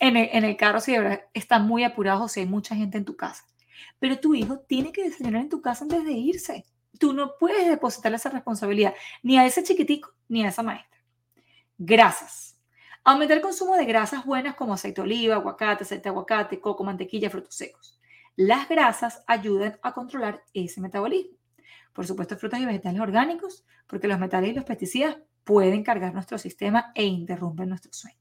en 0.00 0.44
el, 0.44 0.56
carro 0.56 0.80
si 0.80 0.92
de 0.92 0.98
verdad 0.98 1.20
están 1.34 1.66
muy 1.66 1.84
apurados 1.84 2.22
o 2.22 2.28
si 2.28 2.40
hay 2.40 2.46
mucha 2.46 2.74
gente 2.74 2.98
en 2.98 3.04
tu 3.04 3.16
casa. 3.16 3.44
Pero 3.98 4.18
tu 4.18 4.34
hijo 4.34 4.58
tiene 4.60 4.92
que 4.92 5.04
desayunar 5.04 5.42
en 5.42 5.48
tu 5.48 5.60
casa 5.60 5.84
antes 5.84 6.04
de 6.04 6.12
irse. 6.12 6.64
Tú 6.98 7.12
no 7.12 7.34
puedes 7.38 7.68
depositarle 7.68 8.16
esa 8.16 8.30
responsabilidad 8.30 8.94
ni 9.22 9.38
a 9.38 9.44
ese 9.44 9.62
chiquitico 9.62 10.12
ni 10.28 10.44
a 10.44 10.48
esa 10.48 10.62
maestra. 10.62 10.98
Grasas. 11.76 12.56
Aumentar 13.04 13.38
el 13.38 13.42
consumo 13.42 13.76
de 13.76 13.84
grasas 13.84 14.24
buenas 14.24 14.54
como 14.54 14.74
aceite 14.74 15.00
de 15.00 15.06
oliva, 15.06 15.34
aguacate, 15.36 15.84
aceite 15.84 16.04
de 16.04 16.08
aguacate, 16.10 16.60
coco, 16.60 16.84
mantequilla, 16.84 17.30
frutos 17.30 17.54
secos. 17.54 17.98
Las 18.36 18.68
grasas 18.68 19.22
ayudan 19.26 19.78
a 19.82 19.92
controlar 19.92 20.42
ese 20.54 20.80
metabolismo. 20.80 21.36
Por 21.92 22.06
supuesto, 22.06 22.36
frutas 22.36 22.60
y 22.60 22.66
vegetales 22.66 23.00
orgánicos, 23.00 23.64
porque 23.86 24.08
los 24.08 24.18
metales 24.18 24.50
y 24.50 24.54
los 24.54 24.64
pesticidas 24.64 25.16
pueden 25.44 25.82
cargar 25.82 26.14
nuestro 26.14 26.38
sistema 26.38 26.92
e 26.94 27.04
interrumpen 27.04 27.68
nuestro 27.68 27.92
sueño. 27.92 28.16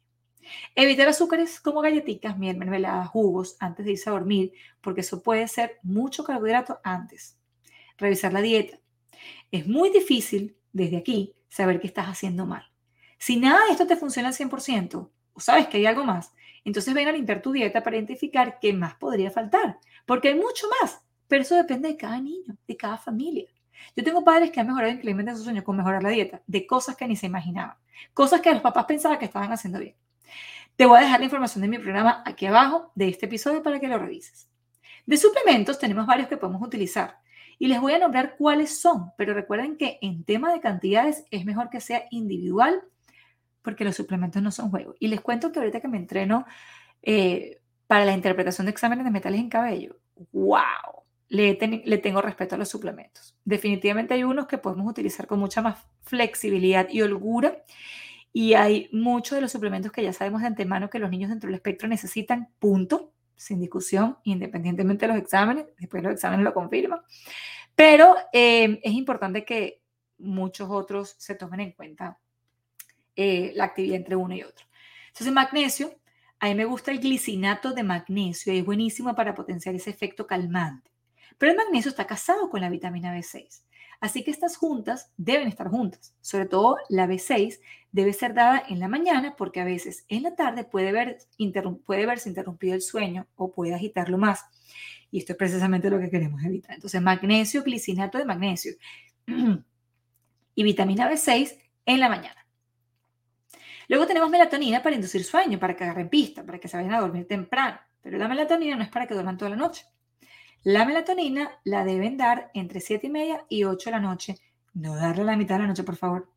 Evitar 0.76 1.08
azúcares 1.08 1.60
como 1.60 1.82
galletitas, 1.82 2.38
miel, 2.38 2.58
mermelada, 2.58 3.06
jugos 3.06 3.58
antes 3.60 3.86
de 3.86 3.94
irse 3.94 4.10
a 4.10 4.14
dormir, 4.14 4.54
porque 4.82 5.02
eso 5.02 5.22
puede 5.22 5.48
ser 5.48 5.80
mucho 5.84 6.24
carbohidrato 6.24 6.80
antes. 6.84 7.38
Revisar 7.98 8.34
la 8.34 8.42
dieta. 8.42 8.80
Es 9.52 9.68
muy 9.68 9.90
difícil 9.90 10.58
desde 10.72 10.98
aquí 10.98 11.36
saber 11.50 11.80
qué 11.80 11.88
estás 11.88 12.08
haciendo 12.08 12.46
mal. 12.46 12.64
Si 13.18 13.38
nada 13.38 13.66
de 13.66 13.72
esto 13.72 13.86
te 13.86 13.98
funciona 13.98 14.30
al 14.30 14.34
100% 14.34 15.10
o 15.34 15.40
sabes 15.40 15.68
que 15.68 15.78
hay 15.78 15.86
algo 15.86 16.06
más, 16.06 16.32
entonces 16.64 16.94
ven 16.94 17.08
a 17.08 17.12
limpiar 17.12 17.42
tu 17.42 17.52
dieta 17.52 17.84
para 17.84 17.98
identificar 17.98 18.60
qué 18.60 18.74
más 18.74 18.96
podría 18.96 19.32
faltar, 19.32 19.80
porque 20.06 20.30
hay 20.30 20.36
mucho 20.36 20.68
más, 20.82 21.02
pero 21.28 21.42
eso 21.42 21.56
depende 21.56 21.90
de 21.90 21.98
cada 21.98 22.20
niño, 22.20 22.56
de 22.68 22.78
cada 22.78 22.98
familia. 22.98 23.48
Yo 23.96 24.04
tengo 24.04 24.24
padres 24.24 24.52
que 24.52 24.60
han 24.60 24.68
mejorado 24.68 24.92
increíblemente 24.92 25.36
su 25.36 25.44
sueño 25.44 25.64
con 25.64 25.78
mejorar 25.78 26.04
la 26.04 26.10
dieta, 26.10 26.42
de 26.48 26.68
cosas 26.68 26.96
que 26.96 27.08
ni 27.08 27.16
se 27.16 27.28
imaginaban, 27.28 27.78
cosas 28.14 28.42
que 28.42 28.52
los 28.52 28.62
papás 28.62 28.86
pensaban 28.86 29.20
que 29.20 29.26
estaban 29.26 29.52
haciendo 29.52 29.80
bien. 29.80 29.96
Te 30.80 30.86
voy 30.86 31.00
a 31.00 31.02
dejar 31.02 31.20
la 31.20 31.26
información 31.26 31.62
de 31.62 31.68
mi 31.68 31.78
programa 31.78 32.24
aquí 32.26 32.46
abajo 32.46 32.94
de 32.96 33.10
este 33.10 33.26
episodio 33.26 33.62
para 33.62 33.82
que 33.82 33.90
lo 33.90 34.00
revises. 34.00 34.48
De 35.06 35.18
suplementos 35.18 35.78
tenemos 35.78 36.08
varios 36.08 36.30
que 36.30 36.38
podemos 36.38 36.62
utilizar 36.62 37.18
y 37.58 37.68
les 37.68 37.82
voy 37.82 37.92
a 37.92 38.00
nombrar 38.00 38.38
cuáles 38.38 38.80
son, 38.80 39.12
pero 39.18 39.34
recuerden 39.34 39.76
que 39.76 40.00
en 40.02 40.24
tema 40.24 40.54
de 40.54 40.62
cantidades 40.62 41.26
es 41.32 41.44
mejor 41.44 41.70
que 41.70 41.82
sea 41.82 42.06
individual 42.12 42.82
porque 43.62 43.84
los 43.84 43.98
suplementos 43.98 44.42
no 44.42 44.52
son 44.52 44.70
juegos. 44.70 44.96
Y 45.02 45.10
les 45.10 45.20
cuento 45.20 45.52
que 45.52 45.60
ahorita 45.60 45.82
que 45.82 45.90
me 45.90 45.98
entreno 45.98 46.46
eh, 47.02 47.60
para 47.86 48.06
la 48.06 48.14
interpretación 48.14 48.64
de 48.64 48.72
exámenes 48.72 49.04
de 49.04 49.12
metales 49.12 49.42
en 49.42 49.50
cabello, 49.50 49.98
wow, 50.32 51.04
le, 51.28 51.56
tengo 51.56 52.22
respeto 52.22 52.56
a 52.56 52.58
los 52.58 52.70
suplementos. 52.70 53.36
Definitivamente 53.44 54.14
hay 54.14 54.24
unos 54.24 54.48
que 54.48 54.58
podemos 54.58 54.90
utilizar 54.90 55.28
con 55.28 55.40
mucha 55.40 55.62
más 55.62 55.86
flexibilidad 56.04 56.88
y 56.90 57.02
holgura 57.02 57.66
y 58.32 58.54
hay 58.54 58.90
muchos 58.92 59.36
de 59.36 59.42
los 59.42 59.52
suplementos 59.52 59.92
que 59.92 60.04
ya 60.04 60.14
sabemos 60.14 60.42
de 60.42 60.48
antemano 60.48 60.90
que 60.90 61.00
los 61.00 61.10
niños 61.10 61.30
dentro 61.30 61.48
del 61.48 61.56
espectro 61.56 61.88
necesitan, 61.88 62.50
punto, 62.60 63.14
sin 63.36 63.60
discusión, 63.60 64.18
independientemente 64.24 65.08
de 65.08 65.14
los 65.14 65.22
exámenes, 65.22 65.66
después 65.80 66.04
los 66.04 66.14
exámenes 66.14 66.44
lo 66.44 66.54
confirman. 66.54 67.00
Pero 67.76 68.16
eh, 68.34 68.80
es 68.84 68.94
importante 68.94 69.46
que 69.46 69.82
muchos 70.18 70.70
otros 70.70 71.16
se 71.18 71.36
tomen 71.36 71.62
en 71.62 71.72
cuenta 71.72 72.20
eh, 73.16 73.54
la 73.56 73.66
actividad 73.66 73.96
entre 73.96 74.16
uno 74.16 74.36
y 74.36 74.44
otro. 74.44 74.66
Entonces, 75.08 75.34
magnesio, 75.34 76.00
a 76.40 76.48
mí 76.48 76.56
me 76.56 76.66
gusta 76.66 76.92
el 76.92 77.00
glicinato 77.00 77.74
de 77.74 77.84
magnesio, 77.84 78.54
es 78.54 78.64
buenísimo 78.64 79.16
para 79.16 79.34
potenciar 79.34 79.76
ese 79.76 79.90
efecto 79.90 80.28
calmante. 80.28 80.92
Pero 81.38 81.54
el 81.54 81.58
magnesio 81.58 81.90
está 81.90 82.06
casado 82.06 82.50
con 82.50 82.62
la 82.62 82.70
vitamina 82.70 83.16
B6. 83.16 83.64
Así 84.00 84.24
que 84.24 84.32
estas 84.32 84.56
juntas 84.56 85.12
deben 85.18 85.48
estar 85.48 85.68
juntas. 85.68 86.16
Sobre 86.22 86.46
todo 86.46 86.78
la 86.90 87.06
B6 87.06 87.60
debe 87.92 88.14
ser 88.14 88.34
dada 88.34 88.64
en 88.68 88.80
la 88.80 88.88
mañana 88.88 89.36
porque 89.36 89.60
a 89.60 89.66
veces 89.66 90.06
en 90.08 90.24
la 90.24 90.36
tarde 90.36 90.64
puede, 90.64 90.92
ver, 90.92 91.18
puede 91.86 92.06
verse 92.06 92.30
interrumpido 92.30 92.76
el 92.76 92.82
sueño 92.82 93.28
o 93.36 93.52
puede 93.52 93.74
agitarlo 93.74 94.18
más. 94.18 94.46
Y 95.12 95.20
esto 95.20 95.34
es 95.34 95.38
precisamente 95.38 95.90
lo 95.90 96.00
que 96.00 96.10
queremos 96.10 96.44
evitar. 96.44 96.76
Entonces, 96.76 97.02
magnesio, 97.02 97.64
glicinato 97.64 98.18
de 98.18 98.26
magnesio 98.26 98.74
y 100.56 100.64
vitamina 100.64 101.12
B6 101.12 101.58
en 101.86 102.00
la 102.00 102.10
mañana. 102.10 102.46
Luego 103.88 104.06
tenemos 104.06 104.30
melatonina 104.30 104.84
para 104.84 104.96
inducir 104.96 105.24
sueño, 105.24 105.60
para 105.60 105.76
que 105.76 105.84
agarren 105.84 106.10
pista, 106.10 106.46
para 106.46 106.60
que 106.60 106.68
se 106.68 106.78
vayan 106.78 106.94
a 106.94 107.02
dormir 107.02 107.28
temprano. 107.28 107.80
Pero 108.02 108.18
la 108.20 108.28
melatonina 108.28 108.76
no 108.76 108.84
es 108.84 108.90
para 108.90 109.08
que 109.08 109.16
duerman 109.16 109.38
toda 109.38 109.50
la 109.50 109.58
noche. 109.58 109.86
La 110.64 110.84
melatonina 110.84 111.52
la 111.64 111.86
deben 111.86 112.18
dar 112.18 112.52
entre 112.54 112.82
7 112.82 113.08
y 113.08 113.10
media 113.10 113.46
y 113.48 113.64
8 113.64 113.90
de 113.90 113.96
la 113.96 114.02
noche. 114.02 114.36
No 114.74 114.96
darle 114.96 115.24
la 115.24 115.38
mitad 115.38 115.56
de 115.56 115.62
la 115.62 115.68
noche, 115.68 115.84
por 115.84 115.96
favor. 115.96 116.30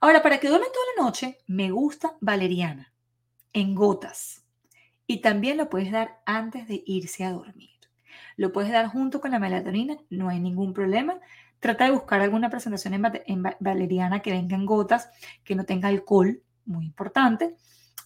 Ahora, 0.00 0.22
para 0.22 0.40
que 0.40 0.48
duerman 0.48 0.70
toda 0.72 0.86
la 0.96 1.04
noche, 1.04 1.38
me 1.46 1.70
gusta 1.70 2.16
valeriana, 2.20 2.92
en 3.52 3.74
gotas. 3.74 4.44
Y 5.06 5.20
también 5.20 5.58
lo 5.58 5.68
puedes 5.68 5.92
dar 5.92 6.22
antes 6.24 6.66
de 6.66 6.82
irse 6.86 7.24
a 7.24 7.32
dormir. 7.32 7.70
Lo 8.36 8.52
puedes 8.52 8.72
dar 8.72 8.86
junto 8.86 9.20
con 9.20 9.32
la 9.32 9.38
melatonina, 9.38 9.98
no 10.08 10.30
hay 10.30 10.40
ningún 10.40 10.72
problema. 10.72 11.20
Trata 11.60 11.84
de 11.84 11.90
buscar 11.90 12.22
alguna 12.22 12.48
presentación 12.48 12.94
en, 12.94 13.42
valeriana 13.60 14.20
que 14.20 14.32
venga 14.32 14.56
en 14.56 14.64
gotas, 14.64 15.10
que 15.44 15.54
no 15.54 15.64
tenga 15.64 15.88
alcohol, 15.88 16.42
muy 16.64 16.86
importante, 16.86 17.54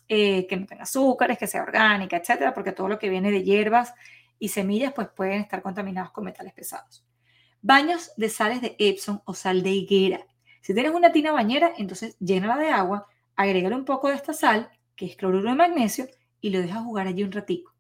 eh, 0.09 0.47
que 0.49 0.57
no 0.57 0.66
tenga 0.66 0.83
azúcares, 0.83 1.39
que 1.39 1.47
sea 1.47 1.62
orgánica, 1.62 2.16
etcétera, 2.16 2.53
porque 2.53 2.73
todo 2.73 2.89
lo 2.89 2.99
que 2.99 3.09
viene 3.09 3.31
de 3.31 3.45
hierbas 3.45 3.95
y 4.39 4.49
semillas 4.49 4.93
pues 4.95 5.09
pueden 5.09 5.41
estar 5.41 5.62
contaminados 5.62 6.11
con 6.12 6.24
metales 6.24 6.53
pesados. 6.53 7.05
Baños 7.62 8.12
de 8.16 8.28
sales 8.28 8.61
de 8.61 8.76
Epsom 8.78 9.20
o 9.24 9.34
sal 9.34 9.62
de 9.62 9.70
higuera. 9.70 10.26
Si 10.61 10.74
tienes 10.74 10.93
una 10.93 11.12
tina 11.12 11.32
bañera, 11.32 11.72
entonces 11.76 12.16
llénala 12.18 12.57
de 12.57 12.70
agua, 12.70 13.07
agrégale 13.34 13.74
un 13.74 13.84
poco 13.84 14.09
de 14.09 14.14
esta 14.14 14.32
sal, 14.32 14.70
que 14.95 15.07
es 15.07 15.16
cloruro 15.16 15.51
de 15.51 15.57
magnesio, 15.57 16.07
y 16.41 16.51
lo 16.51 16.61
dejas 16.61 16.82
jugar 16.82 17.07
allí 17.07 17.22
un 17.22 17.32
ratico. 17.32 17.74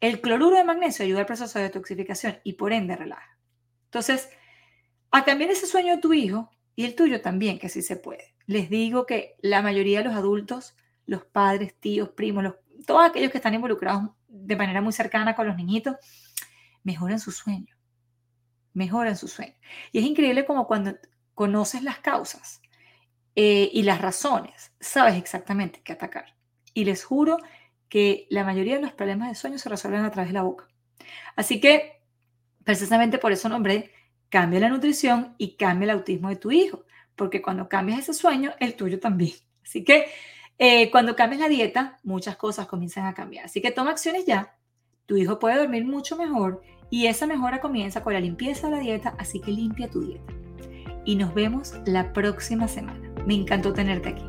El 0.00 0.20
cloruro 0.20 0.56
de 0.56 0.64
magnesio 0.64 1.04
ayuda 1.04 1.20
al 1.20 1.26
proceso 1.26 1.58
de 1.58 1.66
detoxificación 1.66 2.38
y 2.42 2.54
por 2.54 2.72
ende 2.72 2.96
relaja. 2.96 3.38
Entonces, 3.84 4.30
a 5.10 5.24
cambiar 5.24 5.50
ese 5.50 5.66
sueño 5.66 5.94
de 5.94 6.02
tu 6.02 6.12
hijo 6.12 6.50
y 6.74 6.84
el 6.84 6.94
tuyo 6.94 7.20
también, 7.20 7.58
que 7.58 7.68
sí 7.68 7.82
se 7.82 7.96
puede. 7.96 8.34
Les 8.46 8.68
digo 8.68 9.06
que 9.06 9.36
la 9.40 9.62
mayoría 9.62 9.98
de 9.98 10.06
los 10.06 10.14
adultos, 10.14 10.74
los 11.06 11.24
padres, 11.24 11.74
tíos, 11.78 12.08
primos, 12.08 12.54
todos 12.86 13.08
aquellos 13.08 13.30
que 13.30 13.38
están 13.38 13.54
involucrados 13.54 14.10
de 14.32 14.56
manera 14.56 14.80
muy 14.80 14.92
cercana 14.92 15.34
con 15.34 15.46
los 15.46 15.56
niñitos, 15.56 15.96
mejoran 16.82 17.20
su 17.20 17.30
sueño. 17.30 17.76
Mejoran 18.72 19.16
su 19.16 19.28
sueño. 19.28 19.54
Y 19.92 19.98
es 19.98 20.04
increíble 20.04 20.46
como 20.46 20.66
cuando 20.66 20.96
conoces 21.34 21.82
las 21.82 21.98
causas 21.98 22.62
eh, 23.36 23.70
y 23.72 23.82
las 23.82 24.00
razones, 24.00 24.72
sabes 24.80 25.16
exactamente 25.16 25.82
qué 25.84 25.92
atacar. 25.92 26.34
Y 26.74 26.84
les 26.84 27.04
juro 27.04 27.38
que 27.88 28.26
la 28.30 28.44
mayoría 28.44 28.76
de 28.76 28.82
los 28.82 28.92
problemas 28.92 29.28
de 29.28 29.34
sueño 29.34 29.58
se 29.58 29.68
resuelven 29.68 30.04
a 30.04 30.10
través 30.10 30.30
de 30.30 30.34
la 30.34 30.42
boca. 30.42 30.66
Así 31.36 31.60
que, 31.60 32.00
precisamente 32.64 33.18
por 33.18 33.32
eso 33.32 33.50
nombré, 33.50 33.92
cambia 34.30 34.60
la 34.60 34.70
nutrición 34.70 35.34
y 35.36 35.56
cambia 35.56 35.84
el 35.84 35.90
autismo 35.90 36.30
de 36.30 36.36
tu 36.36 36.50
hijo, 36.50 36.86
porque 37.16 37.42
cuando 37.42 37.68
cambias 37.68 38.00
ese 38.00 38.14
sueño, 38.14 38.54
el 38.60 38.76
tuyo 38.76 38.98
también. 38.98 39.34
Así 39.62 39.84
que, 39.84 40.06
eh, 40.64 40.92
cuando 40.92 41.16
cambias 41.16 41.40
la 41.40 41.48
dieta, 41.48 41.98
muchas 42.04 42.36
cosas 42.36 42.68
comienzan 42.68 43.06
a 43.06 43.14
cambiar. 43.14 43.46
Así 43.46 43.60
que 43.60 43.72
toma 43.72 43.90
acciones 43.90 44.26
ya. 44.26 44.54
Tu 45.06 45.16
hijo 45.16 45.40
puede 45.40 45.58
dormir 45.58 45.84
mucho 45.84 46.16
mejor 46.16 46.62
y 46.88 47.08
esa 47.08 47.26
mejora 47.26 47.60
comienza 47.60 48.04
con 48.04 48.12
la 48.12 48.20
limpieza 48.20 48.68
de 48.68 48.76
la 48.76 48.78
dieta, 48.78 49.16
así 49.18 49.40
que 49.40 49.50
limpia 49.50 49.90
tu 49.90 50.06
dieta. 50.06 50.32
Y 51.04 51.16
nos 51.16 51.34
vemos 51.34 51.74
la 51.84 52.12
próxima 52.12 52.68
semana. 52.68 53.12
Me 53.26 53.34
encantó 53.34 53.72
tenerte 53.72 54.10
aquí. 54.10 54.24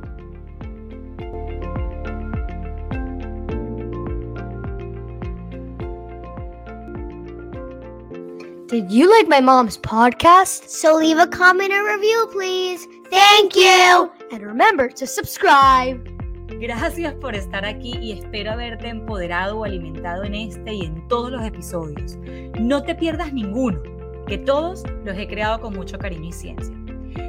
Did 8.70 8.90
you 8.90 9.08
like 9.08 9.30
my 9.30 9.40
mom's 9.40 9.78
podcast? 9.78 10.68
So 10.68 10.96
leave 10.96 11.20
a 11.20 11.28
comment 11.28 11.72
or 11.72 11.86
review, 11.86 12.28
please. 12.32 12.88
Thank 13.12 13.56
you. 13.56 14.12
And 14.32 14.42
remember 14.42 14.90
to 14.90 15.06
subscribe. 15.06 16.13
Gracias 16.48 17.14
por 17.16 17.36
estar 17.36 17.66
aquí 17.66 17.98
y 18.02 18.12
espero 18.12 18.52
haberte 18.52 18.90
empoderado 18.90 19.60
o 19.60 19.64
alimentado 19.64 20.24
en 20.24 20.36
este 20.36 20.74
y 20.74 20.86
en 20.86 21.08
todos 21.08 21.32
los 21.32 21.44
episodios. 21.44 22.18
No 22.60 22.84
te 22.84 22.96
pierdas 22.96 23.34
ninguno, 23.34 23.82
que 24.28 24.38
todos 24.38 24.84
los 25.04 25.18
he 25.18 25.28
creado 25.28 25.62
con 25.62 25.74
mucho 25.74 25.98
cariño 25.98 26.30
y 26.30 26.34
ciencia. 26.34 26.76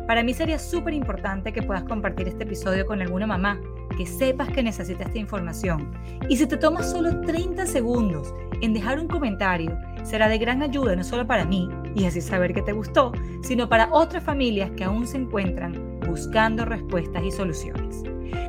Para 0.06 0.22
mí 0.22 0.34
sería 0.34 0.58
súper 0.58 0.94
importante 0.94 1.52
que 1.52 1.62
puedas 1.62 1.84
compartir 1.84 2.28
este 2.28 2.44
episodio 2.44 2.86
con 2.86 3.00
alguna 3.00 3.26
mamá 3.26 3.60
que 3.96 4.06
sepas 4.06 4.48
que 4.48 4.62
necesita 4.62 5.04
esta 5.04 5.18
información. 5.18 5.92
Y 6.28 6.36
si 6.36 6.46
te 6.46 6.56
tomas 6.56 6.90
solo 6.90 7.20
30 7.22 7.66
segundos 7.66 8.34
en 8.60 8.74
dejar 8.74 8.98
un 8.98 9.08
comentario, 9.08 9.76
será 10.02 10.28
de 10.28 10.38
gran 10.38 10.62
ayuda 10.62 10.96
no 10.96 11.04
solo 11.04 11.26
para 11.26 11.44
mí 11.44 11.68
y 11.94 12.04
así 12.04 12.20
saber 12.20 12.52
que 12.52 12.62
te 12.62 12.72
gustó, 12.72 13.12
sino 13.42 13.68
para 13.68 13.88
otras 13.92 14.22
familias 14.24 14.70
que 14.72 14.84
aún 14.84 15.06
se 15.06 15.18
encuentran 15.18 15.93
buscando 16.14 16.64
respuestas 16.64 17.24
y 17.24 17.32
soluciones. 17.32 18.04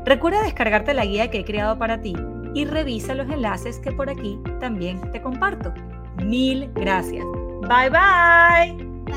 Recuerda 0.05 0.43
descargarte 0.43 0.93
la 0.93 1.03
guía 1.03 1.31
que 1.31 1.39
he 1.39 1.45
creado 1.45 1.79
para 1.79 1.99
ti 1.99 2.15
y 2.53 2.65
revisa 2.65 3.15
los 3.15 3.27
enlaces 3.27 3.79
que 3.79 3.91
por 3.91 4.07
aquí 4.07 4.39
también 4.59 5.01
te 5.11 5.19
comparto. 5.19 5.73
Mil 6.23 6.69
gracias. 6.75 7.25
Bye 7.67 7.89
bye. 7.89 9.15